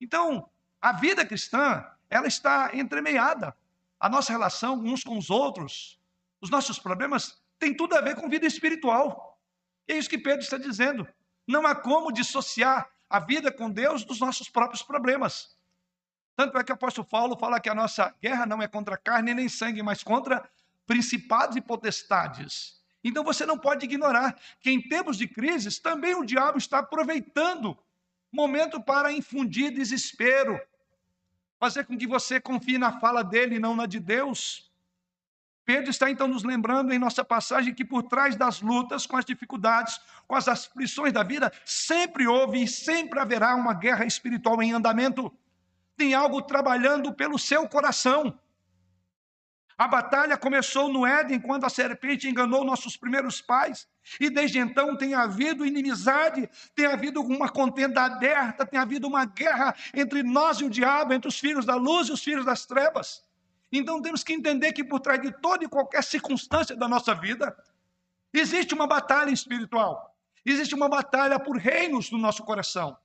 Então, 0.00 0.50
a 0.80 0.92
vida 0.92 1.24
cristã, 1.24 1.86
ela 2.10 2.26
está 2.26 2.70
entremeada. 2.74 3.56
A 4.00 4.08
nossa 4.08 4.32
relação 4.32 4.80
uns 4.80 5.04
com 5.04 5.16
os 5.16 5.30
outros, 5.30 6.00
os 6.40 6.50
nossos 6.50 6.80
problemas, 6.80 7.40
tem 7.60 7.76
tudo 7.76 7.94
a 7.94 8.00
ver 8.00 8.16
com 8.16 8.28
vida 8.28 8.44
espiritual. 8.44 9.40
É 9.86 9.96
isso 9.96 10.10
que 10.10 10.18
Pedro 10.18 10.40
está 10.40 10.58
dizendo. 10.58 11.06
Não 11.46 11.64
há 11.64 11.76
como 11.76 12.10
dissociar 12.10 12.90
a 13.08 13.20
vida 13.20 13.52
com 13.52 13.70
Deus 13.70 14.04
dos 14.04 14.18
nossos 14.18 14.48
próprios 14.48 14.82
problemas. 14.82 15.56
Tanto 16.42 16.58
é 16.58 16.64
que 16.64 16.72
o 16.72 16.74
apóstolo 16.74 17.06
Paulo 17.06 17.36
fala 17.36 17.60
que 17.60 17.68
a 17.68 17.74
nossa 17.74 18.12
guerra 18.20 18.44
não 18.44 18.60
é 18.60 18.66
contra 18.66 18.96
carne 18.96 19.32
nem 19.32 19.48
sangue, 19.48 19.80
mas 19.80 20.02
contra 20.02 20.42
principados 20.88 21.56
e 21.56 21.60
potestades. 21.60 22.82
Então 23.04 23.22
você 23.22 23.46
não 23.46 23.56
pode 23.56 23.84
ignorar 23.84 24.36
que 24.58 24.68
em 24.68 24.82
tempos 24.82 25.16
de 25.16 25.28
crises 25.28 25.78
também 25.78 26.16
o 26.16 26.24
diabo 26.24 26.58
está 26.58 26.80
aproveitando 26.80 27.78
momento 28.32 28.82
para 28.82 29.12
infundir 29.12 29.72
desespero, 29.72 30.60
fazer 31.60 31.86
com 31.86 31.96
que 31.96 32.08
você 32.08 32.40
confie 32.40 32.76
na 32.76 32.98
fala 32.98 33.22
dele 33.22 33.54
e 33.54 33.60
não 33.60 33.76
na 33.76 33.86
de 33.86 34.00
Deus. 34.00 34.68
Pedro 35.64 35.90
está 35.90 36.10
então 36.10 36.26
nos 36.26 36.42
lembrando 36.42 36.92
em 36.92 36.98
nossa 36.98 37.24
passagem 37.24 37.72
que 37.72 37.84
por 37.84 38.02
trás 38.02 38.34
das 38.34 38.60
lutas, 38.60 39.06
com 39.06 39.16
as 39.16 39.24
dificuldades, 39.24 40.00
com 40.26 40.34
as 40.34 40.48
aflições 40.48 41.12
da 41.12 41.22
vida, 41.22 41.52
sempre 41.64 42.26
houve 42.26 42.64
e 42.64 42.66
sempre 42.66 43.20
haverá 43.20 43.54
uma 43.54 43.74
guerra 43.74 44.04
espiritual 44.04 44.60
em 44.60 44.72
andamento. 44.72 45.32
Tem 46.02 46.14
algo 46.14 46.42
trabalhando 46.42 47.14
pelo 47.14 47.38
seu 47.38 47.68
coração. 47.68 48.36
A 49.78 49.86
batalha 49.86 50.36
começou 50.36 50.88
no 50.88 51.06
Éden, 51.06 51.38
quando 51.38 51.64
a 51.64 51.68
serpente 51.68 52.28
enganou 52.28 52.64
nossos 52.64 52.96
primeiros 52.96 53.40
pais. 53.40 53.86
E 54.18 54.28
desde 54.28 54.58
então 54.58 54.96
tem 54.96 55.14
havido 55.14 55.64
inimizade, 55.64 56.50
tem 56.74 56.86
havido 56.86 57.20
uma 57.22 57.48
contenda 57.48 58.02
aberta, 58.02 58.66
tem 58.66 58.80
havido 58.80 59.06
uma 59.06 59.24
guerra 59.24 59.76
entre 59.94 60.24
nós 60.24 60.58
e 60.58 60.64
o 60.64 60.70
diabo, 60.70 61.12
entre 61.12 61.28
os 61.28 61.38
filhos 61.38 61.64
da 61.64 61.76
luz 61.76 62.08
e 62.08 62.12
os 62.12 62.24
filhos 62.24 62.44
das 62.44 62.66
trevas. 62.66 63.22
Então 63.70 64.02
temos 64.02 64.24
que 64.24 64.32
entender 64.32 64.72
que 64.72 64.82
por 64.82 64.98
trás 64.98 65.22
de 65.22 65.30
toda 65.40 65.64
e 65.64 65.68
qualquer 65.68 66.02
circunstância 66.02 66.74
da 66.74 66.88
nossa 66.88 67.14
vida, 67.14 67.56
existe 68.34 68.74
uma 68.74 68.88
batalha 68.88 69.30
espiritual, 69.30 70.16
existe 70.44 70.74
uma 70.74 70.88
batalha 70.88 71.38
por 71.38 71.56
reinos 71.56 72.10
no 72.10 72.18
nosso 72.18 72.42
coração. 72.42 72.98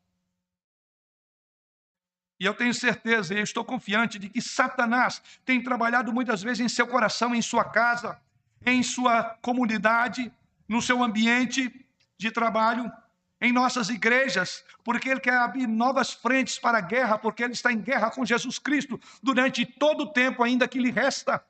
E 2.40 2.46
eu 2.46 2.54
tenho 2.54 2.74
certeza, 2.74 3.34
e 3.34 3.42
estou 3.42 3.66
confiante 3.66 4.20
de 4.20 4.30
que 4.30 4.42
Satanás 4.42 5.22
tem 5.44 5.62
trabalhado 5.64 6.14
muitas 6.14 6.44
vezes 6.44 6.60
em 6.60 6.70
seu 6.70 6.88
coração, 6.88 7.34
em 7.34 7.42
sua 7.42 7.64
casa, 7.64 8.20
em 8.66 8.84
sua 8.84 9.24
comunidade, 9.42 10.32
no 10.68 10.82
seu 10.82 11.04
ambiente 11.04 11.74
de 12.18 12.30
trabalho, 12.30 12.92
em 13.40 13.52
nossas 13.52 13.90
igrejas, 13.90 14.64
porque 14.84 15.10
ele 15.10 15.20
quer 15.20 15.38
abrir 15.38 15.68
novas 15.68 16.12
frentes 16.14 16.58
para 16.58 16.80
a 16.80 16.82
guerra, 16.82 17.18
porque 17.18 17.44
ele 17.44 17.54
está 17.54 17.72
em 17.72 17.80
guerra 17.80 18.10
com 18.10 18.26
Jesus 18.26 18.58
Cristo 18.58 19.00
durante 19.22 19.66
todo 19.66 20.02
o 20.02 20.12
tempo 20.12 20.44
ainda 20.44 20.68
que 20.68 20.80
lhe 20.80 20.92
resta. 20.92 21.44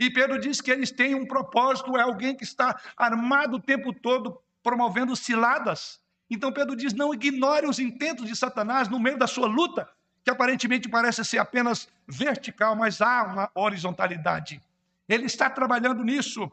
E 0.00 0.10
Pedro 0.10 0.38
diz 0.38 0.60
que 0.60 0.70
eles 0.70 0.90
têm 0.90 1.14
um 1.14 1.26
propósito, 1.26 1.96
é 1.96 2.02
alguém 2.02 2.34
que 2.34 2.44
está 2.44 2.80
armado 2.96 3.56
o 3.56 3.60
tempo 3.60 3.92
todo 3.92 4.40
promovendo 4.62 5.14
ciladas, 5.16 6.00
então 6.30 6.52
Pedro 6.52 6.76
diz: 6.76 6.92
não 6.92 7.14
ignore 7.14 7.66
os 7.66 7.78
intentos 7.78 8.26
de 8.26 8.36
Satanás 8.36 8.88
no 8.88 8.98
meio 8.98 9.18
da 9.18 9.26
sua 9.26 9.46
luta, 9.46 9.88
que 10.22 10.30
aparentemente 10.30 10.88
parece 10.88 11.24
ser 11.24 11.38
apenas 11.38 11.88
vertical, 12.06 12.76
mas 12.76 13.00
há 13.00 13.22
uma 13.22 13.50
horizontalidade. 13.54 14.62
Ele 15.08 15.24
está 15.24 15.48
trabalhando 15.48 16.04
nisso. 16.04 16.50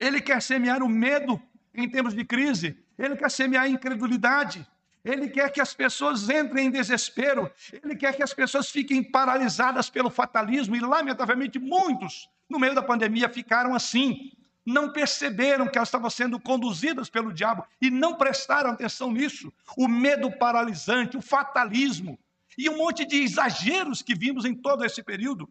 Ele 0.00 0.20
quer 0.20 0.42
semear 0.42 0.82
o 0.82 0.88
medo 0.88 1.40
em 1.72 1.88
tempos 1.88 2.12
de 2.12 2.24
crise, 2.24 2.76
ele 2.98 3.16
quer 3.16 3.30
semear 3.30 3.64
a 3.64 3.68
incredulidade, 3.68 4.66
ele 5.04 5.28
quer 5.28 5.50
que 5.50 5.60
as 5.60 5.72
pessoas 5.72 6.28
entrem 6.28 6.66
em 6.66 6.70
desespero, 6.70 7.50
ele 7.72 7.94
quer 7.94 8.14
que 8.14 8.22
as 8.22 8.34
pessoas 8.34 8.68
fiquem 8.68 9.02
paralisadas 9.02 9.88
pelo 9.88 10.10
fatalismo, 10.10 10.74
e 10.74 10.80
lamentavelmente 10.80 11.58
muitos, 11.58 12.28
no 12.48 12.58
meio 12.58 12.74
da 12.74 12.82
pandemia, 12.82 13.28
ficaram 13.28 13.74
assim 13.74 14.32
não 14.64 14.92
perceberam 14.92 15.68
que 15.68 15.76
elas 15.76 15.88
estavam 15.88 16.08
sendo 16.08 16.38
conduzidas 16.38 17.10
pelo 17.10 17.32
diabo 17.32 17.64
e 17.80 17.90
não 17.90 18.14
prestaram 18.14 18.70
atenção 18.70 19.10
nisso. 19.10 19.52
O 19.76 19.88
medo 19.88 20.30
paralisante, 20.38 21.16
o 21.16 21.22
fatalismo 21.22 22.18
e 22.56 22.68
um 22.68 22.76
monte 22.76 23.04
de 23.04 23.16
exageros 23.16 24.02
que 24.02 24.14
vimos 24.14 24.44
em 24.44 24.54
todo 24.54 24.84
esse 24.84 25.02
período. 25.02 25.48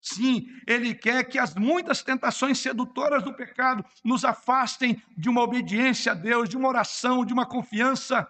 Sim, 0.00 0.46
ele 0.66 0.94
quer 0.94 1.24
que 1.24 1.38
as 1.38 1.54
muitas 1.54 2.02
tentações 2.02 2.58
sedutoras 2.58 3.22
do 3.22 3.34
pecado 3.34 3.84
nos 4.04 4.24
afastem 4.24 5.02
de 5.16 5.28
uma 5.28 5.42
obediência 5.42 6.12
a 6.12 6.14
Deus, 6.14 6.48
de 6.48 6.56
uma 6.56 6.68
oração, 6.68 7.24
de 7.24 7.32
uma 7.32 7.44
confiança. 7.44 8.26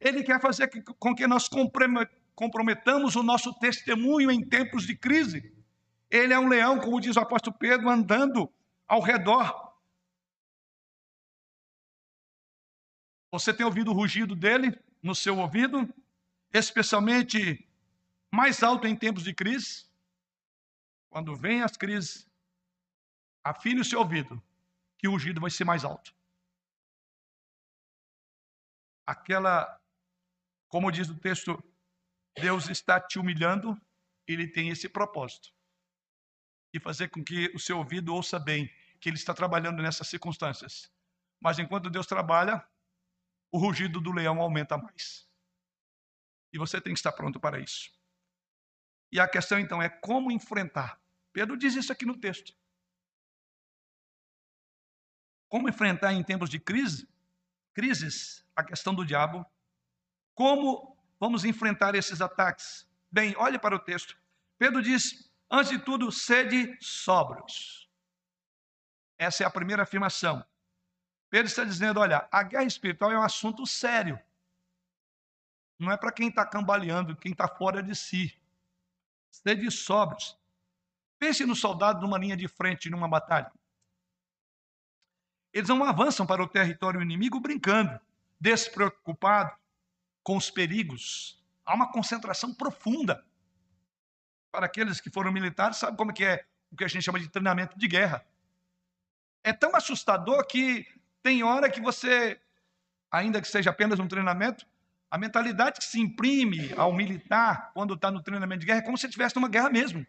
Ele 0.00 0.22
quer 0.22 0.40
fazer 0.40 0.70
com 0.98 1.14
que 1.14 1.26
nós 1.26 1.48
comprometamos 2.34 3.16
o 3.16 3.22
nosso 3.22 3.52
testemunho 3.54 4.30
em 4.30 4.42
tempos 4.42 4.86
de 4.86 4.96
crise. 4.96 5.52
Ele 6.10 6.32
é 6.32 6.38
um 6.38 6.48
leão, 6.48 6.78
como 6.78 7.00
diz 7.00 7.16
o 7.16 7.20
apóstolo 7.20 7.56
Pedro, 7.58 7.88
andando 7.88 8.50
ao 8.86 9.00
redor. 9.00 9.74
Você 13.30 13.52
tem 13.52 13.66
ouvido 13.66 13.90
o 13.90 13.94
rugido 13.94 14.36
dele 14.36 14.78
no 15.02 15.14
seu 15.14 15.38
ouvido, 15.38 15.92
especialmente 16.52 17.68
mais 18.32 18.62
alto 18.62 18.86
em 18.86 18.96
tempos 18.96 19.24
de 19.24 19.34
crise? 19.34 19.88
Quando 21.08 21.36
vem 21.36 21.62
as 21.62 21.76
crises, 21.76 22.28
afine 23.42 23.80
o 23.80 23.84
seu 23.84 24.00
ouvido, 24.00 24.42
que 24.98 25.08
o 25.08 25.12
rugido 25.12 25.40
vai 25.40 25.50
ser 25.50 25.64
mais 25.64 25.84
alto. 25.84 26.14
Aquela, 29.06 29.80
como 30.68 30.90
diz 30.90 31.08
o 31.08 31.18
texto, 31.18 31.62
Deus 32.36 32.68
está 32.68 33.00
te 33.00 33.18
humilhando, 33.18 33.80
ele 34.26 34.48
tem 34.48 34.70
esse 34.70 34.88
propósito 34.88 35.53
e 36.74 36.80
fazer 36.80 37.08
com 37.08 37.22
que 37.22 37.52
o 37.54 37.58
seu 37.58 37.78
ouvido 37.78 38.12
ouça 38.12 38.36
bem 38.36 38.68
que 39.00 39.08
ele 39.08 39.16
está 39.16 39.32
trabalhando 39.32 39.80
nessas 39.80 40.08
circunstâncias. 40.08 40.92
Mas 41.40 41.60
enquanto 41.60 41.88
Deus 41.88 42.04
trabalha, 42.04 42.66
o 43.52 43.58
rugido 43.58 44.00
do 44.00 44.10
leão 44.10 44.40
aumenta 44.40 44.76
mais. 44.76 45.24
E 46.52 46.58
você 46.58 46.80
tem 46.80 46.92
que 46.92 46.98
estar 46.98 47.12
pronto 47.12 47.38
para 47.38 47.60
isso. 47.60 47.92
E 49.12 49.20
a 49.20 49.28
questão 49.28 49.60
então 49.60 49.80
é 49.80 49.88
como 49.88 50.32
enfrentar. 50.32 51.00
Pedro 51.32 51.56
diz 51.56 51.76
isso 51.76 51.92
aqui 51.92 52.04
no 52.04 52.18
texto. 52.18 52.52
Como 55.48 55.68
enfrentar 55.68 56.12
em 56.12 56.24
tempos 56.24 56.50
de 56.50 56.58
crise, 56.58 57.08
crises, 57.72 58.44
a 58.56 58.64
questão 58.64 58.92
do 58.92 59.04
diabo? 59.04 59.46
Como 60.34 60.98
vamos 61.20 61.44
enfrentar 61.44 61.94
esses 61.94 62.20
ataques? 62.20 62.88
Bem, 63.12 63.36
olhe 63.36 63.60
para 63.60 63.76
o 63.76 63.78
texto. 63.78 64.18
Pedro 64.58 64.82
diz: 64.82 65.32
Antes 65.56 65.70
de 65.70 65.78
tudo, 65.78 66.10
sede 66.10 66.76
sóbrios. 66.80 67.88
Essa 69.16 69.44
é 69.44 69.46
a 69.46 69.50
primeira 69.50 69.84
afirmação. 69.84 70.44
Pedro 71.30 71.46
está 71.46 71.62
dizendo: 71.62 72.00
olha, 72.00 72.28
a 72.32 72.42
guerra 72.42 72.64
espiritual 72.64 73.12
é 73.12 73.16
um 73.16 73.22
assunto 73.22 73.64
sério. 73.64 74.18
Não 75.78 75.92
é 75.92 75.96
para 75.96 76.10
quem 76.10 76.28
está 76.28 76.44
cambaleando, 76.44 77.14
quem 77.14 77.30
está 77.30 77.46
fora 77.46 77.80
de 77.84 77.94
si. 77.94 78.36
Sede 79.30 79.70
sóbrios. 79.70 80.36
Pense 81.20 81.46
no 81.46 81.54
soldado 81.54 82.00
numa 82.00 82.18
linha 82.18 82.36
de 82.36 82.48
frente, 82.48 82.90
numa 82.90 83.06
batalha. 83.06 83.52
Eles 85.52 85.68
não 85.68 85.84
avançam 85.84 86.26
para 86.26 86.42
o 86.42 86.48
território 86.48 87.00
inimigo 87.00 87.38
brincando, 87.38 88.00
despreocupados 88.40 89.56
com 90.20 90.36
os 90.36 90.50
perigos. 90.50 91.40
Há 91.64 91.76
uma 91.76 91.92
concentração 91.92 92.52
profunda. 92.52 93.24
Para 94.54 94.66
aqueles 94.66 95.00
que 95.00 95.10
foram 95.10 95.32
militares, 95.32 95.78
sabe 95.78 95.96
como 95.96 96.12
é 96.12 96.14
que 96.14 96.24
é 96.24 96.46
o 96.70 96.76
que 96.76 96.84
a 96.84 96.86
gente 96.88 97.02
chama 97.02 97.18
de 97.18 97.28
treinamento 97.28 97.76
de 97.76 97.88
guerra. 97.88 98.24
É 99.42 99.52
tão 99.52 99.74
assustador 99.74 100.46
que 100.46 100.86
tem 101.24 101.42
hora 101.42 101.68
que 101.68 101.80
você, 101.80 102.40
ainda 103.10 103.42
que 103.42 103.48
seja 103.48 103.70
apenas 103.70 103.98
um 103.98 104.06
treinamento, 104.06 104.64
a 105.10 105.18
mentalidade 105.18 105.80
que 105.80 105.84
se 105.84 105.98
imprime 106.00 106.72
ao 106.74 106.92
militar 106.92 107.72
quando 107.74 107.94
está 107.94 108.12
no 108.12 108.22
treinamento 108.22 108.60
de 108.60 108.66
guerra 108.66 108.78
é 108.78 108.84
como 108.84 108.96
se 108.96 109.06
estivesse 109.06 109.34
numa 109.34 109.48
guerra 109.48 109.70
mesmo. 109.70 110.06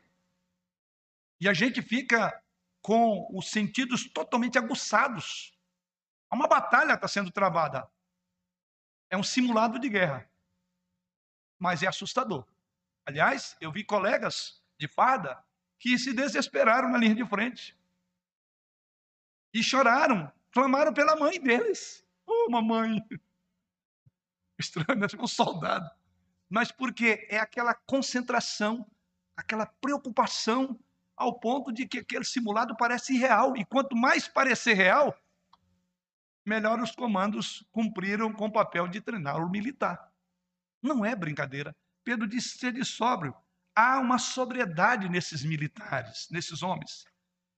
E 1.42 1.50
a 1.50 1.54
gente 1.54 1.82
fica 1.82 2.40
com 2.84 3.28
os 3.36 3.50
sentidos 3.50 4.08
totalmente 4.08 4.60
aguçados. 4.60 5.58
Uma 6.32 6.48
batalha 6.48 6.94
está 6.94 7.08
sendo 7.08 7.32
travada. 7.32 7.90
É 9.10 9.18
um 9.18 9.24
simulado 9.24 9.80
de 9.80 9.90
guerra. 9.90 10.30
Mas 11.58 11.82
é 11.82 11.88
assustador. 11.88 12.46
Aliás, 13.06 13.56
eu 13.62 13.72
vi 13.72 13.84
colegas 13.84 14.62
de 14.80 14.88
farda 14.88 15.44
que 15.80 15.98
se 16.00 16.14
desesperaram 16.14 16.90
na 16.90 16.98
linha 16.98 17.16
de 17.16 17.26
frente. 17.26 17.78
E 19.54 19.64
choraram, 19.64 20.32
clamaram 20.52 20.94
pela 20.94 21.16
mãe 21.16 21.40
deles. 21.40 22.06
Oh, 22.26 22.50
mamãe! 22.50 23.00
Estranho, 24.58 25.00
né? 25.00 25.08
um 25.20 25.28
soldado. 25.28 25.90
Mas 26.50 26.72
porque 26.72 27.28
é 27.30 27.38
aquela 27.38 27.74
concentração, 27.74 28.90
aquela 29.36 29.66
preocupação 29.66 30.80
ao 31.16 31.40
ponto 31.40 31.72
de 31.72 31.88
que 31.88 32.00
aquele 32.00 32.26
simulado 32.26 32.76
parece 32.76 33.14
irreal. 33.14 33.56
E 33.56 33.64
quanto 33.64 33.96
mais 33.96 34.28
parecer 34.28 34.74
real, 34.74 35.16
melhor 36.46 36.80
os 36.80 36.92
comandos 36.92 37.66
cumpriram 37.72 38.32
com 38.34 38.48
o 38.48 38.52
papel 38.52 38.88
de 38.88 39.02
treinar 39.02 39.38
o 39.38 39.50
militar. 39.50 40.12
Não 40.82 41.06
é 41.06 41.16
brincadeira. 41.16 41.76
Pedro 42.06 42.28
disse 42.28 42.60
ser 42.60 42.72
de 42.72 42.86
sóbrio. 42.86 43.34
Há 43.76 44.00
uma 44.00 44.20
sobriedade 44.20 45.10
nesses 45.10 45.44
militares, 45.44 46.28
nesses 46.30 46.62
homens. 46.62 47.06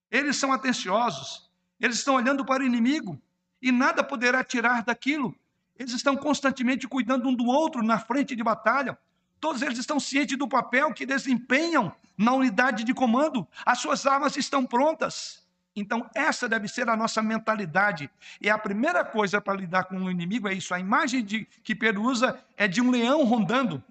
Eles 0.09 0.37
são 0.37 0.53
atenciosos, 0.53 1.51
eles 1.79 1.97
estão 1.97 2.15
olhando 2.15 2.45
para 2.45 2.63
o 2.63 2.65
inimigo 2.65 3.21
e 3.61 3.71
nada 3.73 4.03
poderá 4.03 4.43
tirar 4.43 4.83
daquilo. 4.83 5.35
Eles 5.77 5.91
estão 5.91 6.15
constantemente 6.15 6.87
cuidando 6.87 7.27
um 7.27 7.35
do 7.35 7.45
outro 7.45 7.83
na 7.83 7.99
frente 7.99 8.35
de 8.35 8.41
batalha. 8.41 8.97
Todos 9.39 9.61
eles 9.61 9.77
estão 9.77 9.99
cientes 9.99 10.37
do 10.37 10.47
papel 10.47 10.93
que 10.93 11.05
desempenham 11.05 11.93
na 12.17 12.31
unidade 12.31 12.83
de 12.83 12.93
comando. 12.93 13.45
As 13.65 13.79
suas 13.79 14.07
armas 14.07 14.37
estão 14.37 14.65
prontas. 14.65 15.45
Então, 15.75 16.09
essa 16.15 16.49
deve 16.49 16.67
ser 16.67 16.89
a 16.89 16.95
nossa 16.95 17.21
mentalidade. 17.21 18.09
E 18.41 18.49
a 18.49 18.57
primeira 18.57 19.03
coisa 19.05 19.39
para 19.39 19.53
lidar 19.53 19.83
com 19.83 19.97
o 19.97 20.09
inimigo 20.09 20.47
é 20.47 20.53
isso. 20.53 20.73
A 20.73 20.79
imagem 20.79 21.23
de, 21.23 21.45
que 21.63 21.75
Pedro 21.75 22.01
usa 22.01 22.39
é 22.55 22.67
de 22.67 22.81
um 22.81 22.89
leão 22.89 23.23
rondando. 23.23 23.83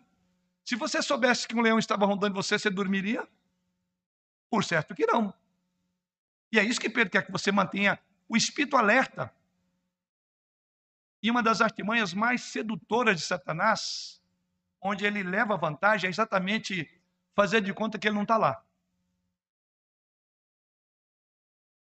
Se 0.67 0.75
você 0.75 1.01
soubesse 1.01 1.47
que 1.47 1.55
um 1.55 1.61
leão 1.61 1.79
estava 1.79 2.05
rondando 2.05 2.35
você, 2.35 2.59
você 2.59 2.69
dormiria? 2.69 3.27
Por 4.51 4.65
certo 4.65 4.97
que 4.97 5.07
não. 5.07 5.33
E 6.51 6.59
é 6.59 6.65
isso 6.65 6.81
que 6.81 6.91
Pedro 6.91 7.11
quer 7.13 7.25
que 7.25 7.31
você 7.31 7.53
mantenha 7.53 8.01
o 8.29 8.37
espírito 8.37 8.77
alerta. 8.77 9.33
E 11.23 11.31
uma 11.31 11.41
das 11.41 11.61
artimanhas 11.61 12.13
mais 12.13 12.43
sedutoras 12.43 13.21
de 13.21 13.25
Satanás 13.25 14.21
onde 14.81 15.07
ele 15.07 15.23
leva 15.23 15.57
vantagem 15.57 16.09
é 16.09 16.11
exatamente 16.11 16.91
fazer 17.33 17.61
de 17.61 17.73
conta 17.73 17.97
que 17.97 18.09
ele 18.09 18.17
não 18.17 18.23
está 18.23 18.37
lá. 18.37 18.61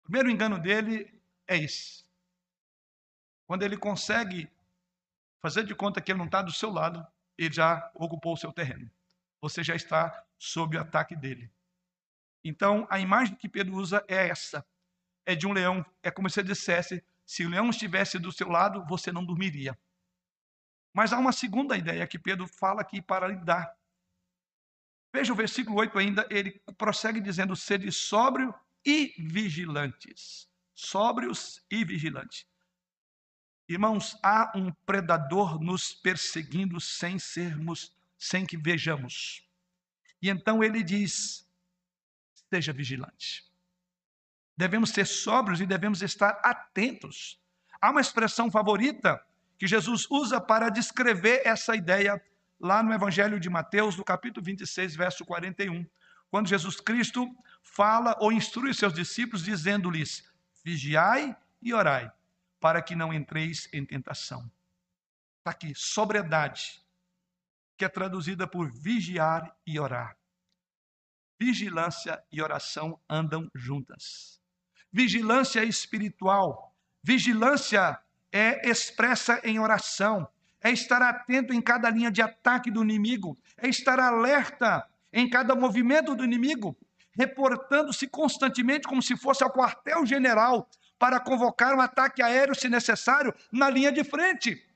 O 0.00 0.02
primeiro 0.04 0.30
engano 0.30 0.58
dele 0.58 1.22
é 1.46 1.56
esse. 1.56 2.04
Quando 3.46 3.62
ele 3.62 3.78
consegue 3.78 4.50
fazer 5.40 5.64
de 5.64 5.74
conta 5.74 6.02
que 6.02 6.12
ele 6.12 6.18
não 6.18 6.26
está 6.26 6.42
do 6.42 6.52
seu 6.52 6.70
lado, 6.70 7.06
ele 7.36 7.54
já 7.54 7.90
ocupou 7.94 8.34
o 8.34 8.36
seu 8.36 8.52
terreno. 8.52 8.90
Você 9.40 9.62
já 9.62 9.74
está 9.74 10.24
sob 10.38 10.76
o 10.76 10.80
ataque 10.80 11.14
dele. 11.16 11.50
Então, 12.42 12.86
a 12.90 12.98
imagem 13.00 13.34
que 13.34 13.48
Pedro 13.48 13.74
usa 13.74 14.04
é 14.08 14.28
essa: 14.28 14.66
é 15.26 15.34
de 15.34 15.46
um 15.46 15.52
leão. 15.52 15.84
É 16.02 16.10
como 16.10 16.28
se 16.28 16.40
ele 16.40 16.48
dissesse: 16.48 17.04
se 17.24 17.44
o 17.44 17.48
leão 17.48 17.70
estivesse 17.70 18.18
do 18.18 18.32
seu 18.32 18.48
lado, 18.48 18.84
você 18.86 19.10
não 19.10 19.24
dormiria. 19.24 19.78
Mas 20.92 21.12
há 21.12 21.18
uma 21.18 21.32
segunda 21.32 21.76
ideia 21.76 22.06
que 22.06 22.18
Pedro 22.18 22.46
fala 22.46 22.80
aqui 22.80 23.02
para 23.02 23.28
lidar. 23.28 23.74
Veja 25.12 25.32
o 25.32 25.36
versículo 25.36 25.78
8 25.78 25.98
ainda, 25.98 26.26
ele 26.30 26.60
prossegue 26.76 27.20
dizendo: 27.20 27.56
sede 27.56 27.90
sóbrio 27.90 28.54
e 28.84 29.14
vigilantes. 29.18 30.48
Sóbrios 30.74 31.64
e 31.70 31.84
vigilantes. 31.84 32.46
Irmãos, 33.68 34.16
há 34.22 34.52
um 34.54 34.70
predador 34.84 35.58
nos 35.58 35.94
perseguindo 35.94 36.80
sem 36.80 37.18
sermos, 37.18 37.96
sem 38.18 38.44
que 38.44 38.56
vejamos. 38.56 39.48
E 40.20 40.28
então 40.28 40.62
ele 40.62 40.82
diz: 40.82 41.48
esteja 42.34 42.72
vigilante. 42.72 43.44
Devemos 44.56 44.90
ser 44.90 45.06
sóbrios 45.06 45.60
e 45.60 45.66
devemos 45.66 46.02
estar 46.02 46.40
atentos. 46.44 47.40
Há 47.80 47.90
uma 47.90 48.00
expressão 48.00 48.50
favorita 48.50 49.20
que 49.58 49.66
Jesus 49.66 50.06
usa 50.10 50.40
para 50.40 50.68
descrever 50.68 51.42
essa 51.44 51.74
ideia 51.74 52.22
lá 52.60 52.82
no 52.82 52.92
Evangelho 52.92 53.40
de 53.40 53.50
Mateus, 53.50 53.96
no 53.96 54.04
capítulo 54.04 54.44
26, 54.44 54.94
verso 54.94 55.24
41, 55.24 55.86
quando 56.30 56.48
Jesus 56.48 56.80
Cristo 56.80 57.28
fala 57.62 58.16
ou 58.20 58.32
instrui 58.32 58.72
seus 58.74 58.94
discípulos, 58.94 59.44
dizendo-lhes: 59.44 60.30
Vigiai 60.62 61.36
e 61.60 61.74
orai, 61.74 62.10
para 62.64 62.80
que 62.80 62.96
não 62.96 63.12
entreis 63.12 63.68
em 63.74 63.84
tentação. 63.84 64.50
Está 65.36 65.50
aqui, 65.50 65.74
sobriedade, 65.76 66.82
que 67.76 67.84
é 67.84 67.88
traduzida 67.90 68.46
por 68.46 68.72
vigiar 68.72 69.54
e 69.66 69.78
orar. 69.78 70.16
Vigilância 71.38 72.24
e 72.32 72.40
oração 72.40 72.98
andam 73.06 73.50
juntas. 73.54 74.40
Vigilância 74.90 75.62
espiritual, 75.62 76.74
vigilância 77.02 78.00
é 78.32 78.66
expressa 78.66 79.42
em 79.44 79.58
oração, 79.58 80.26
é 80.58 80.70
estar 80.70 81.02
atento 81.02 81.52
em 81.52 81.60
cada 81.60 81.90
linha 81.90 82.10
de 82.10 82.22
ataque 82.22 82.70
do 82.70 82.82
inimigo, 82.82 83.38
é 83.58 83.68
estar 83.68 84.00
alerta 84.00 84.88
em 85.12 85.28
cada 85.28 85.54
movimento 85.54 86.16
do 86.16 86.24
inimigo, 86.24 86.74
reportando-se 87.12 88.08
constantemente 88.08 88.88
como 88.88 89.02
se 89.02 89.18
fosse 89.18 89.44
ao 89.44 89.52
quartel-general 89.52 90.66
para 91.04 91.20
convocar 91.20 91.74
um 91.74 91.82
ataque 91.82 92.22
aéreo, 92.22 92.54
se 92.54 92.66
necessário, 92.66 93.34
na 93.52 93.68
linha 93.68 93.92
de 93.92 94.02
frente. 94.02 94.66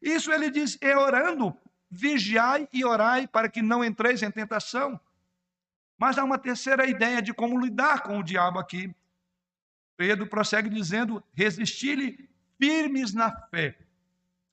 Isso 0.00 0.30
ele 0.30 0.48
diz, 0.48 0.78
é 0.80 0.96
orando, 0.96 1.56
vigiai 1.90 2.68
e 2.72 2.84
orai 2.84 3.26
para 3.26 3.48
que 3.48 3.60
não 3.60 3.84
entreis 3.84 4.22
em 4.22 4.30
tentação. 4.30 5.00
Mas 5.98 6.18
há 6.18 6.22
uma 6.22 6.38
terceira 6.38 6.86
ideia 6.86 7.20
de 7.20 7.34
como 7.34 7.60
lidar 7.60 8.04
com 8.04 8.16
o 8.16 8.22
diabo 8.22 8.60
aqui. 8.60 8.94
Pedro 9.96 10.28
prossegue 10.28 10.70
dizendo: 10.70 11.20
resistir-lhe 11.34 12.30
firmes 12.60 13.12
na 13.12 13.32
fé. 13.48 13.76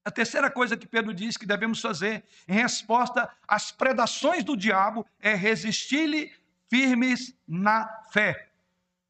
A 0.04 0.10
terceira 0.10 0.50
coisa 0.50 0.76
que 0.76 0.88
Pedro 0.88 1.14
diz 1.14 1.38
que 1.38 1.46
devemos 1.46 1.80
fazer 1.80 2.24
em 2.48 2.54
resposta 2.54 3.30
às 3.48 3.72
predações 3.72 4.44
do 4.44 4.58
diabo 4.58 5.06
é 5.20 5.36
resistir-lhe 5.36 6.34
firmes 6.68 7.36
na 7.48 7.88
fé. 8.12 8.49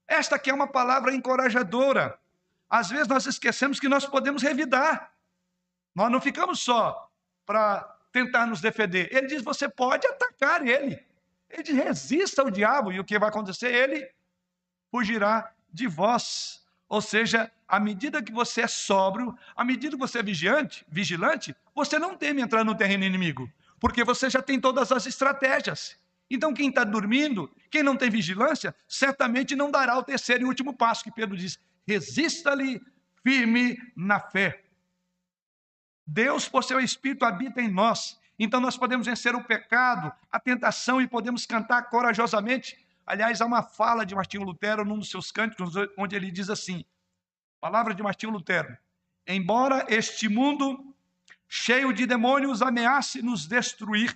Esta 0.10 0.38
aqui 0.38 0.50
é 0.50 0.54
uma 0.54 0.68
palavra 0.68 1.14
encorajadora. 1.14 2.20
Às 2.68 2.90
vezes 2.90 3.08
nós 3.08 3.28
esquecemos 3.28 3.80
que 3.80 3.88
nós 3.88 4.08
podemos 4.08 4.42
revidar. 4.42 5.14
Nós 5.94 6.12
não 6.12 6.20
ficamos 6.20 6.60
só 6.60 7.10
para 7.46 7.82
tentar 8.12 8.48
nos 8.48 8.60
defender. 8.60 9.08
Ele 9.16 9.28
diz: 9.28 9.44
você 9.44 9.70
pode 9.70 10.08
atacar 10.08 10.68
ele. 10.68 11.00
Ele 11.48 11.64
diz: 11.64 11.76
resista 11.76 12.42
ao 12.42 12.50
diabo. 12.50 12.92
E 12.92 13.00
o 13.00 13.06
que 13.06 13.20
vai 13.20 13.30
acontecer? 13.30 13.72
Ele 13.72 14.10
fugirá 14.92 15.54
de 15.72 15.86
vós. 15.88 16.66
Ou 16.88 17.02
seja, 17.02 17.52
à 17.68 17.80
medida 17.80 18.24
que 18.24 18.32
você 18.32 18.62
é 18.62 18.68
sóbrio, 18.68 19.38
à 19.56 19.64
medida 19.64 19.96
que 19.96 20.00
você 20.00 20.20
é 20.20 20.24
vigilante, 20.24 20.84
vigilante, 20.90 21.56
você 21.76 22.00
não 22.00 22.18
teme 22.18 22.42
entrar 22.42 22.64
no 22.66 22.74
terreno 22.74 23.04
inimigo, 23.04 23.48
porque 23.80 24.04
você 24.04 24.28
já 24.28 24.42
tem 24.42 24.60
todas 24.60 24.92
as 24.92 25.06
estratégias. 25.06 25.96
Então, 26.30 26.54
quem 26.54 26.70
está 26.70 26.84
dormindo, 26.84 27.50
quem 27.72 27.82
não 27.82 27.96
tem 27.96 28.10
vigilância, 28.10 28.76
certamente 28.88 29.56
não 29.56 29.72
dará 29.72 29.98
o 29.98 30.04
terceiro 30.04 30.44
e 30.44 30.46
último 30.46 30.74
passo 30.74 31.04
que 31.04 31.12
Pedro 31.12 31.36
diz: 31.36 31.60
resista-lhe 31.88 32.82
firme 33.24 33.78
na 33.96 34.20
fé. 34.20 34.64
Deus, 36.06 36.48
por 36.48 36.64
seu 36.64 36.80
Espírito, 36.80 37.26
habita 37.26 37.62
em 37.62 37.72
nós. 37.72 38.20
Então, 38.38 38.60
nós 38.60 38.78
podemos 38.78 39.06
vencer 39.06 39.36
o 39.36 39.44
pecado, 39.44 40.12
a 40.32 40.40
tentação 40.40 41.02
e 41.02 41.08
podemos 41.08 41.46
cantar 41.46 41.84
corajosamente 41.90 42.78
Aliás, 43.10 43.42
há 43.42 43.46
uma 43.48 43.64
fala 43.64 44.06
de 44.06 44.14
Martinho 44.14 44.44
Lutero 44.44 44.86
num 44.86 45.00
dos 45.00 45.10
seus 45.10 45.32
cânticos, 45.32 45.74
onde 45.98 46.16
ele 46.16 46.30
diz 46.30 46.48
assim: 46.48 46.86
palavra 47.60 47.96
de 47.96 48.04
Martinho 48.04 48.32
Lutero, 48.32 48.78
embora 49.26 49.84
este 49.90 50.30
mundo 50.30 50.96
cheio 51.48 51.92
de 51.92 52.06
demônios 52.06 52.62
ameace 52.62 53.24
nos 53.24 53.48
destruir, 53.48 54.16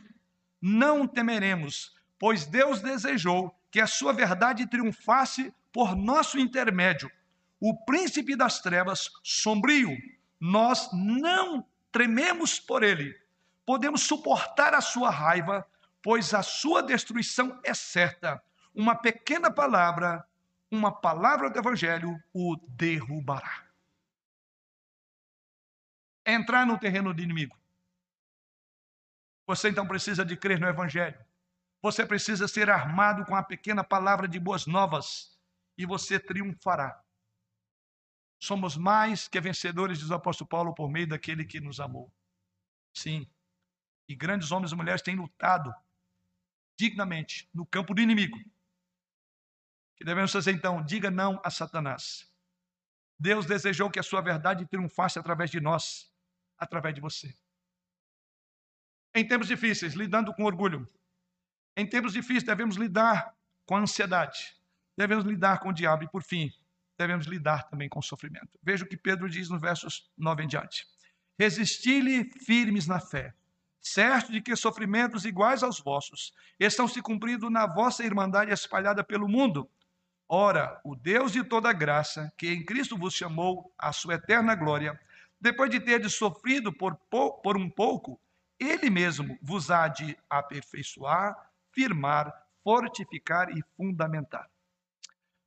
não 0.62 1.08
temeremos, 1.08 1.93
pois 2.24 2.46
Deus 2.46 2.80
desejou 2.80 3.54
que 3.70 3.82
a 3.82 3.86
sua 3.86 4.14
verdade 4.14 4.66
triunfasse 4.66 5.54
por 5.74 5.94
nosso 5.94 6.40
intermédio. 6.40 7.12
o 7.60 7.76
príncipe 7.86 8.34
das 8.34 8.62
trevas 8.62 9.12
sombrio. 9.22 9.90
Nós 10.40 10.90
não 10.94 11.68
trememos 11.92 12.62
por 12.62 12.82
ele. 12.82 13.14
Podemos 13.66 14.04
suportar 14.04 14.74
a 14.74 14.80
sua 14.80 15.10
raiva, 15.10 15.68
pois 16.02 16.34
a 16.34 16.42
sua 16.42 16.82
destruição 16.82 17.60
é 17.62 17.74
certa. 17.74 18.42
Uma 18.74 18.96
pequena 18.96 19.52
palavra, 19.52 20.26
uma 20.72 20.94
palavra 20.94 21.50
do 21.50 21.60
evangelho 21.60 22.18
o 22.34 22.56
derrubará. 22.70 23.66
Entrar 26.26 26.66
no 26.66 26.80
terreno 26.80 27.14
do 27.14 27.22
inimigo. 27.22 27.58
Você 29.46 29.68
então 29.68 29.86
precisa 29.86 30.24
de 30.24 30.38
crer 30.38 30.58
no 30.58 30.70
evangelho. 30.70 31.20
Você 31.84 32.06
precisa 32.06 32.48
ser 32.48 32.70
armado 32.70 33.26
com 33.26 33.36
a 33.36 33.44
pequena 33.44 33.84
palavra 33.84 34.26
de 34.26 34.40
boas 34.40 34.66
novas 34.66 35.38
e 35.78 35.86
você 35.86 36.18
triunfará. 36.18 37.04
Somos 38.40 38.78
mais 38.78 39.28
que 39.28 39.42
vencedores, 39.42 40.00
diz 40.00 40.10
o 40.10 40.14
apóstolo 40.14 40.48
Paulo, 40.48 40.74
por 40.74 40.90
meio 40.90 41.08
daquele 41.08 41.44
que 41.44 41.60
nos 41.60 41.82
amou. 41.82 42.10
Sim. 42.94 43.30
E 44.08 44.16
grandes 44.16 44.50
homens 44.50 44.72
e 44.72 44.76
mulheres 44.76 45.02
têm 45.02 45.18
lutado 45.18 45.76
dignamente 46.80 47.50
no 47.54 47.66
campo 47.66 47.94
do 47.94 48.00
inimigo. 48.00 48.40
Que 49.98 50.06
devemos 50.06 50.32
fazer 50.32 50.54
então? 50.54 50.82
Diga 50.86 51.12
não 51.12 51.42
a 51.44 51.52
Satanás. 51.52 52.32
Deus 53.20 53.46
desejou 53.46 53.92
que 53.92 54.00
a 54.00 54.04
sua 54.04 54.22
verdade 54.22 54.66
triunfasse 54.68 55.20
através 55.20 55.52
de 55.52 55.60
nós, 55.60 56.10
através 56.58 56.96
de 56.96 57.02
você. 57.02 57.38
Em 59.14 59.28
tempos 59.28 59.48
difíceis, 59.48 59.96
lidando 59.96 60.34
com 60.34 60.46
orgulho, 60.46 60.88
em 61.76 61.86
tempos 61.86 62.14
difíceis, 62.14 62.44
devemos 62.44 62.76
lidar 62.76 63.34
com 63.66 63.76
a 63.76 63.80
ansiedade, 63.80 64.56
devemos 64.98 65.26
lidar 65.26 65.60
com 65.60 65.70
o 65.70 65.74
diabo 65.74 66.04
e, 66.04 66.08
por 66.08 66.24
fim, 66.24 66.52
devemos 66.98 67.26
lidar 67.26 67.68
também 67.70 67.90
com 67.90 68.00
o 68.00 68.04
sofrimento. 68.04 68.60
Veja 68.62 68.86
o 68.86 68.88
que 68.88 68.98
Pedro 68.98 69.30
diz 69.30 69.50
nos 69.50 69.62
versos 69.62 70.12
9 70.18 70.44
em 70.44 70.48
diante. 70.48 70.86
Resisti-lhe 71.40 72.30
firmes 72.46 72.88
na 72.88 73.00
fé, 73.00 73.34
certo 73.82 74.32
de 74.32 74.42
que 74.42 74.56
sofrimentos 74.56 75.26
iguais 75.26 75.64
aos 75.64 75.80
vossos 75.80 76.34
estão 76.60 76.88
se 76.88 77.02
cumprindo 77.02 77.50
na 77.50 77.66
vossa 77.66 78.04
irmandade 78.04 78.52
espalhada 78.52 79.04
pelo 79.04 79.28
mundo. 79.28 79.70
Ora, 80.30 80.80
o 80.84 80.96
Deus 80.96 81.32
de 81.32 81.44
toda 81.44 81.74
graça, 81.74 82.32
que 82.38 82.48
em 82.48 82.64
Cristo 82.64 82.98
vos 82.98 83.14
chamou 83.14 83.74
à 83.78 83.92
sua 83.92 84.16
eterna 84.16 84.56
glória, 84.56 85.00
depois 85.40 85.70
de 85.70 85.80
ter 85.80 86.08
sofrido 86.10 86.72
por, 86.72 86.96
por 86.96 87.58
um 87.58 87.70
pouco, 87.70 88.20
ele 88.60 88.90
mesmo 88.90 89.38
vos 89.42 89.70
há 89.70 89.88
de 89.88 90.18
aperfeiçoar, 90.30 91.36
firmar, 91.74 92.32
fortificar 92.64 93.50
e 93.50 93.62
fundamentar. 93.76 94.50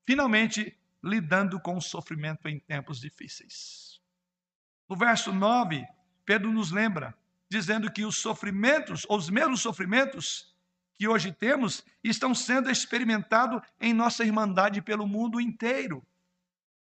Finalmente, 0.05 0.79
lidando 1.03 1.61
com 1.61 1.77
o 1.77 1.83
sofrimento 1.83 2.49
em 2.49 2.59
tempos 2.59 3.01
difíceis. 3.01 4.01
No 4.89 4.97
verso 4.97 5.33
9, 5.33 5.87
Pedro 6.25 6.53
nos 6.53 6.71
lembra, 6.71 7.15
dizendo 7.49 7.91
que 7.91 8.05
os 8.05 8.19
sofrimentos, 8.19 9.07
ou 9.09 9.17
os 9.17 9.31
mesmos 9.31 9.61
sofrimentos 9.61 10.55
que 10.99 11.07
hoje 11.07 11.33
temos, 11.33 11.85
estão 12.03 12.35
sendo 12.35 12.71
experimentados 12.71 13.61
em 13.81 13.93
nossa 13.93 14.25
irmandade 14.25 14.81
pelo 14.81 15.07
mundo 15.07 15.41
inteiro. 15.41 16.05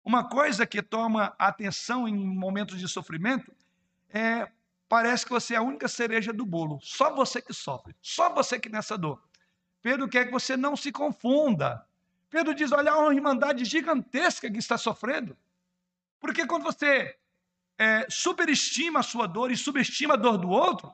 Uma 0.04 0.30
coisa 0.30 0.66
que 0.66 0.82
toma 0.82 1.36
atenção 1.38 2.08
em 2.08 2.16
momentos 2.16 2.80
de 2.80 2.88
sofrimento 2.88 3.52
é 4.10 4.50
parece 4.88 5.26
que 5.26 5.32
você 5.32 5.56
é 5.56 5.58
a 5.58 5.64
única 5.64 5.88
cereja 5.88 6.32
do 6.32 6.46
bolo, 6.46 6.80
só 6.82 7.14
você 7.14 7.42
que 7.42 7.54
sofre, 7.54 7.96
só 8.02 8.32
você 8.34 8.60
que 8.60 8.70
nessa 8.70 8.98
dor. 8.98 9.22
Pedro 9.86 10.10
quer 10.10 10.26
que 10.26 10.32
você 10.32 10.58
não 10.58 10.76
se 10.76 10.92
confunda. 10.92 11.88
Pedro 12.28 12.56
diz: 12.56 12.72
olha, 12.72 12.92
há 12.92 12.98
uma 12.98 13.14
irmandade 13.14 13.64
gigantesca 13.64 14.50
que 14.50 14.58
está 14.58 14.80
sofrendo. 14.80 15.38
Porque 16.20 16.48
quando 16.48 16.64
você 16.64 17.16
é, 17.78 18.08
superestima 18.10 19.02
a 19.02 19.04
sua 19.04 19.28
dor 19.28 19.52
e 19.52 19.56
subestima 19.56 20.16
a 20.16 20.18
dor 20.18 20.40
do 20.40 20.50
outro, 20.50 20.92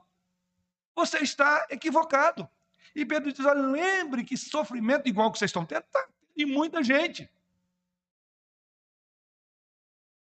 você 0.93 1.19
está 1.19 1.67
equivocado. 1.69 2.49
E 2.93 3.05
Pedro 3.05 3.31
diz: 3.31 3.45
olha, 3.45 3.61
lembre 3.61 4.25
que 4.25 4.35
sofrimento 4.35 5.07
igual 5.07 5.31
que 5.31 5.39
vocês 5.39 5.47
estão 5.47 5.65
tendo 5.65 5.85
está 5.85 6.05
em 6.35 6.45
muita 6.45 6.83
gente. 6.83 7.31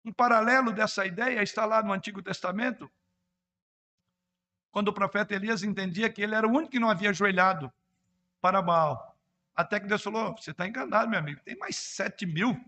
Um 0.03 0.11
paralelo 0.11 0.73
dessa 0.73 1.05
ideia 1.05 1.41
está 1.41 1.63
lá 1.63 1.81
no 1.81 1.93
Antigo 1.93 2.21
Testamento, 2.21 2.91
quando 4.71 4.89
o 4.89 4.93
profeta 4.93 5.33
Elias 5.33 5.63
entendia 5.63 6.09
que 6.09 6.21
ele 6.21 6.35
era 6.35 6.45
o 6.45 6.51
único 6.51 6.71
que 6.71 6.79
não 6.79 6.89
havia 6.89 7.11
ajoelhado 7.11 7.71
para 8.41 8.61
Baal. 8.61 9.17
Até 9.55 9.79
que 9.79 9.87
Deus 9.87 10.03
falou: 10.03 10.35
Você 10.35 10.51
está 10.51 10.67
enganado, 10.67 11.09
meu 11.09 11.19
amigo, 11.19 11.41
tem 11.41 11.57
mais 11.57 11.75
sete 11.75 12.25
mil. 12.25 12.59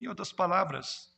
Em 0.00 0.06
outras 0.06 0.32
palavras, 0.32 1.12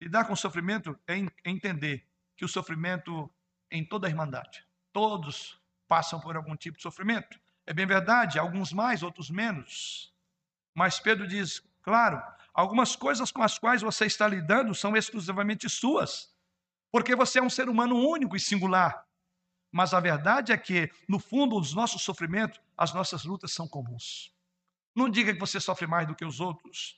lidar 0.00 0.26
com 0.26 0.34
o 0.34 0.36
sofrimento 0.36 0.98
é 1.06 1.16
entender 1.44 2.06
que 2.36 2.44
o 2.44 2.48
sofrimento 2.48 3.30
em 3.70 3.84
toda 3.84 4.06
a 4.06 4.10
irmandade, 4.10 4.64
todos 4.92 5.60
passam 5.86 6.20
por 6.20 6.36
algum 6.36 6.56
tipo 6.56 6.76
de 6.76 6.82
sofrimento. 6.82 7.38
É 7.66 7.72
bem 7.72 7.86
verdade, 7.86 8.38
alguns 8.38 8.72
mais, 8.72 9.02
outros 9.02 9.30
menos. 9.30 10.14
Mas 10.74 11.00
Pedro 11.00 11.26
diz, 11.26 11.62
claro, 11.82 12.22
algumas 12.52 12.96
coisas 12.96 13.30
com 13.30 13.42
as 13.42 13.58
quais 13.58 13.82
você 13.82 14.06
está 14.06 14.26
lidando 14.26 14.74
são 14.74 14.96
exclusivamente 14.96 15.68
suas, 15.68 16.34
porque 16.90 17.14
você 17.14 17.38
é 17.38 17.42
um 17.42 17.50
ser 17.50 17.68
humano 17.68 17.96
único 17.96 18.36
e 18.36 18.40
singular. 18.40 19.06
Mas 19.70 19.92
a 19.92 20.00
verdade 20.00 20.52
é 20.52 20.56
que, 20.56 20.90
no 21.08 21.18
fundo, 21.18 21.58
os 21.58 21.74
nossos 21.74 22.02
sofrimentos, 22.02 22.60
as 22.76 22.92
nossas 22.94 23.24
lutas 23.24 23.52
são 23.52 23.68
comuns. 23.68 24.32
Não 24.94 25.08
diga 25.08 25.32
que 25.32 25.40
você 25.40 25.60
sofre 25.60 25.86
mais 25.86 26.06
do 26.06 26.14
que 26.14 26.24
os 26.24 26.40
outros. 26.40 26.96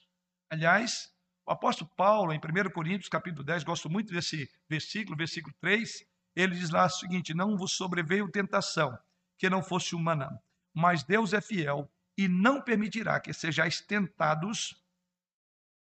Aliás, 0.49 1.13
o 1.47 1.53
apóstolo 1.53 1.91
Paulo, 1.97 2.33
em 2.33 2.39
1 2.39 2.71
Coríntios, 2.71 3.09
capítulo 3.09 3.45
10, 3.45 3.65
gosto 3.65 3.91
muito 3.91 4.13
desse 4.13 4.49
versículo, 4.69 5.17
versículo 5.17 5.55
3, 5.61 6.07
ele 6.37 6.55
diz 6.55 6.71
lá 6.71 6.87
o 6.87 6.91
seguinte: 6.91 7.35
Não 7.35 7.57
vos 7.57 7.73
sobreveio 7.73 8.31
tentação 8.31 8.97
que 9.37 9.51
não 9.51 9.63
fosse 9.63 9.95
humana, 9.95 10.41
mas 10.73 11.03
Deus 11.03 11.33
é 11.33 11.41
fiel 11.41 11.91
e 12.17 12.29
não 12.29 12.63
permitirá 12.63 13.19
que 13.19 13.33
sejais 13.33 13.81
tentados 13.81 14.77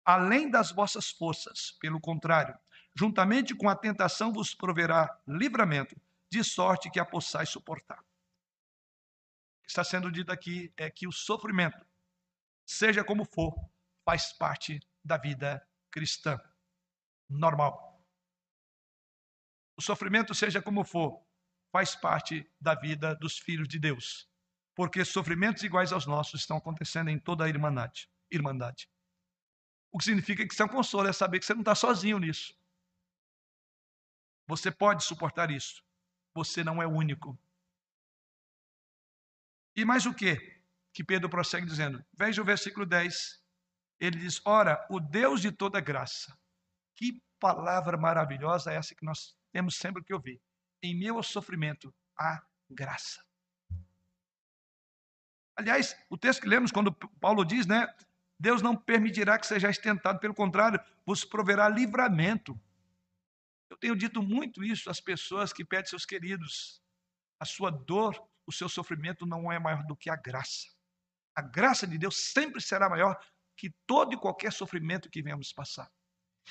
além 0.05 0.51
das 0.51 0.71
vossas 0.71 1.11
forças. 1.11 1.73
Pelo 1.81 2.01
contrário, 2.01 2.55
juntamente 2.95 3.55
com 3.55 3.69
a 3.69 3.77
tentação 3.77 4.33
vos 4.33 4.55
proverá 4.55 5.09
livramento, 5.27 5.97
de 6.35 6.43
sorte 6.43 6.91
que 6.91 6.99
a 6.99 7.05
possais 7.05 7.49
suportar. 7.49 8.01
O 8.01 9.63
que 9.63 9.69
está 9.69 9.85
sendo 9.85 10.11
dito 10.11 10.33
aqui 10.33 10.75
é 10.77 10.91
que 10.91 11.07
o 11.07 11.13
sofrimento, 11.13 11.87
seja 12.67 13.05
como 13.05 13.25
for, 13.25 13.55
faz 14.05 14.33
parte 14.33 14.81
da 15.05 15.17
vida 15.17 15.65
cristã 15.93 16.37
normal. 17.29 18.05
O 19.77 19.83
sofrimento, 19.83 20.35
seja 20.35 20.61
como 20.61 20.85
for, 20.85 21.25
faz 21.71 21.95
parte 21.95 22.51
da 22.61 22.75
vida 22.75 23.15
dos 23.15 23.39
filhos 23.39 23.69
de 23.69 23.79
Deus, 23.79 24.29
porque 24.75 25.05
sofrimentos 25.05 25.63
iguais 25.63 25.93
aos 25.93 26.05
nossos 26.05 26.41
estão 26.41 26.57
acontecendo 26.57 27.11
em 27.11 27.19
toda 27.19 27.45
a 27.45 27.49
irmandade. 27.49 28.11
irmandade. 28.29 28.91
O 29.93 29.99
que 29.99 30.05
significa 30.05 30.45
que 30.45 30.53
isso 30.53 30.63
é 30.63 30.67
um 30.67 30.69
consolo, 30.69 31.07
é 31.07 31.13
saber 31.13 31.39
que 31.39 31.47
você 31.47 31.55
não 31.55 31.61
está 31.61 31.77
sozinho 31.77 32.19
nisso. 32.19 32.53
Você 34.49 34.73
pode 34.73 35.05
suportar 35.05 35.53
isso 35.53 35.85
você 36.35 36.65
não 36.65 36.83
é 36.83 36.87
único. 36.87 37.39
E 39.77 39.85
mais 39.85 40.05
o 40.05 40.13
que? 40.13 40.61
Que 40.93 41.05
Pedro 41.05 41.29
prossegue 41.29 41.67
dizendo. 41.67 42.05
Veja 42.13 42.43
o 42.43 42.45
versículo 42.45 42.85
10. 42.85 43.43
Ele 44.01 44.19
diz: 44.19 44.41
Ora, 44.45 44.85
o 44.91 45.01
Deus 45.01 45.41
de 45.41 45.53
toda 45.53 45.81
graça. 45.81 46.37
Que 46.97 47.23
palavra 47.41 47.97
maravilhosa 47.97 48.73
é 48.73 48.77
essa 48.77 48.95
que 48.95 49.05
nós 49.05 49.37
temos 49.53 49.77
sempre 49.77 50.03
que 50.03 50.15
ouvir. 50.15 50.41
Em 50.83 50.97
meu 50.99 51.23
sofrimento, 51.23 51.95
há 52.19 52.43
graça. 52.71 53.25
Aliás, 55.57 55.97
o 56.11 56.19
texto 56.19 56.43
que 56.43 56.49
lemos, 56.49 56.73
quando 56.73 56.93
Paulo 56.93 57.45
diz, 57.45 57.67
né? 57.67 57.87
Deus 58.39 58.61
não 58.61 58.77
permitirá 58.77 59.39
que 59.39 59.47
sejais 59.47 59.79
tentado, 59.79 60.19
pelo 60.19 60.35
contrário, 60.35 60.81
vos 61.07 61.25
proverá 61.25 61.69
livramento. 61.69 62.61
Eu 63.71 63.77
tenho 63.77 63.97
dito 63.97 64.23
muito 64.23 64.63
isso 64.63 64.91
às 64.91 65.01
pessoas 65.01 65.53
que 65.53 65.65
pedem 65.65 65.87
seus 65.87 66.05
queridos. 66.05 66.81
A 67.41 67.45
sua 67.45 67.71
dor, 67.71 68.17
o 68.47 68.53
seu 68.53 68.69
sofrimento 68.69 69.27
não 69.27 69.51
é 69.51 69.59
maior 69.59 69.85
do 69.87 69.97
que 69.97 70.11
a 70.11 70.17
graça. 70.17 70.69
A 71.35 71.43
graça 71.43 71.87
de 71.87 71.99
Deus 71.99 72.33
sempre 72.33 72.61
será 72.61 72.89
maior 72.89 73.19
que 73.57 73.75
todo 73.87 74.15
e 74.15 74.21
qualquer 74.21 74.53
sofrimento 74.53 75.11
que 75.11 75.23
venhamos 75.23 75.53
passar. 75.53 75.91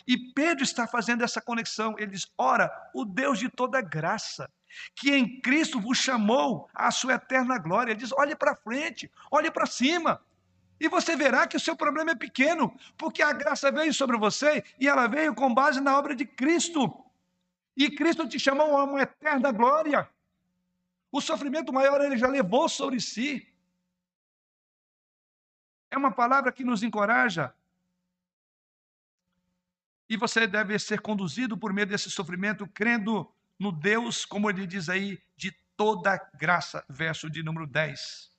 E 0.07 0.33
Pedro 0.33 0.63
está 0.63 0.87
fazendo 0.87 1.23
essa 1.23 1.41
conexão. 1.41 1.95
Ele 1.97 2.11
diz: 2.11 2.27
Ora, 2.37 2.71
o 2.93 3.05
Deus 3.05 3.37
de 3.39 3.49
toda 3.49 3.81
graça, 3.81 4.51
que 4.95 5.11
em 5.11 5.39
Cristo 5.41 5.79
vos 5.79 5.97
chamou 5.97 6.69
à 6.73 6.91
sua 6.91 7.13
eterna 7.13 7.57
glória. 7.57 7.91
Ele 7.91 7.99
diz: 7.99 8.11
olhe 8.11 8.35
para 8.35 8.55
frente, 8.55 9.11
olhe 9.31 9.51
para 9.51 9.65
cima. 9.65 10.21
E 10.83 10.89
você 10.89 11.15
verá 11.15 11.47
que 11.47 11.55
o 11.55 11.59
seu 11.61 11.77
problema 11.77 12.11
é 12.11 12.15
pequeno, 12.15 12.77
porque 12.97 13.21
a 13.23 13.31
graça 13.31 13.71
veio 13.71 13.93
sobre 13.93 14.17
você 14.17 14.65
e 14.77 14.85
ela 14.85 15.07
veio 15.07 15.33
com 15.33 15.53
base 15.53 15.79
na 15.79 15.97
obra 15.97 16.13
de 16.13 16.25
Cristo. 16.25 16.93
E 17.73 17.89
Cristo 17.89 18.27
te 18.27 18.37
chamou 18.37 18.75
a 18.77 18.83
uma 18.83 19.01
eterna 19.01 19.49
glória. 19.53 20.09
O 21.09 21.21
sofrimento 21.21 21.71
maior 21.71 22.01
ele 22.01 22.17
já 22.17 22.27
levou 22.27 22.67
sobre 22.67 22.99
si. 22.99 23.47
É 25.89 25.97
uma 25.97 26.11
palavra 26.11 26.51
que 26.51 26.65
nos 26.65 26.83
encoraja 26.83 27.55
E 30.09 30.17
você 30.17 30.45
deve 30.45 30.77
ser 30.79 30.99
conduzido 30.99 31.57
por 31.57 31.71
meio 31.71 31.87
desse 31.87 32.11
sofrimento, 32.11 32.67
crendo 32.67 33.33
no 33.57 33.71
Deus, 33.71 34.25
como 34.25 34.49
ele 34.49 34.67
diz 34.67 34.89
aí, 34.89 35.17
de 35.37 35.53
toda 35.77 36.17
graça, 36.33 36.83
verso 36.89 37.29
de 37.29 37.41
número 37.41 37.65
10. 37.65 38.29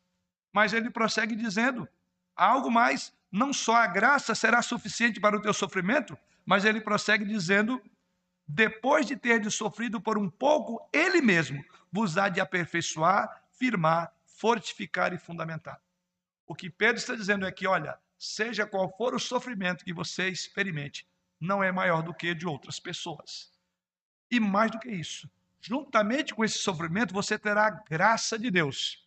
Mas 0.53 0.75
ele 0.75 0.91
prossegue 0.91 1.35
dizendo: 1.35 1.89
algo 2.37 2.71
mais, 2.71 3.13
não 3.31 3.53
só 3.53 3.77
a 3.77 3.87
graça 3.87 4.35
será 4.35 4.63
suficiente 4.63 5.21
para 5.21 5.37
o 5.37 5.43
teu 5.43 5.53
sofrimento, 5.53 6.17
mas 6.45 6.65
ele 6.65 6.81
prossegue 6.81 7.25
dizendo: 7.25 7.83
depois 8.47 9.07
de 9.07 9.17
ter 9.17 9.51
sofrido 9.51 10.01
por 10.01 10.19
um 10.19 10.29
pouco, 10.29 10.89
ele 10.93 11.21
mesmo 11.21 11.65
vos 11.91 12.19
há 12.19 12.29
de 12.29 12.41
aperfeiçoar, 12.41 13.43
firmar, 13.53 14.13
fortificar 14.27 15.13
e 15.13 15.19
fundamentar. 15.19 15.81
O 16.47 16.55
que 16.55 16.69
Pedro 16.69 16.99
está 16.99 17.15
dizendo 17.15 17.47
é 17.47 17.53
que, 17.53 17.67
olha, 17.67 17.99
seja 18.19 18.67
qual 18.67 18.95
for 18.97 19.15
o 19.15 19.19
sofrimento 19.19 19.85
que 19.85 19.93
você 19.93 20.29
experimente, 20.29 21.07
não 21.41 21.63
é 21.63 21.73
maior 21.73 22.03
do 22.03 22.15
que 22.15 22.35
de 22.35 22.47
outras 22.47 22.79
pessoas. 22.79 23.53
E 24.31 24.39
mais 24.39 24.71
do 24.71 24.79
que 24.79 24.91
isso, 24.91 25.31
juntamente 25.61 26.35
com 26.35 26.45
esse 26.45 26.59
sofrimento, 26.59 27.15
você 27.15 27.39
terá 27.39 27.67
a 27.67 27.71
graça 27.71 28.39
de 28.39 28.51
Deus. 28.51 29.04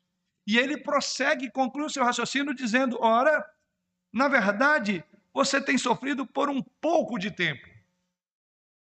E 0.47 0.57
ele 0.57 0.77
prossegue 0.77 1.51
conclui 1.51 1.87
o 1.87 1.89
seu 1.89 2.05
raciocínio 2.05 2.55
dizendo: 2.55 2.97
ora, 3.01 3.45
na 4.13 4.29
verdade, 4.29 5.03
você 5.33 5.59
tem 5.59 5.77
sofrido 5.77 6.25
por 6.25 6.49
um 6.49 6.63
pouco 6.79 7.19
de 7.19 7.29
tempo. 7.29 7.67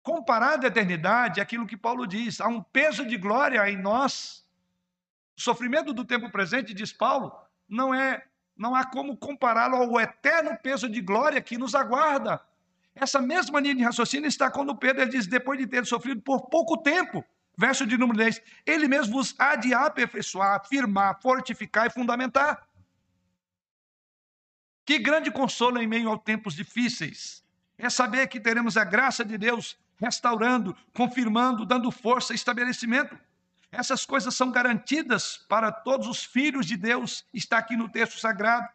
Comparado 0.01 0.65
à 0.65 0.69
eternidade, 0.69 1.41
aquilo 1.41 1.67
que 1.67 1.77
Paulo 1.77 2.07
diz, 2.07 2.41
há 2.41 2.47
um 2.47 2.63
peso 2.63 3.05
de 3.05 3.17
glória 3.19 3.69
em 3.69 3.77
nós. 3.77 4.47
O 5.37 5.41
sofrimento 5.43 5.93
do 5.93 6.05
tempo 6.05 6.31
presente, 6.31 6.73
diz 6.73 6.93
Paulo, 6.93 7.37
não 7.69 7.93
é, 7.93 8.25
não 8.57 8.75
há 8.75 8.85
como 8.85 9.17
compará-lo 9.17 9.77
ao 9.77 10.01
eterno 10.01 10.57
peso 10.63 10.89
de 10.89 11.01
glória 11.01 11.41
que 11.41 11.59
nos 11.59 11.75
aguarda. 11.75 12.41
Essa 12.95 13.21
mesma 13.21 13.61
linha 13.61 13.75
de 13.75 13.83
raciocínio 13.83 14.29
está 14.29 14.51
quando 14.51 14.77
Pedro 14.77 15.09
diz, 15.09 15.27
depois 15.27 15.59
de 15.59 15.67
ter 15.67 15.85
sofrido 15.85 16.23
por 16.23 16.49
pouco 16.49 16.79
tempo, 16.79 17.25
verso 17.59 17.85
de 17.85 17.99
número 17.99 18.17
10, 18.17 18.41
ele 18.65 18.87
mesmo 18.87 19.15
vos 19.15 19.35
há 19.37 19.57
de 19.57 19.75
aperfeiçoar, 19.75 20.55
afirmar, 20.55 21.21
fortificar 21.21 21.89
e 21.89 21.91
fundamentar. 21.91 22.65
Que 24.87 24.97
grande 24.97 25.29
consolo 25.33 25.83
em 25.83 25.87
meio 25.87 26.09
aos 26.09 26.23
tempos 26.23 26.55
difíceis 26.55 27.45
é 27.77 27.91
saber 27.91 28.29
que 28.29 28.39
teremos 28.39 28.77
a 28.77 28.85
graça 28.85 29.25
de 29.25 29.37
Deus 29.37 29.77
restaurando, 29.97 30.75
confirmando, 30.95 31.67
dando 31.67 31.91
força 31.91 32.33
e 32.33 32.37
estabelecimento. 32.37 33.19
Essas 33.73 34.07
coisas 34.07 34.37
são 34.37 34.53
garantidas 34.53 35.37
para 35.49 35.73
todos 35.73 36.07
os 36.07 36.23
filhos 36.25 36.65
de 36.65 36.77
Deus, 36.77 37.27
está 37.35 37.59
aqui 37.59 37.77
no 37.77 37.89
texto 37.89 38.21
sagrado. 38.21 38.69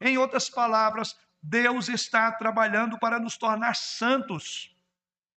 Em 0.00 0.16
outras 0.16 0.48
palavras, 0.48 1.16
Deus 1.42 1.88
está 1.88 2.30
trabalhando 2.30 2.98
para 2.98 3.18
nos 3.18 3.36
tornar 3.36 3.74
santos. 3.74 4.74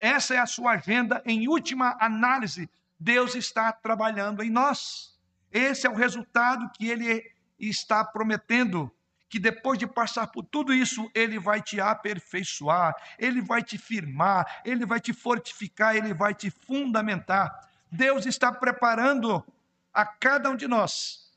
Essa 0.01 0.35
é 0.35 0.39
a 0.39 0.47
sua 0.47 0.73
agenda. 0.73 1.23
Em 1.25 1.49
última 1.49 1.97
análise, 2.01 2.69
Deus 2.99 3.35
está 3.35 3.73
trabalhando 3.73 4.43
em 4.43 4.51
nós. 4.51 5.19
Esse 5.51 5.87
é 5.87 5.91
o 5.91 5.95
resultado 5.95 6.71
que 6.73 6.89
ele 6.89 7.33
está 7.59 8.05
prometendo 8.05 8.93
que 9.29 9.39
depois 9.39 9.79
de 9.79 9.87
passar 9.87 10.29
por 10.29 10.45
tudo 10.45 10.73
isso, 10.73 11.11
ele 11.15 11.39
vai 11.39 11.61
te 11.61 11.81
aperfeiçoar, 11.81 12.95
ele 13.19 13.43
vai 13.43 13.63
te 13.63 13.77
firmar, 13.77 14.63
ele 14.65 14.87
vai 14.87 15.01
te 15.01 15.13
fortificar, 15.13 15.95
ele 15.95 16.15
vai 16.15 16.35
te 16.35 16.51
fundamentar. 16.51 17.69
Deus 17.91 18.25
está 18.25 18.51
preparando 18.51 19.45
a 19.93 20.07
cada 20.07 20.51
um 20.51 20.57
de 20.57 20.67
nós 20.67 21.31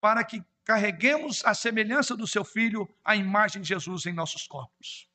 para 0.00 0.22
que 0.22 0.44
carreguemos 0.64 1.42
a 1.44 1.54
semelhança 1.54 2.14
do 2.14 2.26
seu 2.26 2.44
filho, 2.44 2.88
a 3.02 3.16
imagem 3.16 3.62
de 3.62 3.68
Jesus 3.68 4.04
em 4.04 4.12
nossos 4.12 4.46
corpos. 4.46 5.08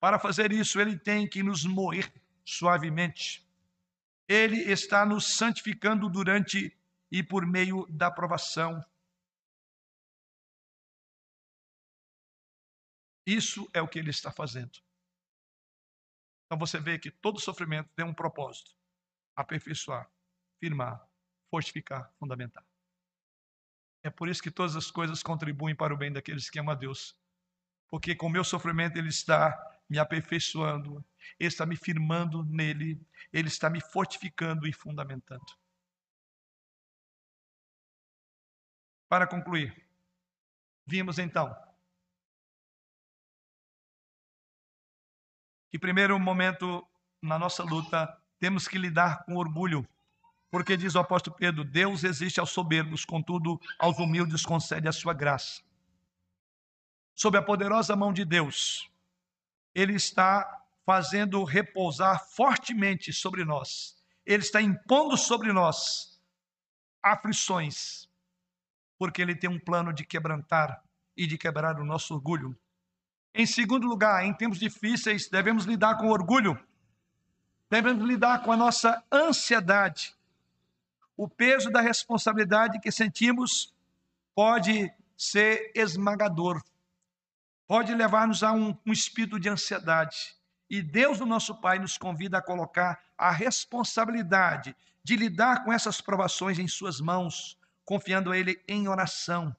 Para 0.00 0.18
fazer 0.18 0.52
isso, 0.52 0.80
ele 0.80 0.98
tem 0.98 1.28
que 1.28 1.42
nos 1.42 1.64
moer 1.64 2.12
suavemente. 2.44 3.47
Ele 4.28 4.70
está 4.70 5.06
nos 5.06 5.36
santificando 5.36 6.08
durante 6.08 6.76
e 7.10 7.22
por 7.22 7.46
meio 7.46 7.86
da 7.88 8.10
provação 8.10 8.84
Isso 13.28 13.68
é 13.74 13.82
o 13.82 13.86
que 13.86 13.98
ele 13.98 14.08
está 14.08 14.32
fazendo. 14.32 14.80
Então 16.46 16.58
você 16.58 16.80
vê 16.80 16.98
que 16.98 17.10
todo 17.10 17.38
sofrimento 17.38 17.90
tem 17.94 18.02
um 18.02 18.14
propósito: 18.14 18.74
aperfeiçoar, 19.36 20.10
firmar, 20.58 21.06
fortificar, 21.50 22.10
fundamentar. 22.18 22.64
É 24.02 24.08
por 24.08 24.30
isso 24.30 24.42
que 24.42 24.50
todas 24.50 24.76
as 24.76 24.90
coisas 24.90 25.22
contribuem 25.22 25.76
para 25.76 25.92
o 25.92 25.96
bem 25.96 26.10
daqueles 26.10 26.48
que 26.48 26.58
amam 26.58 26.72
a 26.72 26.74
Deus. 26.74 27.14
Porque 27.90 28.14
com 28.14 28.28
o 28.28 28.30
meu 28.30 28.42
sofrimento 28.42 28.96
ele 28.96 29.10
está 29.10 29.67
me 29.88 29.98
aperfeiçoando, 29.98 31.04
ele 31.38 31.48
está 31.48 31.64
me 31.64 31.76
firmando 31.76 32.44
nele, 32.44 33.00
ele 33.32 33.48
está 33.48 33.70
me 33.70 33.80
fortificando 33.80 34.66
e 34.66 34.72
fundamentando. 34.72 35.46
Para 39.08 39.26
concluir, 39.26 39.88
vimos 40.86 41.18
então 41.18 41.54
que 45.70 45.78
primeiro 45.78 46.18
momento 46.18 46.86
na 47.20 47.38
nossa 47.38 47.62
luta 47.62 48.20
temos 48.38 48.68
que 48.68 48.78
lidar 48.78 49.24
com 49.24 49.36
orgulho, 49.36 49.86
porque 50.50 50.76
diz 50.76 50.94
o 50.94 50.98
apóstolo 50.98 51.36
Pedro: 51.36 51.64
Deus 51.64 52.04
existe 52.04 52.40
aos 52.40 52.50
soberbos, 52.50 53.04
contudo 53.04 53.60
aos 53.78 53.98
humildes 53.98 54.44
concede 54.44 54.88
a 54.88 54.92
sua 54.92 55.12
graça. 55.12 55.62
Sob 57.14 57.36
a 57.36 57.42
poderosa 57.42 57.96
mão 57.96 58.12
de 58.12 58.24
Deus, 58.24 58.90
Ele 59.78 59.94
está 59.94 60.64
fazendo 60.84 61.44
repousar 61.44 62.26
fortemente 62.30 63.12
sobre 63.12 63.44
nós. 63.44 63.96
Ele 64.26 64.42
está 64.42 64.60
impondo 64.60 65.16
sobre 65.16 65.52
nós 65.52 66.20
aflições, 67.00 68.08
porque 68.98 69.22
Ele 69.22 69.36
tem 69.36 69.48
um 69.48 69.60
plano 69.60 69.92
de 69.92 70.04
quebrantar 70.04 70.82
e 71.16 71.28
de 71.28 71.38
quebrar 71.38 71.78
o 71.78 71.84
nosso 71.84 72.12
orgulho. 72.12 72.58
Em 73.32 73.46
segundo 73.46 73.86
lugar, 73.86 74.24
em 74.24 74.34
tempos 74.34 74.58
difíceis, 74.58 75.28
devemos 75.28 75.64
lidar 75.64 75.96
com 75.96 76.08
orgulho, 76.08 76.58
devemos 77.70 78.04
lidar 78.04 78.42
com 78.42 78.50
a 78.50 78.56
nossa 78.56 79.00
ansiedade. 79.12 80.12
O 81.16 81.28
peso 81.28 81.70
da 81.70 81.80
responsabilidade 81.80 82.80
que 82.80 82.90
sentimos 82.90 83.72
pode 84.34 84.92
ser 85.16 85.70
esmagador, 85.72 86.60
pode 87.68 87.94
levar-nos 87.94 88.42
a 88.42 88.52
um, 88.52 88.76
um 88.84 88.92
espírito 88.92 89.38
de 89.38 89.48
ansiedade. 89.48 90.34
E 90.68 90.82
Deus, 90.82 91.20
o 91.20 91.26
nosso 91.26 91.54
Pai, 91.60 91.78
nos 91.78 91.96
convida 91.96 92.38
a 92.38 92.42
colocar 92.42 93.00
a 93.16 93.30
responsabilidade 93.30 94.74
de 95.04 95.14
lidar 95.14 95.64
com 95.64 95.72
essas 95.72 96.00
provações 96.00 96.58
em 96.58 96.66
Suas 96.66 97.00
mãos, 97.00 97.56
confiando 97.84 98.32
a 98.32 98.36
Ele 98.36 98.60
em 98.66 98.88
oração 98.88 99.54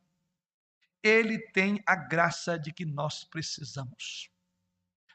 ele 1.04 1.40
tem 1.40 1.82
a 1.86 1.96
graça 1.96 2.58
de 2.58 2.72
que 2.72 2.86
nós 2.86 3.24
precisamos. 3.24 4.30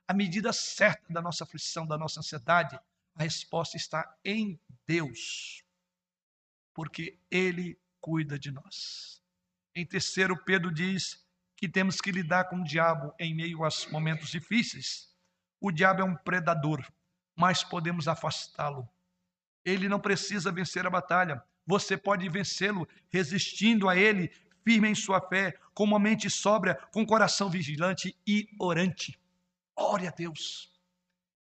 A 0.07 0.15
medida 0.15 0.53
certa 0.53 1.13
da 1.13 1.21
nossa 1.21 1.45
aflição, 1.45 1.87
da 1.87 1.97
nossa 1.99 2.21
ansiedade, 2.21 2.79
a 3.15 3.23
resposta 3.23 3.77
está 3.77 4.17
em 4.25 4.59
Deus, 4.87 5.63
porque 6.73 7.19
Ele 7.31 7.79
cuida 8.01 8.39
de 8.39 8.51
nós. 8.51 9.23
Em 9.75 9.87
terceiro, 9.87 10.37
Pedro 10.45 10.73
diz 10.73 11.24
que 11.57 11.69
temos 11.69 12.01
que 12.01 12.11
lidar 12.11 12.45
com 12.45 12.57
o 12.57 12.65
diabo 12.65 13.15
em 13.19 13.35
meio 13.35 13.65
aos 13.65 13.87
momentos 13.87 14.31
difíceis. 14.31 15.15
O 15.61 15.71
diabo 15.71 16.03
é 16.03 16.05
um 16.05 16.17
predador, 16.17 16.87
mas 17.37 17.63
podemos 17.65 18.09
afastá-lo. 18.09 18.89
Ele 19.65 19.89
não 19.89 20.01
precisa 20.01 20.53
vencer 20.53 20.87
a 20.87 20.91
batalha. 20.91 21.43
Você 21.67 21.97
pode 21.97 22.29
vencê-lo 22.29 22.87
resistindo 23.09 23.89
a 23.89 23.97
ele, 23.97 24.31
firme 24.63 24.89
em 24.89 24.95
sua 24.95 25.21
fé, 25.21 25.59
com 25.73 25.85
uma 25.85 25.99
mente 25.99 26.29
sóbria, 26.29 26.75
com 26.93 27.07
coração 27.07 27.49
vigilante 27.49 28.15
e 28.27 28.49
orante. 28.59 29.19
Ore 29.75 30.07
a 30.07 30.11
Deus. 30.11 30.73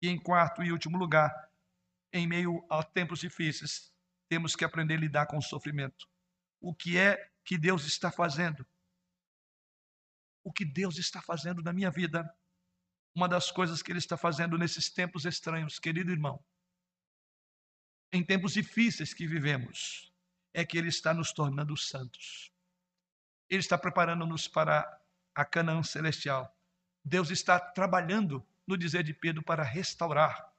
E 0.01 0.09
em 0.09 0.17
quarto 0.17 0.61
e 0.61 0.71
último 0.71 0.97
lugar, 0.97 1.31
em 2.11 2.27
meio 2.27 2.63
a 2.69 2.83
tempos 2.83 3.19
difíceis, 3.19 3.91
temos 4.29 4.55
que 4.55 4.63
aprender 4.63 4.95
a 4.95 4.99
lidar 4.99 5.25
com 5.25 5.37
o 5.37 5.41
sofrimento. 5.41 6.07
O 6.61 6.73
que 6.73 6.97
é 6.97 7.31
que 7.43 7.57
Deus 7.57 7.85
está 7.85 8.11
fazendo? 8.11 8.65
O 10.43 10.51
que 10.51 10.65
Deus 10.65 10.97
está 10.97 11.21
fazendo 11.21 11.61
na 11.61 11.71
minha 11.71 11.89
vida? 11.89 12.29
Uma 13.15 13.29
das 13.29 13.51
coisas 13.51 13.81
que 13.81 13.91
Ele 13.91 13.99
está 13.99 14.17
fazendo 14.17 14.57
nesses 14.57 14.89
tempos 14.89 15.25
estranhos, 15.25 15.79
querido 15.79 16.11
irmão, 16.11 16.43
em 18.11 18.23
tempos 18.23 18.53
difíceis 18.53 19.13
que 19.13 19.25
vivemos, 19.25 20.11
é 20.53 20.65
que 20.65 20.77
Ele 20.77 20.89
está 20.89 21.13
nos 21.13 21.31
tornando 21.31 21.75
santos. 21.77 22.51
Ele 23.49 23.59
está 23.59 23.77
preparando-nos 23.77 24.47
para 24.47 24.99
a 25.33 25.45
Canaã 25.45 25.81
celestial. 25.81 26.55
Deus 27.03 27.31
está 27.31 27.59
trabalhando, 27.59 28.45
no 28.65 28.77
dizer 28.77 29.03
de 29.03 29.13
Pedro, 29.13 29.43
para 29.43 29.63
restaurar, 29.63 30.53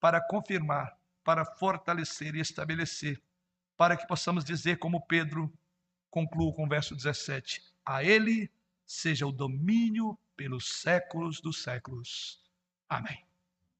para 0.00 0.20
confirmar, 0.20 0.98
para 1.24 1.44
fortalecer 1.44 2.34
e 2.34 2.40
estabelecer, 2.40 3.22
para 3.76 3.96
que 3.96 4.06
possamos 4.06 4.44
dizer, 4.44 4.78
como 4.78 5.06
Pedro 5.06 5.52
conclui 6.10 6.52
com 6.52 6.64
o 6.64 6.68
verso 6.68 6.94
17: 6.94 7.62
A 7.84 8.02
Ele 8.02 8.50
seja 8.88 9.26
o 9.26 9.32
domínio 9.32 10.18
pelos 10.34 10.80
séculos 10.80 11.40
dos 11.40 11.62
séculos. 11.62 12.42
Amém. 12.88 13.27